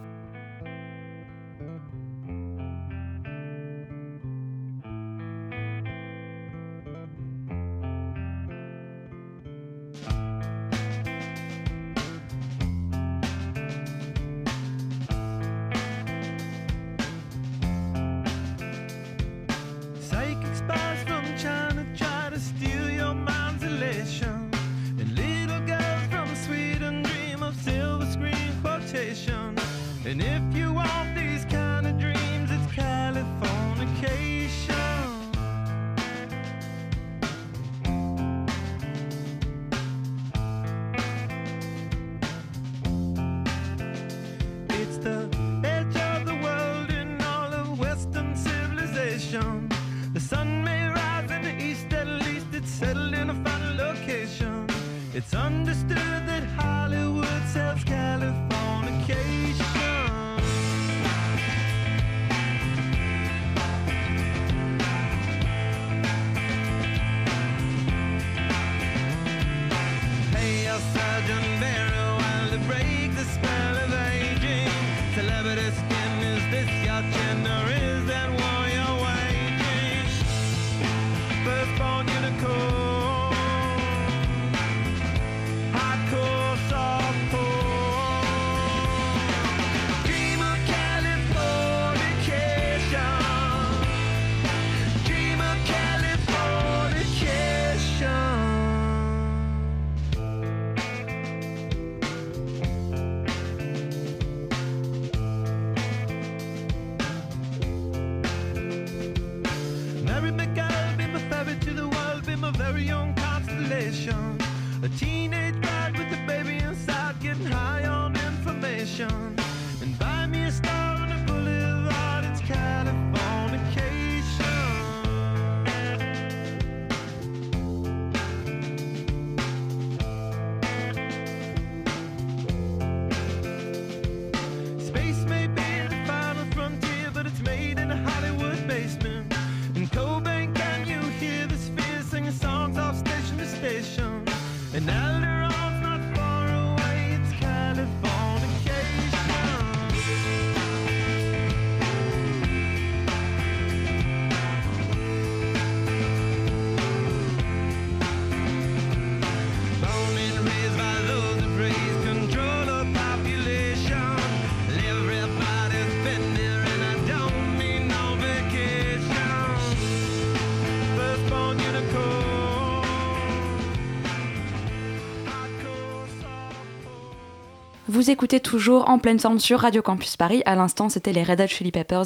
Vous 178.08 178.14
écoutez 178.14 178.40
toujours 178.40 178.90
en 178.90 179.00
pleine 179.00 179.20
forme 179.20 179.38
sur 179.38 179.60
Radio 179.60 179.82
Campus 179.82 180.16
Paris. 180.16 180.42
À 180.46 180.56
l'instant, 180.56 180.88
c'était 180.88 181.12
les 181.12 181.24
Red 181.24 181.42
Hot 181.42 181.48
Chili 181.48 181.74
Peppers 181.74 182.06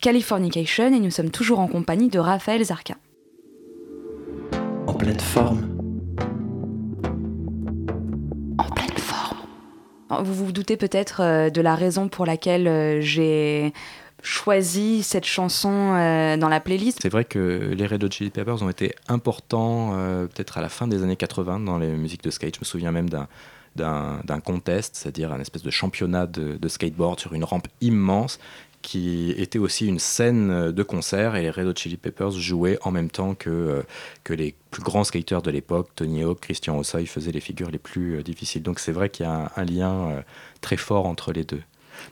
Californication 0.00 0.92
et 0.92 0.98
nous 0.98 1.12
sommes 1.12 1.30
toujours 1.30 1.60
en 1.60 1.68
compagnie 1.68 2.08
de 2.08 2.18
Raphaël 2.18 2.64
Zarka. 2.64 2.94
En 4.88 4.94
pleine 4.94 5.20
forme. 5.20 5.68
En 8.58 8.68
pleine 8.74 8.98
forme. 8.98 9.38
Vous 10.24 10.46
vous 10.46 10.50
doutez 10.50 10.76
peut-être 10.76 11.22
euh, 11.22 11.48
de 11.48 11.60
la 11.60 11.76
raison 11.76 12.08
pour 12.08 12.26
laquelle 12.26 12.66
euh, 12.66 13.00
j'ai 13.00 13.72
choisi 14.22 15.02
cette 15.02 15.24
chanson 15.24 15.94
euh, 15.94 16.36
dans 16.36 16.48
la 16.48 16.60
playlist. 16.60 16.98
C'est 17.02 17.08
vrai 17.08 17.24
que 17.24 17.72
les 17.76 17.86
Red 17.86 18.04
Hot 18.04 18.10
Chili 18.10 18.30
Peppers 18.30 18.62
ont 18.62 18.68
été 18.70 18.94
importants 19.08 19.92
euh, 19.94 20.26
peut-être 20.26 20.58
à 20.58 20.60
la 20.60 20.68
fin 20.68 20.88
des 20.88 21.02
années 21.02 21.16
80 21.16 21.60
dans 21.60 21.78
les 21.78 21.88
musiques 21.88 22.22
de 22.22 22.30
skate. 22.30 22.56
Je 22.56 22.60
me 22.60 22.64
souviens 22.64 22.92
même 22.92 23.10
d'un 23.10 23.28
d'un 23.76 24.40
contest, 24.42 24.96
c'est-à-dire 24.96 25.34
un 25.34 25.38
espèce 25.38 25.62
de 25.62 25.70
championnat 25.70 26.26
de, 26.26 26.66
skateboard 26.66 27.20
sur 27.20 27.34
une 27.34 27.44
rampe 27.44 27.68
immense 27.82 28.38
qui 28.80 29.34
était 29.36 29.58
aussi 29.58 29.86
une 29.86 29.98
scène 29.98 30.72
de 30.72 30.82
concert 30.82 31.36
et 31.36 31.42
les 31.42 31.50
Red 31.50 31.66
Hot 31.66 31.74
Chili 31.76 31.98
Peppers 31.98 32.30
jouaient 32.30 32.78
en 32.84 32.90
même 32.90 33.10
temps 33.10 33.34
que, 33.34 33.50
euh, 33.50 33.82
que 34.24 34.32
les 34.32 34.54
plus 34.70 34.82
grands 34.82 35.04
skateurs 35.04 35.42
de 35.42 35.50
l'époque, 35.50 35.90
Tony 35.94 36.22
Hawk, 36.22 36.40
Christian 36.40 36.78
Ossa, 36.78 37.02
ils 37.02 37.06
faisaient 37.06 37.32
les 37.32 37.40
figures 37.40 37.70
les 37.70 37.78
plus 37.78 38.22
difficiles. 38.22 38.62
Donc 38.62 38.78
c'est 38.78 38.92
vrai 38.92 39.10
qu'il 39.10 39.26
y 39.26 39.28
a 39.28 39.52
un, 39.54 39.64
lien 39.66 40.24
très 40.62 40.78
fort 40.78 41.04
entre 41.04 41.32
les 41.32 41.44
deux. 41.44 41.60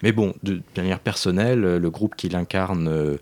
Mais 0.02 0.12
bon, 0.12 0.34
de, 0.42 0.54
de 0.54 0.62
manière 0.80 1.00
personnelle, 1.00 1.60
le 1.60 1.90
groupe 1.90 2.14
qui 2.16 2.28
l'incarne, 2.28 2.88
euh, 2.88 3.16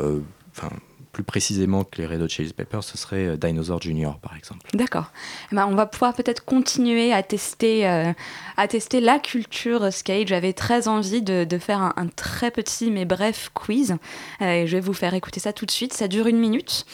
euh, 0.00 0.20
enfin, 0.56 0.70
plus 1.12 1.24
précisément 1.24 1.82
que 1.82 2.00
les 2.00 2.06
Red 2.06 2.22
Hot 2.22 2.28
Chili 2.28 2.52
Peppers, 2.52 2.84
ce 2.84 2.96
serait 2.96 3.26
euh, 3.26 3.36
Dinosaur 3.36 3.82
Jr. 3.82 4.12
par 4.22 4.36
exemple. 4.36 4.60
D'accord. 4.74 5.06
Eh 5.50 5.56
ben, 5.56 5.66
on 5.68 5.74
va 5.74 5.86
pouvoir 5.86 6.14
peut-être 6.14 6.44
continuer 6.44 7.12
à 7.12 7.24
tester, 7.24 7.88
euh, 7.88 8.12
à 8.56 8.68
tester 8.68 9.00
la 9.00 9.18
culture 9.18 9.92
skate. 9.92 10.28
J'avais 10.28 10.52
très 10.52 10.86
envie 10.86 11.20
de, 11.20 11.42
de 11.42 11.58
faire 11.58 11.82
un, 11.82 11.92
un 11.96 12.06
très 12.06 12.52
petit 12.52 12.92
mais 12.92 13.06
bref 13.06 13.50
quiz. 13.54 13.96
Euh, 14.40 14.62
et 14.62 14.66
je 14.68 14.76
vais 14.76 14.80
vous 14.80 14.92
faire 14.92 15.12
écouter 15.14 15.40
ça 15.40 15.52
tout 15.52 15.66
de 15.66 15.72
suite. 15.72 15.92
Ça 15.94 16.06
dure 16.06 16.28
une 16.28 16.38
minute. 16.38 16.86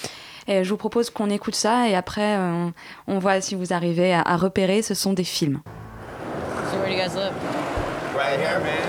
Et 0.49 0.65
je 0.65 0.71
vous 0.71 0.77
propose 0.79 1.11
qu'on 1.11 1.29
écoute 1.29 1.57
ça 1.57 1.89
et 1.89 1.95
après 1.95 2.37
euh, 2.39 2.69
on 3.09 3.19
voit 3.19 3.41
si 3.43 3.55
vous 3.55 3.73
arrivez 3.75 4.15
à, 4.15 4.23
à 4.23 4.37
repérer. 4.39 4.81
Ce 4.81 4.95
sont 4.95 5.13
des 5.13 5.25
films. 5.25 5.61
So 6.71 6.79
where 6.79 6.87
do 6.87 6.93
you 6.93 6.97
guys 6.97 7.15
live? 7.15 7.35
Right 8.17 8.41
here, 8.41 8.61
man. 8.61 8.86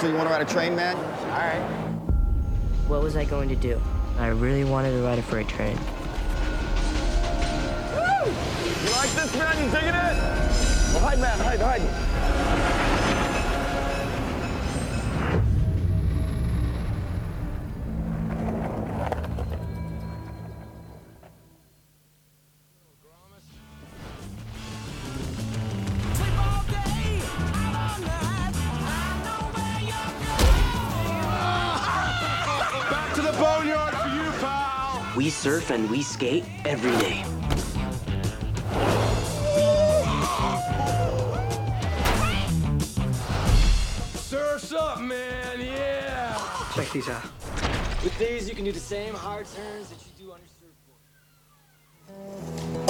So 0.00 0.06
you 0.06 0.14
want 0.14 0.28
to 0.28 0.32
ride 0.32 0.42
a 0.42 0.44
train, 0.44 0.76
man? 0.76 0.94
All 0.96 1.38
right. 1.38 1.60
What 2.86 3.02
was 3.02 3.16
I 3.16 3.24
going 3.24 3.48
to 3.48 3.56
do? 3.56 3.80
I 4.16 4.28
really 4.28 4.62
wanted 4.62 4.92
to 4.92 5.02
ride 5.02 5.18
a 5.18 5.22
freight 5.22 5.48
train. 5.48 5.76
Woo! 7.94 8.30
You 8.30 8.90
like 8.92 9.10
this, 9.10 9.36
man? 9.36 9.58
You 9.58 9.68
digging 9.72 9.88
it? 9.88 10.16
Well, 10.94 11.00
hide, 11.00 11.18
man. 11.18 11.36
Hide, 11.40 11.58
hide. 11.58 12.47
Surf 35.68 35.78
and 35.78 35.90
we 35.90 36.02
skate 36.02 36.44
every 36.64 36.96
day. 36.98 37.24
Surf's 44.14 44.72
up, 44.72 45.00
man. 45.00 45.60
Yeah. 45.60 46.38
Check 46.74 46.90
these 46.92 47.08
out. 47.08 47.22
With 48.02 48.16
these, 48.18 48.48
you 48.48 48.54
can 48.54 48.64
do 48.64 48.72
the 48.72 48.80
same 48.80 49.14
hard 49.14 49.46
turns 49.46 49.88
that 49.90 49.98
you 49.98 50.26
do 50.26 50.32
on 50.32 50.38
your 50.40 50.48
surfboard. 52.68 52.87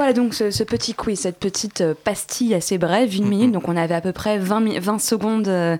Voilà 0.00 0.14
donc 0.14 0.32
ce, 0.32 0.50
ce 0.50 0.64
petit 0.64 0.94
quiz, 0.94 1.20
cette 1.20 1.38
petite 1.38 1.82
euh, 1.82 1.92
pastille 1.94 2.54
assez 2.54 2.78
brève, 2.78 3.14
une 3.14 3.26
minute. 3.28 3.52
Donc 3.52 3.68
on 3.68 3.76
avait 3.76 3.94
à 3.94 4.00
peu 4.00 4.12
près 4.12 4.38
20, 4.38 4.60
mi- 4.60 4.78
20 4.78 4.98
secondes 4.98 5.46
euh, 5.46 5.76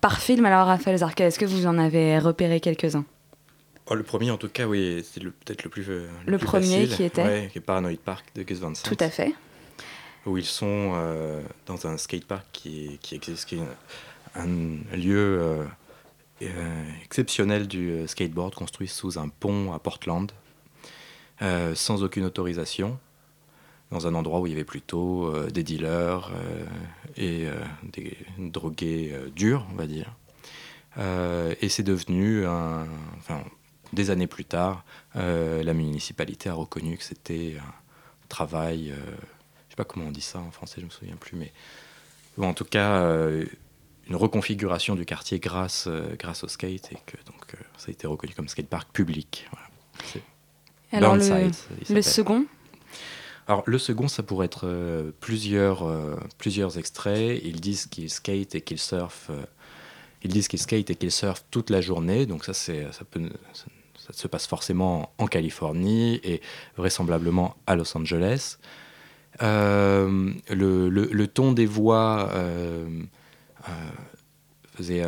par 0.00 0.18
film. 0.20 0.44
Alors 0.44 0.66
Raphaël 0.66 0.98
Zarka, 0.98 1.26
est-ce 1.26 1.38
que 1.38 1.44
vous 1.44 1.66
en 1.66 1.78
avez 1.78 2.18
repéré 2.18 2.58
quelques-uns? 2.58 3.04
Oh, 3.86 3.94
le 3.94 4.02
premier, 4.02 4.32
en 4.32 4.38
tout 4.38 4.48
cas, 4.48 4.66
oui, 4.66 5.04
c'est 5.08 5.22
le- 5.22 5.30
peut-être 5.30 5.62
le 5.62 5.70
plus. 5.70 5.84
euh, 5.88 6.08
Le 6.26 6.36
plus 6.36 6.46
premier 6.48 6.80
facile. 6.80 6.96
qui 6.96 7.04
était 7.04 7.22
Ouais, 7.22 7.48
qui 7.52 7.58
est 7.58 7.60
Paranoid 7.60 7.96
Park 8.04 8.26
de 8.34 8.42
Gus 8.42 8.58
Van 8.58 8.74
Sant. 8.74 8.88
Tout 8.88 8.96
à 8.98 9.08
fait. 9.08 9.32
Où 10.26 10.36
ils 10.36 10.44
sont 10.44 10.92
euh, 10.96 11.40
dans 11.66 11.86
un 11.86 11.96
skatepark 11.96 12.46
qui, 12.50 12.98
qui 13.00 13.14
existe, 13.14 13.44
qui 13.44 13.54
est 13.54 13.60
un, 14.34 14.46
un 14.92 14.96
lieu 14.96 15.16
euh, 15.40 15.64
euh, 16.42 16.48
exceptionnel 17.04 17.68
du 17.68 18.02
skateboard 18.08 18.52
construit 18.56 18.88
sous 18.88 19.16
un 19.16 19.28
pont 19.28 19.72
à 19.72 19.78
Portland. 19.78 20.32
sans 21.74 22.02
aucune 22.02 22.24
autorisation, 22.24 22.98
dans 23.90 24.06
un 24.06 24.14
endroit 24.14 24.40
où 24.40 24.46
il 24.46 24.50
y 24.50 24.54
avait 24.54 24.64
plutôt 24.64 25.26
euh, 25.26 25.50
des 25.50 25.62
dealers 25.62 26.30
euh, 26.34 26.64
et 27.16 27.46
euh, 27.46 27.60
des 27.82 28.16
drogués 28.38 29.14
durs, 29.34 29.66
on 29.72 29.74
va 29.76 29.86
dire. 29.86 30.14
Et 31.62 31.68
c'est 31.68 31.82
devenu, 31.82 32.44
un- 32.46 32.86
enfin, 33.18 33.42
des 33.92 34.10
années 34.10 34.26
plus 34.26 34.44
tard, 34.44 34.84
la 35.14 35.72
municipalité 35.72 36.48
a 36.50 36.54
reconnu 36.54 36.96
que 36.98 37.04
c'était 37.04 37.56
un 37.58 37.72
travail, 38.28 38.92
je 38.92 39.70
sais 39.70 39.76
pas 39.76 39.84
comment 39.84 40.06
on 40.06 40.10
dit 40.10 40.20
ça 40.20 40.40
en 40.40 40.50
français, 40.50 40.80
je 40.80 40.84
me 40.86 40.90
souviens 40.90 41.16
plus, 41.16 41.36
mais 41.36 41.52
en 42.38 42.54
tout 42.54 42.64
cas 42.64 43.02
une 44.10 44.16
reconfiguration 44.16 44.96
du 44.96 45.06
quartier 45.06 45.38
grâce, 45.38 45.84
euh, 45.86 46.16
grâce 46.18 46.42
au 46.42 46.48
skate 46.48 46.92
et 46.92 46.98
que 47.06 47.16
donc 47.26 47.54
euh, 47.54 47.58
ça 47.78 47.86
a 47.88 47.90
été 47.92 48.08
reconnu 48.08 48.34
comme 48.34 48.48
skatepark 48.48 48.90
public. 48.92 49.48
Voilà. 49.52 49.68
Alors, 50.92 51.14
le, 51.14 52.02
second 52.02 52.44
Alors 53.48 53.62
le 53.66 53.78
second, 53.78 54.08
ça 54.08 54.22
pourrait 54.22 54.46
être 54.46 54.66
euh, 54.66 55.10
plusieurs, 55.20 55.86
euh, 55.86 56.16
plusieurs 56.38 56.78
extraits. 56.78 57.40
Ils 57.44 57.60
disent 57.60 57.86
qu'ils 57.86 58.10
skate 58.10 58.54
et 58.54 58.60
qu'ils 58.60 58.78
surfent. 58.78 59.30
euh, 59.30 59.42
ils 60.22 60.30
disent 60.30 60.48
qu'ils 60.48 60.60
et 60.72 60.84
qu'ils 60.94 61.10
surfent 61.10 61.44
toute 61.50 61.70
la 61.70 61.80
journée. 61.80 62.26
Donc 62.26 62.44
ça, 62.44 62.52
c'est, 62.54 62.92
ça, 62.92 63.04
peut, 63.10 63.22
ça, 63.52 64.12
se 64.12 64.28
passe 64.28 64.46
forcément 64.46 65.12
en 65.18 65.26
Californie 65.26 66.20
et 66.22 66.40
vraisemblablement 66.76 67.56
à 67.66 67.74
Los 67.74 67.96
Angeles. 67.96 68.58
Le, 69.40 70.32
le- 70.50 70.88
le 70.88 71.26
ton 71.26 71.52
des 71.52 71.64
voix 71.66 72.30
faisait 74.76 75.02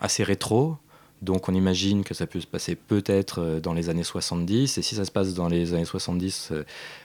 assez 0.00 0.24
rétro. 0.24 0.76
Donc 1.22 1.48
on 1.48 1.54
imagine 1.54 2.02
que 2.02 2.14
ça 2.14 2.26
peut 2.26 2.40
se 2.40 2.46
passer 2.46 2.74
peut-être 2.74 3.40
euh, 3.40 3.60
dans 3.60 3.72
les 3.72 3.88
années 3.88 4.02
70. 4.02 4.76
Et 4.76 4.82
si 4.82 4.96
ça 4.96 5.04
se 5.04 5.12
passe 5.12 5.34
dans 5.34 5.48
les 5.48 5.72
années 5.72 5.84
70 5.84 6.48
euh, 6.50 6.64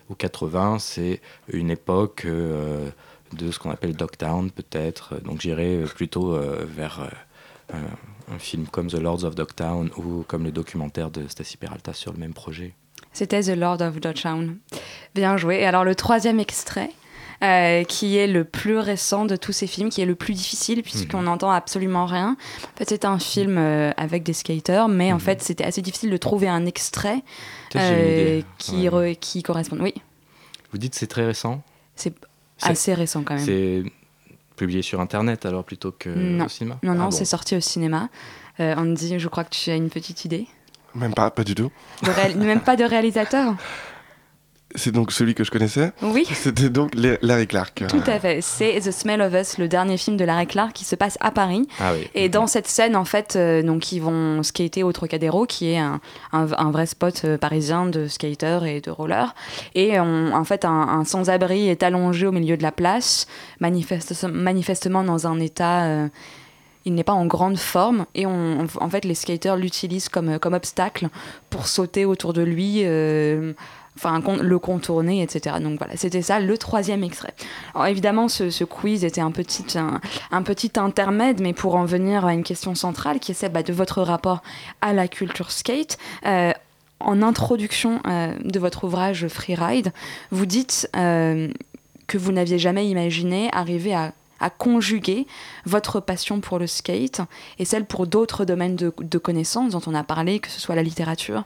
ou 0.09 0.15
80, 0.15 0.79
c'est 0.79 1.21
une 1.53 1.69
époque 1.69 2.23
euh, 2.25 2.89
de 3.33 3.51
ce 3.51 3.59
qu'on 3.59 3.69
appelle 3.69 3.95
Dogtown 3.95 4.49
peut-être. 4.49 5.21
Donc 5.23 5.41
j'irai 5.41 5.83
plutôt 5.95 6.39
vers 6.65 7.09
un, 7.71 8.33
un 8.33 8.39
film 8.39 8.67
comme 8.67 8.87
The 8.87 8.95
Lords 8.95 9.25
of 9.25 9.35
Dogtown 9.35 9.89
ou 9.97 10.23
comme 10.27 10.45
le 10.45 10.51
documentaire 10.51 11.11
de 11.11 11.27
Stacy 11.27 11.57
Peralta 11.57 11.93
sur 11.93 12.13
le 12.13 12.19
même 12.19 12.33
projet. 12.33 12.73
C'était 13.11 13.41
The 13.41 13.57
Lord 13.57 13.81
of 13.81 13.99
Dogtown. 13.99 14.57
Bien 15.13 15.35
joué. 15.35 15.57
Et 15.57 15.65
alors 15.65 15.83
le 15.83 15.93
troisième 15.93 16.39
extrait, 16.39 16.91
euh, 17.43 17.83
qui 17.83 18.17
est 18.17 18.27
le 18.27 18.43
plus 18.43 18.77
récent 18.77 19.25
de 19.25 19.35
tous 19.35 19.51
ces 19.51 19.67
films, 19.67 19.89
qui 19.89 20.01
est 20.01 20.05
le 20.05 20.15
plus 20.15 20.33
difficile 20.33 20.81
puisqu'on 20.83 21.21
n'entend 21.23 21.51
absolument 21.51 22.05
rien. 22.05 22.35
En 22.73 22.77
fait, 22.77 22.89
c'est 22.89 23.05
un 23.05 23.19
film 23.19 23.57
euh, 23.57 23.91
avec 23.97 24.23
des 24.23 24.33
skaters, 24.33 24.87
mais 24.87 25.13
en 25.13 25.19
fait, 25.19 25.41
c'était 25.43 25.63
assez 25.63 25.81
difficile 25.81 26.09
de 26.09 26.17
trouver 26.17 26.47
un 26.47 26.65
extrait 26.65 27.21
euh, 27.75 28.41
qui, 28.57 28.89
Ouais. 28.89 29.13
re- 29.13 29.19
qui 29.19 29.43
corresponde. 29.43 29.81
Oui, 29.81 29.93
Vous 30.71 30.77
dites 30.77 30.95
c'est 30.95 31.07
très 31.07 31.25
récent 31.25 31.61
c'est 31.95 32.13
assez 32.61 32.93
récent 32.93 33.23
quand 33.23 33.35
même. 33.35 33.45
C'est 33.45 33.83
publié 34.55 34.81
sur 34.81 34.99
Internet 35.01 35.45
alors 35.45 35.63
plutôt 35.63 35.91
que 35.91 36.09
Non. 36.09 36.45
au 36.45 36.49
cinéma 36.49 36.79
Non, 36.83 36.93
non, 36.93 37.01
Ah 37.01 37.05
bon. 37.05 37.11
c'est 37.11 37.25
sorti 37.25 37.55
au 37.55 37.59
cinéma. 37.59 38.09
Euh, 38.59 38.75
Andy, 38.75 39.19
je 39.19 39.27
crois 39.27 39.43
que 39.43 39.51
tu 39.51 39.69
as 39.69 39.75
une 39.75 39.89
petite 39.89 40.25
idée. 40.25 40.47
Même 40.95 41.13
pas, 41.13 41.29
pas 41.29 41.43
du 41.43 41.53
tout. 41.53 41.69
De 42.01 42.37
Même 42.43 42.61
pas 42.61 42.75
de 42.75 42.83
réalisateur 42.83 43.55
C'est 44.77 44.91
donc 44.93 45.11
celui 45.11 45.35
que 45.35 45.43
je 45.43 45.51
connaissais. 45.51 45.91
Oui. 46.01 46.25
C'était 46.31 46.69
donc 46.69 46.93
La- 46.95 47.17
Larry 47.21 47.47
Clark. 47.47 47.83
Tout 47.89 48.01
à 48.07 48.19
fait. 48.19 48.39
C'est 48.41 48.79
The 48.79 48.91
Smell 48.91 49.21
of 49.21 49.33
Us, 49.33 49.57
le 49.57 49.67
dernier 49.67 49.97
film 49.97 50.15
de 50.15 50.23
Larry 50.23 50.47
Clark 50.47 50.71
qui 50.71 50.85
se 50.85 50.95
passe 50.95 51.17
à 51.19 51.31
Paris. 51.31 51.67
Ah 51.79 51.91
oui. 51.93 52.07
Et 52.15 52.29
dans 52.29 52.47
cette 52.47 52.67
scène, 52.67 52.95
en 52.95 53.03
fait, 53.03 53.35
euh, 53.35 53.61
donc 53.63 53.91
ils 53.91 53.99
vont 53.99 54.41
skater 54.43 54.83
au 54.83 54.91
Trocadéro, 54.93 55.45
qui 55.45 55.71
est 55.71 55.79
un, 55.79 55.99
un- 56.31 56.47
un 56.57 56.71
vrai 56.71 56.85
spot 56.85 57.23
euh, 57.25 57.37
parisien 57.37 57.87
de 57.87 58.07
skaters 58.07 58.63
et 58.65 58.79
de 58.79 58.91
rollers. 58.91 59.33
Et 59.75 59.99
on- 59.99 60.31
en 60.33 60.43
fait, 60.43 60.63
un, 60.63 60.71
un 60.71 61.03
sans-abri 61.03 61.67
est 61.69 61.83
allongé 61.83 62.27
au 62.27 62.31
milieu 62.31 62.55
de 62.55 62.63
la 62.63 62.71
place, 62.71 63.25
manifeste- 63.59 64.27
manifestement 64.31 65.03
dans 65.03 65.27
un 65.27 65.39
état. 65.39 65.85
euh, 65.85 66.07
il 66.85 66.93
n'est 66.93 67.03
pas 67.03 67.11
en 67.11 67.25
grande 67.25 67.57
forme 67.57 68.05
et 68.15 68.25
on, 68.25 68.61
on- 68.61 68.81
en 68.81 68.89
fait 68.89 69.03
les 69.03 69.13
skaters 69.15 69.57
l'utilisent 69.57 70.07
comme, 70.07 70.39
comme 70.39 70.53
obstacle 70.53 71.09
pour 71.49 71.67
sauter 71.67 72.05
autour 72.05 72.31
de 72.31 72.41
lui, 72.41 72.83
euh, 72.85 73.51
enfin 73.97 74.21
le 74.41 74.59
contourner, 74.59 75.21
etc. 75.21 75.57
Donc 75.59 75.79
voilà, 75.79 75.97
c'était 75.97 76.21
ça 76.21 76.39
le 76.39 76.57
troisième 76.57 77.03
extrait. 77.03 77.33
Alors 77.73 77.87
évidemment, 77.87 78.27
ce, 78.27 78.63
quiz 78.63 79.03
était 79.03 79.21
un 79.21 79.31
petit, 79.31 79.65
un, 80.31 80.41
petit 80.43 80.71
intermède, 80.77 81.41
mais 81.41 81.53
pour 81.53 81.75
en 81.75 81.85
venir 81.85 82.25
à 82.25 82.33
une 82.33 82.43
question 82.43 82.75
centrale 82.75 83.19
qui 83.19 83.31
est 83.31 83.35
celle 83.35 83.51
bah, 83.51 83.63
de 83.63 83.73
votre 83.73 84.01
rapport 84.01 84.41
à 84.81 84.93
la 84.93 85.07
culture 85.07 85.51
skate. 85.51 85.97
euh, 86.25 86.51
en 86.99 87.21
introduction 87.21 88.01
euh, 88.07 88.33
de 88.43 88.59
votre 88.59 88.85
ouvrage 88.85 89.27
Freeride, 89.27 89.91
vous 90.31 90.45
dites 90.45 90.89
euh, 90.95 91.47
que 92.07 92.17
vous 92.17 92.31
n'aviez 92.31 92.59
jamais 92.59 92.87
imaginé 92.87 93.49
arriver 93.51 93.93
à, 93.93 94.13
conjuguer 94.59 95.25
votre 95.65 95.99
passion 95.99 96.41
pour 96.41 96.59
le 96.59 96.67
skate 96.67 97.21
et 97.57 97.65
celle 97.65 97.85
pour 97.85 98.05
d'autres 98.05 98.45
domaines 98.45 98.75
de 98.75 99.17
connaissances 99.17 99.71
dont 99.71 99.81
on 99.87 99.95
a 99.95 100.03
parlé, 100.03 100.37
que 100.39 100.47
ce 100.47 100.61
soit 100.61 100.75
la 100.75 100.83
littérature 100.83 101.43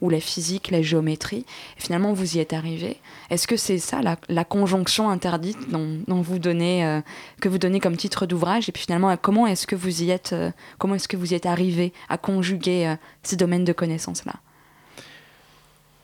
ou 0.00 0.10
la 0.10 0.20
physique, 0.20 0.70
la 0.70 0.82
géométrie. 0.82 1.44
Finalement, 1.76 2.12
vous 2.12 2.36
y 2.36 2.40
êtes 2.40 2.52
arrivé. 2.52 2.98
Est-ce 3.30 3.46
que 3.46 3.56
c'est 3.56 3.78
ça 3.78 4.00
la, 4.02 4.44
conjonction 4.44 5.10
interdite 5.10 5.70
dont, 5.70 6.22
vous 6.22 6.38
donnez, 6.38 6.84
euh, 6.84 7.00
que 7.40 7.48
vous 7.48 7.58
donnez 7.58 7.80
comme 7.80 7.96
titre 7.96 8.26
d'ouvrage? 8.26 8.68
Et 8.68 8.72
puis 8.72 8.82
finalement, 8.82 9.16
comment 9.16 9.46
est-ce 9.46 9.66
que 9.66 9.76
vous 9.76 10.02
y 10.02 10.10
êtes, 10.10 10.32
euh, 10.32 10.50
comment 10.78 10.94
est-ce 10.94 11.08
que 11.08 11.16
vous 11.16 11.32
y 11.32 11.34
êtes 11.34 11.46
arrivé 11.46 11.92
à 12.08 12.18
conjuguer 12.18 12.86
euh, 12.86 12.96
ces 13.22 13.36
domaines 13.36 13.64
de 13.64 13.72
connaissances 13.72 14.24
là 14.24 14.34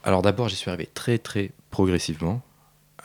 Alors 0.04 0.22
d'abord, 0.22 0.48
j'y 0.48 0.56
suis 0.56 0.70
arrivé 0.70 0.88
très 0.92 1.18
très 1.18 1.50
progressivement. 1.70 2.42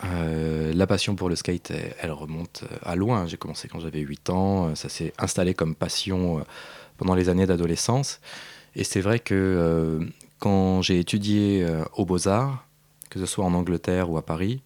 Euh, 0.04 0.72
la 0.74 0.86
passion 0.86 1.14
pour 1.14 1.28
le 1.28 1.36
skate, 1.36 1.72
elle, 2.00 2.12
remonte 2.12 2.64
euh, 2.64 2.76
à 2.82 2.96
loin. 2.96 3.26
J'ai 3.26 3.36
commencé 3.36 3.68
quand 3.68 3.80
j'avais 3.80 4.00
8 4.00 4.30
ans. 4.30 4.68
euh, 4.68 4.74
Ça 4.74 4.88
s'est 4.88 5.12
installé 5.18 5.54
comme 5.54 5.74
passion 5.74 6.38
euh, 6.38 6.42
pendant 6.98 7.14
les 7.14 7.28
années 7.28 7.46
d'adolescence. 7.46 8.20
Et 8.74 8.84
c'est 8.84 9.00
vrai 9.00 9.18
que 9.20 9.34
euh, 9.34 10.04
quand 10.38 10.82
j'ai 10.82 10.98
étudié 10.98 11.62
euh, 11.62 11.84
aux 11.94 12.04
Beaux-Arts, 12.04 12.66
que 13.10 13.18
ce 13.18 13.26
soit 13.26 13.44
en 13.44 13.54
Angleterre 13.54 14.10
ou 14.10 14.18
à 14.18 14.22
Paris, 14.22 14.62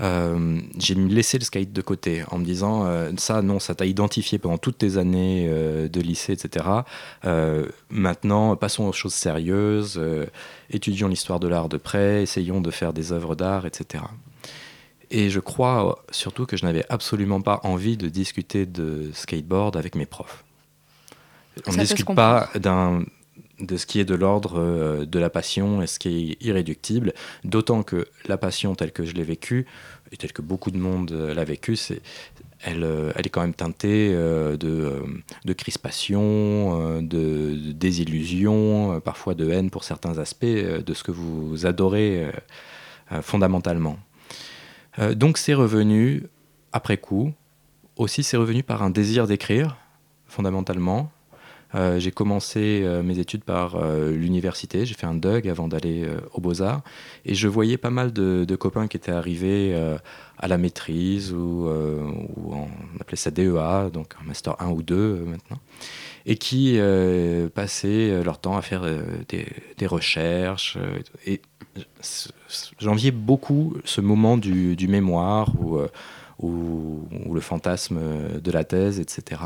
euh, 0.00 0.60
j'ai 0.78 0.94
laissé 0.94 1.38
le 1.38 1.44
skate 1.44 1.72
de 1.72 1.82
côté 1.82 2.22
en 2.30 2.38
me 2.38 2.44
disant 2.44 2.86
euh, 2.86 3.10
ça 3.16 3.42
non 3.42 3.58
ça 3.58 3.74
t'a 3.74 3.84
identifié 3.84 4.38
pendant 4.38 4.56
toutes 4.56 4.78
tes 4.78 4.96
années 4.96 5.48
de 5.48 6.00
lycée 6.00 6.34
etc 6.34 6.66
maintenant 7.90 8.54
passons 8.54 8.84
aux 8.84 8.92
choses 8.92 9.14
sérieuses 9.14 10.00
étudions 10.70 11.08
l'histoire 11.08 11.40
de 11.40 11.48
l'art 11.48 11.68
de 11.68 11.78
près 11.78 12.22
essayons 12.22 12.60
de 12.60 12.70
faire 12.70 12.92
des 12.92 13.10
œuvres 13.10 13.34
d'art 13.34 13.66
etc 13.66 14.04
et 15.10 15.30
je 15.30 15.40
crois 15.40 16.04
surtout 16.10 16.46
que 16.46 16.56
je 16.56 16.64
n'avais 16.64 16.84
absolument 16.90 17.40
pas 17.40 17.60
envie 17.64 17.96
de 17.96 18.08
discuter 18.08 18.66
de 18.66 19.10
skateboard 19.12 19.76
avec 19.76 19.94
mes 19.94 20.06
profs. 20.06 20.44
On 21.66 21.72
Ça 21.72 21.78
ne 21.78 21.82
discute 21.82 22.14
pas 22.14 22.50
d'un 22.54 23.04
de 23.60 23.76
ce 23.76 23.86
qui 23.86 24.00
est 24.00 24.04
de 24.04 24.14
l'ordre 24.14 24.58
euh, 24.58 25.04
de 25.04 25.18
la 25.18 25.30
passion 25.30 25.82
et 25.82 25.86
ce 25.86 25.98
qui 25.98 26.08
est 26.32 26.44
irréductible, 26.44 27.12
d'autant 27.44 27.82
que 27.82 28.06
la 28.26 28.36
passion 28.36 28.74
telle 28.74 28.92
que 28.92 29.04
je 29.04 29.14
l'ai 29.14 29.24
vécue, 29.24 29.66
et 30.12 30.16
telle 30.16 30.32
que 30.32 30.42
beaucoup 30.42 30.70
de 30.70 30.78
monde 30.78 31.12
euh, 31.12 31.34
l'a 31.34 31.44
vécue, 31.44 31.76
euh, 32.66 33.12
elle 33.14 33.26
est 33.26 33.30
quand 33.30 33.40
même 33.40 33.54
teintée 33.54 34.12
de, 34.12 35.52
crispation, 35.56 37.00
de, 37.00 37.02
de 37.02 37.72
désillusion, 37.72 39.00
parfois 39.00 39.34
de 39.34 39.48
haine 39.50 39.70
pour 39.70 39.84
certains 39.84 40.18
aspects 40.18 40.44
de 40.44 40.94
ce 40.94 41.02
que 41.04 41.12
vous 41.12 41.66
adorez 41.66 42.26
fondamentalement. 43.22 43.96
Donc 45.14 45.38
c'est 45.38 45.54
revenu 45.54 46.24
après 46.72 46.96
coup. 46.96 47.32
Aussi, 47.96 48.24
c'est 48.24 48.36
revenu 48.36 48.64
par 48.64 48.82
un 48.82 48.90
désir 48.90 49.28
d'écrire, 49.28 49.76
fondamentalement. 50.26 51.10
Euh, 51.74 51.98
j'ai 51.98 52.10
commencé 52.10 52.82
euh, 52.82 53.02
mes 53.02 53.18
études 53.18 53.44
par 53.44 53.76
euh, 53.76 54.10
l'université, 54.10 54.86
j'ai 54.86 54.94
fait 54.94 55.06
un 55.06 55.14
DUG 55.14 55.48
avant 55.48 55.68
d'aller 55.68 56.08
aux 56.32 56.40
Beaux-Arts, 56.40 56.82
et 57.24 57.34
je 57.34 57.48
voyais 57.48 57.76
pas 57.76 57.90
mal 57.90 58.12
de, 58.12 58.56
copains 58.56 58.88
qui 58.88 58.96
étaient 58.96 59.12
arrivés 59.12 59.76
à 60.38 60.48
la 60.48 60.58
maîtrise, 60.58 61.32
ou, 61.32 61.68
ou 61.68 62.54
on 62.54 62.68
appelait 63.00 63.16
ça 63.16 63.30
DEA, 63.30 63.90
donc 63.92 64.14
un 64.20 64.26
master 64.26 64.56
1 64.60 64.70
ou 64.70 64.82
2 64.82 64.94
euh, 64.94 65.24
maintenant, 65.24 65.58
et 66.26 66.36
qui 66.36 66.78
passaient 67.54 68.22
leur 68.22 68.38
temps 68.38 68.56
à 68.56 68.62
faire 68.62 68.84
des, 69.28 69.86
recherches. 69.86 70.76
et 71.26 71.40
j'enviais 72.78 73.12
beaucoup 73.12 73.76
ce 73.84 74.00
moment 74.00 74.36
du, 74.36 74.88
mémoire, 74.88 75.52
où 76.40 77.08
le 77.32 77.40
fantasme 77.40 77.98
de 78.42 78.50
la 78.50 78.64
thèse, 78.64 79.00
etc. 79.00 79.40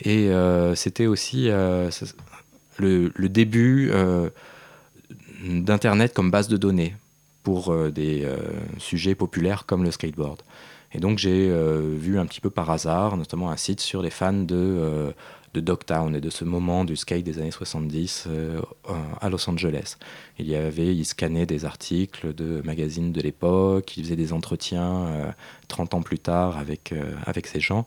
Et 0.00 0.28
euh, 0.28 0.74
c'était 0.74 1.06
aussi 1.06 1.48
euh, 1.48 1.90
le, 2.78 3.12
le 3.14 3.28
début 3.28 3.90
euh, 3.90 4.28
d'Internet 5.42 6.12
comme 6.12 6.30
base 6.30 6.48
de 6.48 6.56
données 6.56 6.94
pour 7.42 7.72
des 7.92 8.28
sujets 8.78 9.14
populaires 9.14 9.66
comme 9.66 9.84
le 9.84 9.92
skateboard. 9.92 10.42
Et 10.92 10.98
donc 10.98 11.18
j'ai 11.18 11.48
vu 11.96 12.18
un 12.18 12.26
petit 12.26 12.40
peu 12.40 12.50
par 12.50 12.68
hasard, 12.70 13.16
notamment 13.16 13.52
un 13.52 13.56
site 13.56 13.80
sur 13.80 14.02
les 14.02 14.10
fans 14.10 14.32
de, 14.32 15.14
de 15.56 15.60
Dogtown 15.60 16.14
et 16.14 16.20
de 16.20 16.28
ce 16.28 16.44
moment 16.44 16.84
du 16.84 16.96
skate 16.96 17.24
des 17.24 17.38
années 17.38 17.50
70 17.50 18.24
euh, 18.28 18.60
à 19.20 19.30
Los 19.30 19.48
Angeles. 19.48 19.96
Il 20.38 20.46
y 20.46 20.54
avait, 20.54 20.94
il 20.94 21.04
scannait 21.06 21.46
des 21.46 21.64
articles 21.64 22.34
de 22.34 22.60
magazines 22.62 23.10
de 23.10 23.22
l'époque, 23.22 23.96
il 23.96 24.04
faisait 24.04 24.16
des 24.16 24.34
entretiens 24.34 25.06
euh, 25.06 25.30
30 25.68 25.94
ans 25.94 26.02
plus 26.02 26.18
tard 26.18 26.58
avec, 26.58 26.92
euh, 26.92 27.12
avec 27.24 27.46
ces 27.46 27.58
gens. 27.60 27.86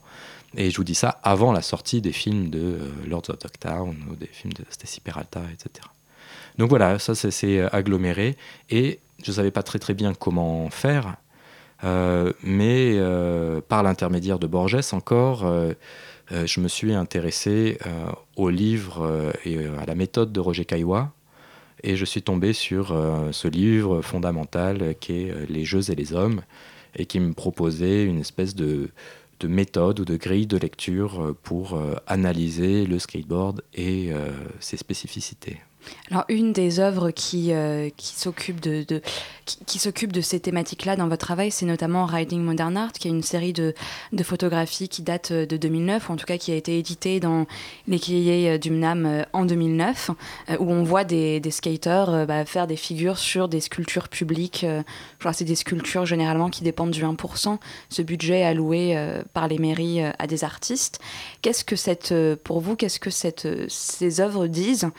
Et 0.58 0.72
je 0.72 0.78
vous 0.78 0.84
dis 0.84 0.96
ça 0.96 1.20
avant 1.22 1.52
la 1.52 1.62
sortie 1.62 2.02
des 2.02 2.12
films 2.12 2.50
de 2.50 2.60
euh, 2.60 2.78
Lords 3.08 3.30
of 3.30 3.38
Dogtown 3.38 3.96
ou 4.12 4.16
des 4.16 4.26
films 4.26 4.54
de 4.54 4.64
Stacy 4.72 5.00
Peralta, 5.00 5.42
etc. 5.54 5.88
Donc 6.58 6.70
voilà, 6.70 6.98
ça 6.98 7.14
c'est- 7.14 7.62
aggloméré. 7.72 8.36
Et 8.72 9.00
je 9.24 9.30
ne 9.30 9.36
savais 9.36 9.52
pas 9.52 9.62
très 9.64 9.78
très 9.78 9.94
bien 9.94 10.14
comment 10.16 10.70
faire. 10.72 11.16
Mais 12.44 13.00
par 13.70 13.84
l'intermédiaire 13.84 14.40
de 14.40 14.48
Borges 14.48 14.82
encore, 14.92 15.46
euh, 16.32 16.46
je 16.46 16.60
me 16.60 16.68
suis 16.68 16.94
intéressé 16.94 17.78
euh, 17.86 18.12
au 18.36 18.50
livre 18.50 19.04
euh, 19.04 19.32
et 19.46 19.66
à 19.66 19.86
la 19.86 19.96
méthode 19.96 20.32
de 20.32 20.40
Roger 20.40 20.66
Caillois. 20.66 21.12
Et 21.84 21.96
je 21.96 22.06
suis 22.06 22.22
tombé 22.22 22.52
sur 22.52 22.88
ce 23.32 23.48
livre 23.48 24.02
fondamental 24.02 24.96
qui 25.00 25.14
est 25.14 25.50
Les 25.50 25.64
jeux 25.64 25.90
et 25.90 25.96
les 25.96 26.12
hommes, 26.12 26.42
et 26.98 27.06
qui 27.06 27.22
me 27.22 27.32
proposait 27.32 28.04
une 28.04 28.20
espèce 28.20 28.54
de, 28.54 28.90
de 29.40 29.48
méthode 29.48 30.02
ou 30.02 30.04
de 30.04 30.18
grille 30.18 30.46
de 30.46 30.58
lecture 30.58 31.34
pour 31.42 31.82
analyser 32.06 32.86
le 32.86 33.00
skateboard 33.00 33.64
et 33.74 34.12
ses 34.60 34.76
spécificités. 34.76 35.62
Alors, 36.12 36.26
une 36.30 36.54
des 36.54 36.80
œuvres 36.80 37.12
qui, 37.12 37.54
euh, 37.54 37.90
qui 37.96 38.16
s'occupe 38.16 38.60
de, 38.60 39.02
qui, 39.66 39.80
de 40.08 40.22
ces 40.22 40.40
thématiques-là 40.40 40.96
dans 40.96 41.08
votre 41.08 41.26
travail, 41.26 41.52
c'est 41.52 41.66
notamment 41.66 42.06
Riding 42.06 42.42
Modern 42.42 42.76
Art, 42.78 42.94
qui 42.94 43.08
est 43.08 43.12
une 43.12 43.24
série 43.24 43.54
de, 43.54 43.74
de 44.14 44.24
photographies 44.24 44.90
qui 44.90 45.02
date 45.02 45.32
euh, 45.32 45.46
de 45.46 45.58
2009, 45.58 46.10
ou 46.10 46.14
en 46.14 46.16
tout 46.16 46.26
cas 46.26 46.38
qui 46.38 46.52
a 46.52 46.56
été 46.56 46.78
éditée 46.78 47.20
dans 47.20 47.46
les 47.88 48.00
cahiers 48.00 48.52
euh, 48.52 48.58
du 48.58 48.72
MNAM 48.72 49.26
en 49.34 49.46
2009, 49.46 50.12
euh, 50.50 50.58
où 50.60 50.72
on 50.72 50.84
voit 50.84 51.04
des, 51.04 51.40
des 51.40 51.52
skaters 51.52 52.26
bah, 52.28 52.46
faire 52.46 52.68
des 52.68 52.76
figures 52.76 53.18
sur 53.18 53.48
des 53.48 53.62
sculptures 53.62 54.10
publiques. 54.10 54.66
que 55.20 55.34
c'est 55.34 55.46
des 55.46 55.56
sculptures 55.56 56.06
généralement 56.06 56.50
qui 56.50 56.64
dépendent 56.64 56.92
du 56.92 57.04
1%, 57.04 57.58
ce 57.90 58.02
budget 58.02 58.44
alloué 58.44 58.96
par 59.34 59.48
les 59.48 59.58
mairies 59.58 60.02
à 60.02 60.28
des 60.28 60.44
artistes. 60.44 61.00
Qu'est-ce 61.42 61.64
que 61.64 61.76
cette, 61.76 62.14
pour 62.44 62.60
vous, 62.60 62.76
qu'est-ce 62.76 63.00
que 63.00 63.10
cette, 63.10 63.48
ces 63.70 64.22
œuvres 64.22 64.48
disent 64.48 64.90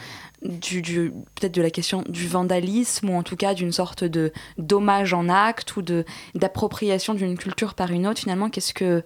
du, 0.42 0.80
du- 0.82 1.12
peut-être 1.34 1.54
de 1.54 1.62
la 1.62 1.70
question 1.70 2.02
du 2.08 2.26
vandalisme 2.26 3.10
ou 3.10 3.14
en 3.14 3.22
tout 3.22 3.36
cas 3.36 3.52
d'une 3.54 3.72
sorte 3.72 4.04
de 4.04 4.32
dommage 4.56 5.12
en 5.12 5.28
acte 5.28 5.76
ou 5.76 5.82
de 5.82 6.04
d'appropriation 6.34 7.12
d'une 7.14 7.36
culture 7.36 7.74
par 7.74 7.90
une 7.90 8.06
autre 8.06 8.20
finalement 8.20 8.48
qu'est-ce 8.48 8.72
que 8.72 9.02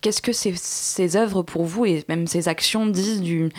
qu'est-ce 0.00 0.22
que 0.22 0.32
ces, 0.32 0.54
ces 0.54 1.16
œuvres 1.16 1.42
pour 1.42 1.64
vous 1.64 1.86
et 1.86 2.04
même 2.08 2.26
ces 2.26 2.48
actions 2.48 2.86
disent 2.86 3.20
du 3.20 3.50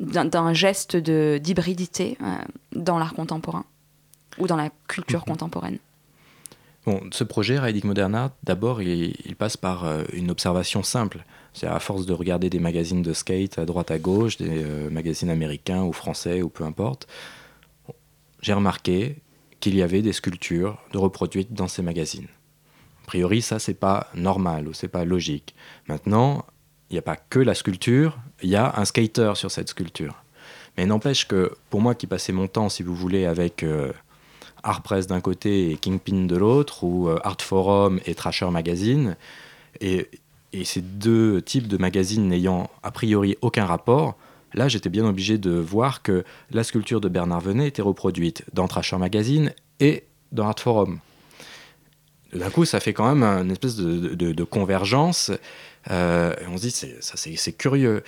d'un 0.00 0.52
geste 0.52 0.96
de 0.96 1.38
d'hybridité 1.42 2.18
euh, 2.22 2.34
dans 2.74 2.98
l'art 2.98 3.14
contemporain 3.14 3.64
ou 4.38 4.46
dans 4.46 4.56
la 4.56 4.70
culture 4.88 5.24
contemporaine? 5.24 5.78
Bon, 6.84 7.00
ce 7.12 7.24
projet, 7.24 7.58
Riding 7.58 7.86
Modern 7.86 8.14
Art, 8.14 8.32
d'abord, 8.42 8.82
il, 8.82 9.14
il 9.24 9.36
passe 9.36 9.56
par 9.56 9.86
euh, 9.86 10.02
une 10.12 10.30
observation 10.30 10.82
simple. 10.82 11.24
C'est 11.54 11.66
à 11.66 11.78
force 11.78 12.04
de 12.04 12.12
regarder 12.12 12.50
des 12.50 12.58
magazines 12.58 13.02
de 13.02 13.12
skate 13.12 13.58
à 13.58 13.64
droite 13.64 13.90
à 13.90 13.98
gauche, 13.98 14.36
des 14.36 14.64
euh, 14.64 14.90
magazines 14.90 15.30
américains 15.30 15.84
ou 15.84 15.92
français 15.92 16.42
ou 16.42 16.48
peu 16.48 16.64
importe, 16.64 17.06
j'ai 18.42 18.52
remarqué 18.52 19.16
qu'il 19.60 19.76
y 19.76 19.82
avait 19.82 20.02
des 20.02 20.12
sculptures 20.12 20.78
de 20.92 20.98
reproduites 20.98 21.54
dans 21.54 21.68
ces 21.68 21.80
magazines. 21.80 22.28
A 23.04 23.06
priori, 23.06 23.40
ça, 23.40 23.58
c'est 23.58 23.74
pas 23.74 24.10
normal 24.14 24.68
ou 24.68 24.74
c'est 24.74 24.88
pas 24.88 25.04
logique. 25.04 25.54
Maintenant, 25.88 26.44
il 26.90 26.94
n'y 26.94 26.98
a 26.98 27.02
pas 27.02 27.16
que 27.16 27.38
la 27.38 27.54
sculpture, 27.54 28.18
il 28.42 28.50
y 28.50 28.56
a 28.56 28.74
un 28.76 28.84
skater 28.84 29.32
sur 29.36 29.50
cette 29.50 29.68
sculpture. 29.68 30.22
Mais 30.76 30.86
n'empêche 30.86 31.26
que, 31.26 31.52
pour 31.70 31.80
moi 31.80 31.94
qui 31.94 32.06
passais 32.06 32.32
mon 32.32 32.48
temps, 32.48 32.68
si 32.68 32.82
vous 32.82 32.94
voulez, 32.94 33.26
avec 33.26 33.62
euh, 33.62 33.92
Art 34.62 34.82
Press 34.82 35.06
d'un 35.06 35.20
côté 35.20 35.70
et 35.70 35.76
Kingpin 35.76 36.26
de 36.26 36.36
l'autre, 36.36 36.84
ou 36.84 37.08
euh, 37.08 37.18
Art 37.22 37.40
Forum 37.40 38.00
et 38.06 38.14
Trasher 38.14 38.50
Magazine, 38.50 39.16
et, 39.80 40.08
et 40.54 40.64
ces 40.64 40.80
deux 40.80 41.42
types 41.42 41.66
de 41.66 41.76
magazines 41.76 42.28
n'ayant 42.28 42.70
a 42.82 42.90
priori 42.90 43.36
aucun 43.42 43.66
rapport, 43.66 44.16
là 44.54 44.68
j'étais 44.68 44.88
bien 44.88 45.04
obligé 45.04 45.36
de 45.36 45.50
voir 45.50 46.02
que 46.02 46.24
la 46.50 46.62
sculpture 46.62 47.00
de 47.00 47.08
Bernard 47.08 47.40
Venet 47.40 47.66
était 47.66 47.82
reproduite 47.82 48.44
dans 48.52 48.68
Trasher 48.68 48.98
Magazine 48.98 49.52
et 49.80 50.04
dans 50.32 50.46
Art 50.46 50.58
Forum. 50.58 51.00
D'un 52.32 52.50
coup, 52.50 52.64
ça 52.64 52.80
fait 52.80 52.92
quand 52.92 53.14
même 53.14 53.22
une 53.22 53.52
espèce 53.52 53.76
de, 53.76 54.44
convergence. 54.44 55.30
euh, 55.90 56.34
on 56.48 56.56
se 56.56 56.62
dit, 56.62 56.70
ça, 56.72 57.16
c'est, 57.16 57.36
c'est 57.36 57.52
curieux. 57.52 58.02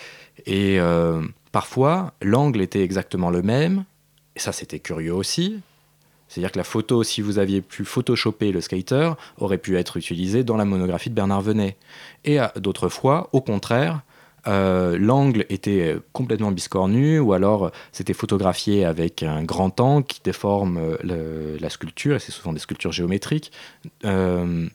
Et 0.47 0.81
euh, 0.81 1.23
parfois, 1.53 2.13
l'angle 2.23 2.61
était 2.61 2.83
exactement 2.83 3.31
le 3.31 3.43
même. 3.43 3.85
Et 4.35 4.41
ça, 4.41 4.51
c'était 4.51 4.81
curieux 4.81 5.15
aussi. 5.15 5.61
C'est-à-dire 6.29 6.53
que 6.53 6.59
la 6.59 6.65
photo, 6.65 7.03
si 7.03 7.21
vous 7.21 7.39
aviez 7.39 7.61
pu 7.61 7.85
photoshopper 7.85 8.53
le 8.53 8.61
skater, 8.61 9.13
aurait 9.39 9.59
pu 9.59 9.77
être 9.77 9.97
utilisée 9.97 10.45
dans 10.45 10.57
la 10.57 10.65
monographie 10.65 11.11
de 11.11 11.15
Bernard 11.15 11.43
Venet. 11.43 11.77
Et 12.25 12.39
à 12.39 12.53
d'autres 12.57 12.89
fois, 12.89 13.29
au 13.33 13.41
contraire, 13.41 14.03
euh, 14.49 14.97
l'angle 14.99 15.47
était 15.49 15.97
complètement 16.13 16.53
biscornu, 16.53 17.19
ou 17.19 17.33
alors 17.33 17.71
c'était 17.93 18.13
photographié 18.13 18.85
avec 18.85 19.23
un 19.23 19.43
grand 19.45 19.81
angle 19.81 20.07
qui 20.07 20.21
déforme 20.23 20.79
euh, 20.79 21.57
la 21.61 21.71
sculpture, 21.71 22.17
et 22.17 22.19
c'est 22.19 22.33
souvent 22.33 22.53
des 22.53 22.61
sculptures 22.61 22.93
géométriques. 22.93 23.53
Euh, 24.05 24.69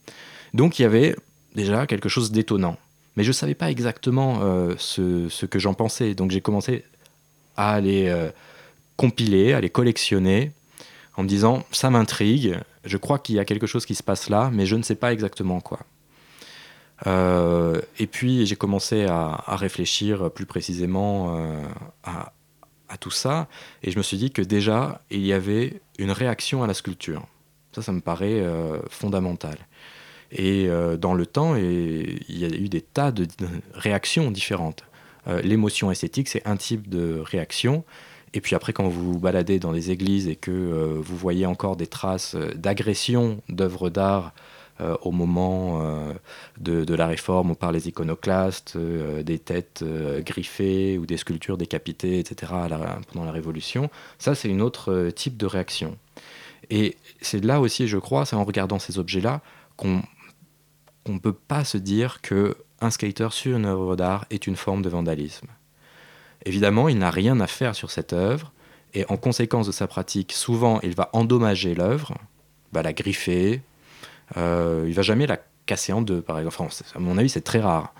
donc 0.53 0.79
il 0.79 0.83
y 0.83 0.85
avait 0.85 1.15
déjà 1.55 1.87
quelque 1.87 2.09
chose 2.09 2.31
d'étonnant. 2.31 2.77
Mais 3.15 3.23
je 3.23 3.29
ne 3.29 3.33
savais 3.33 3.55
pas 3.55 3.69
exactement 3.69 4.39
euh, 4.41 4.75
ce, 4.77 5.45
que 5.45 5.59
j'en 5.59 5.73
pensais. 5.73 6.13
Donc 6.13 6.31
j'ai 6.31 6.41
commencé 6.41 6.85
à 7.57 7.81
les 7.81 8.07
euh, 8.07 8.29
compiler, 8.95 9.53
à 9.53 9.61
les 9.61 9.69
collectionner, 9.69 10.51
en 11.17 11.23
me 11.23 11.27
disant, 11.27 11.63
ça 11.71 11.89
m'intrigue, 11.89 12.57
je 12.85 12.97
crois 12.97 13.19
qu'il 13.19 13.35
y 13.35 13.39
a 13.39 13.45
quelque 13.45 13.67
chose 13.67 13.85
qui 13.85 13.95
se 13.95 14.03
passe 14.03 14.29
là, 14.29 14.49
mais 14.53 14.65
je 14.65 14.75
ne 14.75 14.83
sais 14.83 14.95
pas 14.95 15.11
exactement 15.11 15.59
quoi. 15.59 15.79
Euh, 17.07 17.81
et 17.97 18.07
puis 18.07 18.45
j'ai 18.45 18.55
commencé 18.55 19.05
à, 19.05 19.43
réfléchir 19.47 20.31
plus 20.31 20.45
précisément 20.45 21.35
euh, 21.35 21.63
à, 22.03 22.31
tout 22.99 23.11
ça, 23.11 23.47
et 23.83 23.91
je 23.91 23.97
me 23.97 24.03
suis 24.03 24.17
dit 24.17 24.31
que 24.31 24.41
déjà, 24.41 25.01
il 25.09 25.25
y 25.25 25.31
avait 25.31 25.81
une 25.97 26.11
réaction 26.11 26.61
à 26.61 26.67
la 26.67 26.73
sculpture. 26.73 27.25
Ça, 27.71 27.81
ça 27.81 27.93
me 27.93 28.01
paraît 28.01 28.41
euh, 28.41 28.79
fondamental. 28.89 29.57
Et 30.33 30.69
dans 30.97 31.13
le 31.13 31.25
temps, 31.25 31.57
il 31.57 32.39
y 32.39 32.45
a 32.45 32.47
eu 32.47 32.69
des 32.69 32.79
tas 32.79 33.11
de, 33.11 33.27
réactions 33.73 34.31
différentes. 34.31 34.85
L'émotion 35.43 35.91
esthétique, 35.91 36.29
c'est 36.29 36.47
un 36.47 36.55
type 36.55 36.87
de 36.87 37.19
réaction. 37.19 37.83
Et 38.33 38.41
puis 38.41 38.55
après, 38.55 38.73
quand 38.73 38.87
vous 38.87 39.13
vous 39.13 39.19
baladez 39.19 39.59
dans 39.59 39.73
des 39.73 39.91
églises 39.91 40.27
et 40.27 40.35
que 40.35 40.51
euh, 40.51 40.99
vous 41.01 41.17
voyez 41.17 41.45
encore 41.45 41.75
des 41.75 41.87
traces 41.87 42.35
euh, 42.35 42.53
d'agression 42.55 43.41
d'œuvres 43.49 43.89
d'art 43.89 44.33
euh, 44.79 44.95
au 45.01 45.11
moment 45.11 45.83
de, 46.59 46.95
la 46.95 47.07
réforme 47.07 47.51
ou 47.51 47.55
par 47.55 47.71
les 47.71 47.87
iconoclastes, 47.87 48.77
des 48.77 49.37
têtes 49.37 49.83
griffées 50.25 50.97
ou 50.97 51.05
des 51.05 51.17
sculptures 51.17 51.57
décapitées, 51.57 52.19
etc., 52.19 52.53
pendant 53.11 53.25
la 53.25 53.31
Révolution, 53.31 53.89
ça 54.17 54.33
c'est 54.33 54.49
une 54.49 54.61
autre 54.61 55.11
type 55.13 55.37
de 55.37 55.45
réaction. 55.45 55.97
Et 56.71 56.97
c'est 57.21 57.43
là 57.43 57.59
aussi, 57.59 57.87
je 57.87 57.97
crois, 57.97 58.25
c'est 58.25 58.35
en 58.35 58.43
regardant 58.43 58.79
ces 58.79 58.97
objets-là 58.97 59.41
qu'on 59.75 60.01
qu'on 61.03 61.13
ne 61.13 61.19
peut 61.19 61.33
pas 61.33 61.63
se 61.63 61.77
dire 61.77 62.21
que 62.21 62.55
un 62.79 62.89
skater 62.89 63.29
sur 63.31 63.57
une 63.57 63.65
œuvre 63.65 63.95
d'art 63.95 64.25
est 64.29 64.47
une 64.47 64.55
forme 64.55 64.81
de 64.81 64.89
vandalisme. 64.89 65.47
Évidemment, 66.45 66.89
il 66.89 66.97
n'a 66.97 67.11
rien 67.11 67.39
à 67.39 67.47
faire 67.47 67.75
sur 67.75 67.91
cette 67.91 68.13
œuvre, 68.13 68.51
et 68.93 69.05
en 69.09 69.17
conséquence 69.17 69.67
de 69.67 69.71
sa 69.71 69.87
pratique, 69.87 70.31
souvent 70.33 70.79
il 70.81 70.95
va 70.95 71.09
endommager 71.13 71.75
l'œuvre, 71.75 72.15
va 72.73 72.81
la 72.81 72.93
griffer, 72.93 73.61
euh, 74.37 74.85
il 74.87 74.93
va 74.93 75.01
jamais 75.01 75.27
la 75.27 75.39
casser 75.65 75.93
en 75.93 76.01
deux, 76.01 76.21
par 76.21 76.37
exemple. 76.39 76.57
Enfin, 76.59 76.85
à 76.95 76.99
mon 76.99 77.17
avis, 77.17 77.29
c'est 77.29 77.41
très 77.41 77.59
rare. 77.59 77.93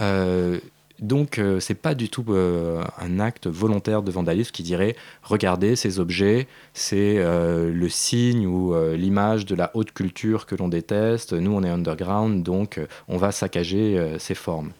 Euh, 0.00 0.60
donc, 1.00 1.38
euh, 1.38 1.60
c'est 1.60 1.74
pas 1.74 1.94
du 1.94 2.10
tout 2.10 2.24
euh, 2.28 2.84
un 2.98 3.20
acte 3.20 3.46
volontaire 3.46 4.02
de 4.02 4.10
vandalisme 4.10 4.50
qui 4.52 4.62
dirait 4.62 4.96
regardez 5.22 5.74
ces 5.74 5.98
objets, 5.98 6.46
c'est 6.74 7.16
euh, 7.18 7.72
le 7.72 7.88
signe 7.88 8.46
ou 8.46 8.74
l'image 8.94 9.46
de 9.46 9.54
la 9.54 9.70
haute 9.74 9.92
culture 9.92 10.46
que 10.46 10.54
l'on 10.54 10.68
déteste. 10.68 11.32
Nous, 11.32 11.52
on 11.52 11.62
est 11.62 11.70
underground, 11.70 12.42
donc 12.42 12.80
on 13.08 13.16
va 13.16 13.32
saccager 13.32 14.16
ces 14.18 14.34
formes. 14.34 14.72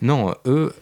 Non, 0.00 0.34
eux, 0.46 0.72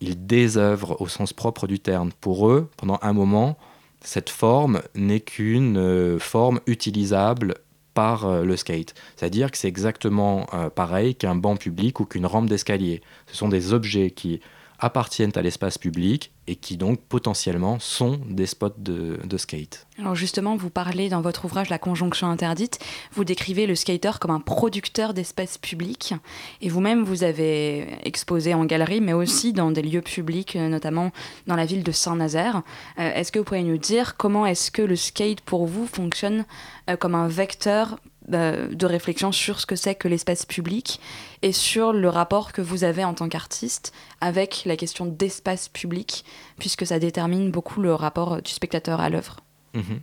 ils 0.00 0.26
désœuvrent 0.26 1.00
au 1.00 1.08
sens 1.08 1.32
propre 1.32 1.66
du 1.66 1.78
terme. 1.78 2.10
Pour 2.20 2.48
eux, 2.48 2.70
pendant 2.76 2.98
un 3.02 3.12
moment, 3.12 3.56
cette 4.02 4.30
forme 4.30 4.82
n'est 4.94 5.20
qu'une 5.20 5.76
euh, 5.76 6.18
forme 6.18 6.60
utilisable 6.66 7.54
par 7.94 8.24
euh, 8.24 8.44
le 8.44 8.56
skate. 8.56 8.94
C'est-à-dire 9.16 9.50
que 9.50 9.58
c'est 9.58 9.68
exactement 9.68 10.46
euh, 10.54 10.70
pareil 10.70 11.14
qu'un 11.14 11.34
banc 11.34 11.56
public 11.56 12.00
ou 12.00 12.06
qu'une 12.06 12.26
rampe 12.26 12.48
d'escalier. 12.48 13.02
Ce 13.26 13.36
sont 13.36 13.48
des 13.48 13.72
objets 13.72 14.10
qui 14.10 14.40
appartiennent 14.78 15.32
à 15.34 15.42
l'espace 15.42 15.76
public 15.76 16.32
et 16.50 16.56
qui 16.56 16.76
donc 16.76 17.00
potentiellement 17.00 17.78
sont 17.78 18.18
des 18.28 18.46
spots 18.46 18.74
de, 18.76 19.36
skate. 19.36 19.86
Alors 20.00 20.16
justement, 20.16 20.56
vous 20.56 20.68
parlez 20.68 21.08
dans 21.08 21.20
votre 21.20 21.44
ouvrage 21.44 21.70
La 21.70 21.78
conjonction 21.78 22.26
interdite, 22.26 22.80
vous 23.12 23.22
décrivez 23.22 23.68
le 23.68 23.76
skater 23.76 24.10
comme 24.20 24.32
un 24.32 24.40
producteur 24.40 25.14
d'espace 25.14 25.58
public, 25.58 26.14
et 26.60 26.68
vous-même 26.68 27.04
vous 27.04 27.22
avez 27.22 27.86
exposé 28.04 28.52
en 28.52 28.64
galerie, 28.64 29.00
mais 29.00 29.12
aussi 29.12 29.52
dans 29.52 29.70
des 29.70 29.82
lieux 29.82 30.02
publics, 30.02 30.56
euh, 30.56 30.68
notamment 30.68 31.12
dans 31.46 31.54
la 31.54 31.66
ville 31.66 31.84
de 31.84 31.92
Saint-Nazaire. 31.92 32.62
Euh, 32.98 33.14
est-ce 33.14 33.30
que 33.30 33.38
vous 33.38 33.44
pourriez 33.44 33.62
nous 33.62 33.78
dire 33.78 34.16
comment 34.16 34.44
est-ce 34.44 34.72
que 34.72 34.82
le 34.82 34.96
skate 34.96 35.42
pour 35.42 35.66
vous 35.66 35.86
fonctionne 35.86 36.44
euh, 36.88 36.96
comme 36.96 37.14
un 37.14 37.28
vecteur 37.28 38.00
de 38.30 38.86
réflexion 38.86 39.32
sur 39.32 39.60
ce 39.60 39.66
que 39.66 39.76
c'est 39.76 39.94
que 39.94 40.08
l'espace 40.08 40.46
public 40.46 41.00
et 41.42 41.52
sur 41.52 41.92
le 41.92 42.08
rapport 42.08 42.52
que 42.52 42.62
vous 42.62 42.84
avez 42.84 43.04
en 43.04 43.14
tant 43.14 43.28
qu'artiste 43.28 43.92
avec 44.20 44.62
la 44.64 44.76
question 44.76 45.06
d'espace 45.06 45.68
public, 45.68 46.24
puisque 46.58 46.86
ça 46.86 46.98
détermine 46.98 47.50
beaucoup 47.50 47.80
le 47.80 47.94
rapport 47.94 48.40
du 48.42 48.50
spectateur 48.50 49.00
à 49.00 49.10
l'œuvre. 49.10 49.36
Mhm. 49.74 50.00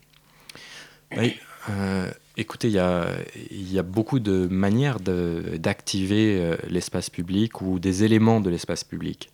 Euh, 1.70 2.10
écoutez, 2.38 2.68
il 2.70 2.74
y 2.74 3.80
a, 3.80 3.84
beaucoup 3.84 4.20
de 4.20 4.48
manières 4.48 5.00
d'activer 5.00 6.38
euh, 6.40 6.56
l'espace 6.70 7.10
public 7.10 7.62
ou 7.62 7.80
des 7.80 8.04
éléments 8.04 8.40
de 8.40 8.50
l'espace 8.50 8.84
public. 8.84 9.30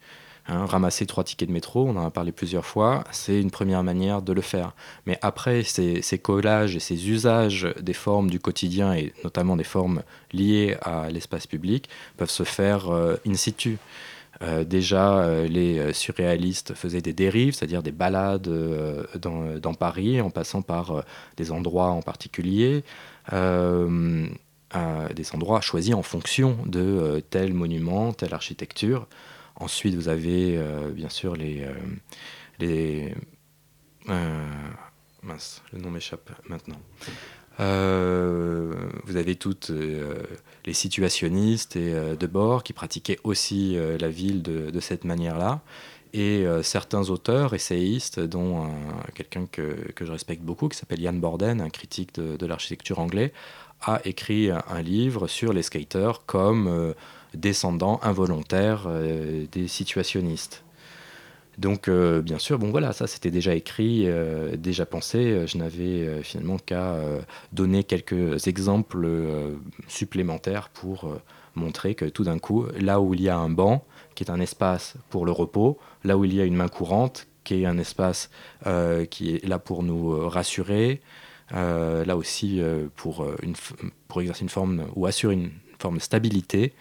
Hein, 0.45 0.65
ramasser 0.65 1.05
trois 1.05 1.23
tickets 1.23 1.47
de 1.47 1.53
métro, 1.53 1.87
on 1.87 1.95
en 1.95 2.05
a 2.05 2.11
parlé 2.11 2.33
plusieurs 2.33 2.65
fois, 2.65 3.05
c'est 3.11 3.39
une 3.39 3.49
première 3.49 3.81
manière 3.81 4.21
de 4.21 4.33
le 4.33 4.41
faire. 4.41 4.73
Mais 5.05 5.17
après, 5.21 5.63
ces, 5.63 6.01
collages 6.21 6.75
et 6.75 6.81
ces 6.81 7.09
usages 7.09 7.73
des 7.79 7.93
formes 7.93 8.29
du 8.29 8.41
quotidien, 8.41 8.93
et 8.93 9.13
notamment 9.23 9.55
des 9.55 9.63
formes 9.63 10.03
liées 10.33 10.75
à 10.81 11.09
l'espace 11.09 11.47
public, 11.47 11.87
peuvent 12.17 12.29
se 12.29 12.43
faire 12.43 12.93
euh, 12.93 13.15
in 13.25 13.35
situ. 13.35 13.77
Euh, 14.41 14.65
déjà, 14.65 15.19
euh, 15.19 15.47
les 15.47 15.93
surréalistes 15.93 16.73
faisaient 16.73 17.01
des 17.01 17.13
dérives, 17.13 17.53
c'est-à-dire 17.53 17.81
des 17.81 17.93
balades 17.93 18.49
dans, 19.17 19.73
Paris, 19.75 20.19
en 20.19 20.29
passant 20.29 20.61
par 20.61 21.05
des 21.37 21.53
endroits 21.53 21.91
en 21.91 22.01
particulier, 22.01 22.83
des 23.31 23.37
endroits 25.33 25.61
choisis 25.61 25.93
en 25.93 26.03
fonction 26.03 26.57
de 26.65 27.23
tel 27.29 27.53
monument, 27.53 28.11
telle 28.11 28.33
architecture. 28.33 29.07
Ensuite, 29.55 29.95
vous 29.95 30.07
avez 30.09 30.57
euh, 30.57 30.89
bien 30.89 31.09
sûr 31.09 31.35
les, 31.35 31.61
euh, 31.63 31.73
les 32.59 33.13
euh, 34.09 34.47
mince, 35.21 35.61
le 35.71 35.79
nom 35.79 35.91
m'échappe 35.91 36.31
maintenant. 36.47 36.79
Vous 37.59 39.15
avez 39.15 39.35
toutes 39.35 39.71
les 40.65 40.73
situationnistes 40.73 41.75
et 41.75 41.93
de 42.15 42.27
bord 42.27 42.63
qui 42.63 42.73
pratiquaient 42.73 43.19
aussi 43.23 43.77
la 43.99 44.09
ville 44.09 44.41
de, 44.41 44.71
de 44.71 44.79
cette 44.79 45.03
manière-là. 45.03 45.61
Et 46.13 46.45
certains 46.63 47.09
auteurs, 47.11 47.53
essayistes, 47.53 48.19
dont 48.19 48.63
un- 48.65 49.03
quelqu'un 49.13 49.45
que, 49.45 49.91
que 49.91 50.03
je 50.03 50.11
respecte 50.11 50.41
beaucoup, 50.41 50.67
qui 50.67 50.77
s'appelle 50.79 50.99
Ian 50.99 51.13
Borden, 51.13 51.61
un 51.61 51.69
critique 51.69 52.15
de, 52.15 52.37
de 52.37 52.45
l'architecture 52.47 52.97
anglais, 52.97 53.31
a 53.81 54.01
écrit 54.03 54.49
un, 54.49 54.63
un 54.67 54.81
livre 54.81 55.27
sur 55.27 55.53
les 55.53 55.61
skaters 55.61 56.25
comme 56.25 56.93
descendants 57.33 57.99
involontaires 58.03 58.85
euh, 58.87 59.45
des 59.51 59.67
situationnistes. 59.67 60.63
Donc, 61.57 61.87
euh, 61.87 62.21
bien 62.21 62.39
sûr, 62.39 62.57
bon 62.57 62.71
voilà, 62.71 62.93
ça 62.93 63.05
c'était 63.05 63.29
déjà 63.29 63.53
écrit, 63.53 64.03
euh, 64.07 64.55
déjà 64.57 64.85
pensé. 64.85 65.17
Euh, 65.17 65.47
Je 65.47 65.57
n'avais 65.57 66.23
finalement 66.23 66.57
qu'à 66.57 66.97
donner 67.51 67.83
quelques 67.83 68.47
exemples 68.47 69.07
supplémentaires 69.87 70.69
pour 70.69 71.15
montrer 71.55 71.93
que 71.95 72.05
tout 72.05 72.23
d'un 72.23 72.39
coup, 72.39 72.65
là 72.79 72.99
où 72.99 73.13
il 73.13 73.21
y 73.21 73.29
a 73.29 73.37
un 73.37 73.49
banc, 73.49 73.85
qui 74.15 74.23
est 74.23 74.31
un 74.31 74.39
espace 74.39 74.95
pour 75.09 75.25
le 75.25 75.31
repos, 75.31 75.77
là 76.03 76.17
où 76.17 76.25
il 76.25 76.33
y 76.33 76.41
a 76.41 76.45
une 76.45 76.55
main 76.55 76.67
courante, 76.67 77.27
qui 77.43 77.61
est 77.61 77.65
un 77.65 77.77
espace 77.77 78.29
qui 79.09 79.35
est 79.35 79.45
là 79.45 79.59
pour 79.59 79.83
nous 79.83 80.27
rassurer, 80.27 81.01
là 81.51 82.17
aussi 82.17 82.61
pour 82.95 83.25
exercer 84.17 84.41
une 84.43 84.49
forme 84.49 84.85
ou 84.95 85.05
assurer 85.05 85.35
une 85.35 85.51
forme 85.79 85.97
de 85.97 86.01
stabilité. 86.01 86.73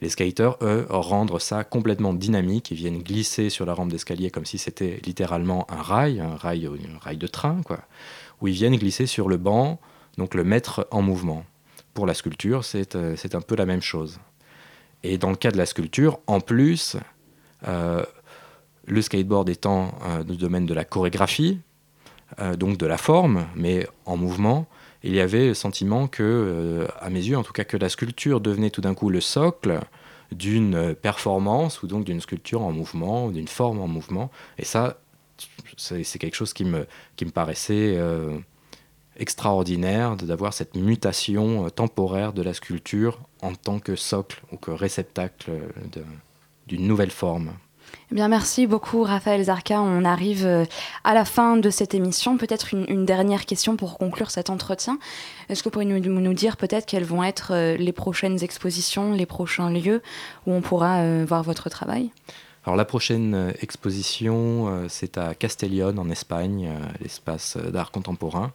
Les 0.00 0.08
skaters, 0.08 0.56
eux, 0.62 0.86
rendent 0.88 1.38
ça 1.38 1.62
complètement 1.62 2.14
dynamique. 2.14 2.70
Ils 2.70 2.76
viennent 2.76 3.02
glisser 3.02 3.50
sur 3.50 3.66
la 3.66 3.74
rampe 3.74 3.90
d'escalier 3.90 4.30
comme 4.30 4.46
si 4.46 4.56
c'était 4.56 4.98
littéralement 5.04 5.70
un 5.70 5.82
rail, 5.82 6.20
un 6.20 6.36
rail, 6.36 6.66
un 6.66 6.98
rail 6.98 7.18
de 7.18 7.26
train, 7.26 7.60
quoi. 7.64 7.80
Où 8.40 8.48
ils 8.48 8.54
viennent 8.54 8.76
glisser 8.76 9.06
sur 9.06 9.28
le 9.28 9.36
banc, 9.36 9.78
donc 10.16 10.34
le 10.34 10.44
mettre 10.44 10.86
en 10.90 11.02
mouvement. 11.02 11.44
Pour 11.92 12.06
la 12.06 12.14
sculpture, 12.14 12.64
c'est 12.64 12.94
euh, 12.96 13.16
un 13.32 13.40
peu 13.40 13.56
la 13.56 13.66
même 13.66 13.82
chose. 13.82 14.20
Et 15.02 15.18
dans 15.18 15.30
le 15.30 15.36
cas 15.36 15.50
de 15.50 15.58
la 15.58 15.66
sculpture, 15.66 16.18
en 16.26 16.40
plus, 16.40 16.96
euh, 17.68 18.02
le 18.86 19.02
skateboard 19.02 19.48
étant 19.50 19.94
euh, 20.04 20.24
le 20.24 20.36
domaine 20.36 20.66
de 20.66 20.74
la 20.74 20.84
chorégraphie, 20.84 21.60
donc 22.58 22.76
de 22.76 22.86
la 22.86 22.96
forme, 22.96 23.48
mais 23.56 23.88
en 24.06 24.16
mouvement, 24.16 24.68
il 25.02 25.14
y 25.14 25.20
avait 25.20 25.48
le 25.48 25.54
sentiment 25.54 26.08
que, 26.08 26.22
euh, 26.22 26.86
à 27.00 27.10
mes 27.10 27.20
yeux 27.20 27.36
en 27.36 27.42
tout 27.42 27.52
cas, 27.52 27.64
que 27.64 27.76
la 27.76 27.88
sculpture 27.88 28.40
devenait 28.40 28.70
tout 28.70 28.80
d'un 28.80 28.94
coup 28.94 29.08
le 29.08 29.20
socle 29.20 29.80
d'une 30.32 30.94
performance 30.94 31.82
ou 31.82 31.86
donc 31.86 32.04
d'une 32.04 32.20
sculpture 32.20 32.62
en 32.62 32.72
mouvement, 32.72 33.30
d'une 33.30 33.48
forme 33.48 33.80
en 33.80 33.88
mouvement. 33.88 34.30
Et 34.58 34.64
ça, 34.64 35.00
c'est 35.76 36.18
quelque 36.18 36.36
chose 36.36 36.52
qui 36.52 36.64
me, 36.64 36.86
paraissait 37.32 37.94
euh, 37.96 38.38
extraordinaire 39.16 40.16
d'avoir 40.16 40.52
cette 40.52 40.76
mutation 40.76 41.66
euh, 41.66 41.70
temporaire 41.70 42.32
de 42.32 42.42
la 42.42 42.54
sculpture 42.54 43.18
en 43.42 43.54
tant 43.54 43.80
que 43.80 43.96
socle 43.96 44.42
ou 44.52 44.56
que 44.56 44.70
réceptacle 44.70 45.50
d'une 46.66 46.86
nouvelle 46.86 47.10
forme. 47.10 47.52
Eh 48.12 48.16
bien, 48.16 48.26
merci 48.26 48.66
beaucoup, 48.66 49.04
Raphaël 49.04 49.44
Zarka. 49.44 49.80
On 49.80 50.04
arrive 50.04 50.44
euh, 50.44 50.64
à 51.04 51.14
la 51.14 51.24
fin 51.24 51.56
de 51.56 51.70
cette 51.70 51.94
émission. 51.94 52.38
Peut-être 52.38 52.74
une, 52.74 53.04
dernière 53.04 53.46
question 53.46 53.76
pour 53.76 53.98
conclure 53.98 54.32
cet 54.32 54.50
entretien. 54.50 54.98
Est-ce 55.48 55.62
que 55.62 55.68
vous 55.68 55.70
pourriez 55.70 56.00
nous, 56.00 56.34
dire 56.34 56.56
peut-être 56.56 56.86
quelles 56.86 57.04
vont 57.04 57.22
être 57.22 57.52
euh, 57.54 57.76
les 57.76 57.92
prochaines 57.92 58.42
expositions, 58.42 59.12
les 59.14 59.26
prochains 59.26 59.70
lieux 59.70 60.02
où 60.46 60.52
on 60.52 60.60
pourra 60.60 61.02
euh, 61.02 61.24
voir 61.26 61.44
votre 61.44 61.68
travail? 61.68 62.10
Alors 62.64 62.76
la 62.76 62.84
prochaine 62.84 63.54
exposition, 63.62 64.86
c'est 64.88 65.16
à 65.16 65.34
Castellón 65.34 65.96
en 65.96 66.10
Espagne, 66.10 66.68
l'espace 67.00 67.56
d'art 67.56 67.90
contemporain. 67.90 68.52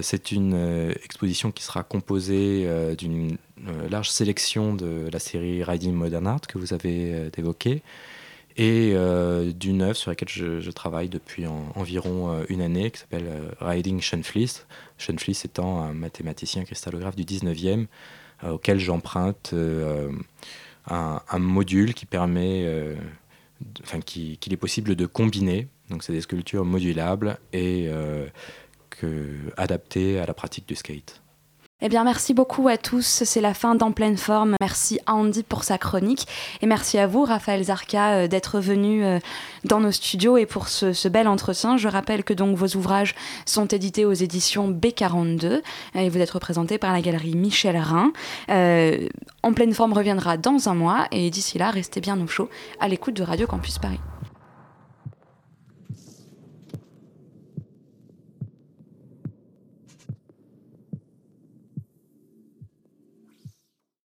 C'est 0.00 0.32
une 0.32 0.90
exposition 1.04 1.52
qui 1.52 1.62
sera 1.62 1.84
composée 1.84 2.68
d'une 2.98 3.36
large 3.88 4.10
sélection 4.10 4.74
de 4.74 5.08
la 5.12 5.20
série 5.20 5.62
Riding 5.62 5.94
Modern 5.94 6.26
Art 6.26 6.40
que 6.40 6.58
vous 6.58 6.74
avez 6.74 7.30
évoquée 7.38 7.84
et 8.56 8.92
euh, 8.94 9.52
d'une 9.52 9.82
œuvre 9.82 9.96
sur 9.96 10.10
laquelle 10.10 10.28
je, 10.28 10.70
travaille 10.70 11.08
depuis 11.08 11.46
en- 11.46 11.72
environ 11.74 12.30
euh, 12.32 12.44
une 12.48 12.60
année 12.60 12.90
qui 12.90 13.00
s'appelle 13.00 13.26
euh, 13.26 13.50
Riding 13.60 14.00
Schoenflies. 14.00 14.62
Schoenflies 14.98 15.38
étant 15.44 15.80
un 15.82 15.92
mathématicien 15.92 16.64
cristallographe 16.64 17.16
du 17.16 17.24
19e 17.24 17.86
euh, 18.44 18.50
auquel 18.50 18.78
j'emprunte 18.78 19.54
un, 20.88 21.38
module 21.38 21.94
qui 21.94 22.06
permet, 22.06 22.66
enfin 23.82 24.00
qui- 24.00 24.36
qu'il 24.38 24.52
est 24.52 24.56
possible 24.58 24.96
de 24.96 25.06
combiner. 25.06 25.68
Donc 25.90 26.02
c'est 26.02 26.12
des 26.12 26.20
sculptures 26.20 26.64
modulables 26.64 27.38
et 27.52 27.88
adaptées 29.56 30.18
à 30.20 30.26
la 30.26 30.34
pratique 30.34 30.66
du 30.68 30.74
skate. 30.74 31.21
Eh 31.84 31.88
bien, 31.88 32.04
merci 32.04 32.32
beaucoup 32.32 32.68
à 32.68 32.76
tous. 32.76 33.24
C'est 33.24 33.40
la 33.40 33.54
fin 33.54 33.74
d'En 33.74 33.90
pleine 33.90 34.16
forme. 34.16 34.54
Merci 34.60 35.00
à 35.06 35.14
Andy 35.14 35.42
pour 35.42 35.64
sa 35.64 35.78
chronique. 35.78 36.28
Et 36.60 36.66
merci 36.66 36.96
à 36.96 37.08
vous, 37.08 37.24
Raphaël 37.24 37.64
Zarka, 37.64 38.12
euh, 38.12 38.28
d'être 38.28 38.60
venu 38.60 39.04
euh, 39.04 39.18
dans 39.64 39.80
nos 39.80 39.90
studios 39.90 40.36
et 40.36 40.46
pour 40.46 40.68
ce, 40.68 41.08
bel 41.08 41.26
entretien. 41.26 41.76
Je 41.76 41.88
rappelle 41.88 42.22
que 42.22 42.34
donc 42.34 42.56
vos 42.56 42.76
ouvrages 42.76 43.16
sont 43.46 43.66
édités 43.66 44.04
aux 44.04 44.12
éditions 44.12 44.70
B42 44.70 45.60
et 45.96 46.08
vous 46.08 46.18
êtes 46.18 46.30
représenté 46.30 46.78
par 46.78 46.92
la 46.92 47.00
galerie 47.00 47.34
Michel 47.34 47.76
Rhin. 47.76 48.12
Euh, 48.48 49.08
en 49.42 49.52
pleine 49.52 49.74
forme 49.74 49.92
reviendra 49.92 50.36
dans 50.36 50.68
un 50.68 50.74
mois 50.74 51.08
et 51.10 51.30
d'ici 51.30 51.58
là, 51.58 51.72
restez 51.72 52.00
bien 52.00 52.20
au 52.20 52.28
chaud 52.28 52.48
à 52.78 52.86
l'écoute 52.86 53.14
de 53.14 53.24
Radio 53.24 53.48
Campus 53.48 53.78
Paris. 53.78 53.98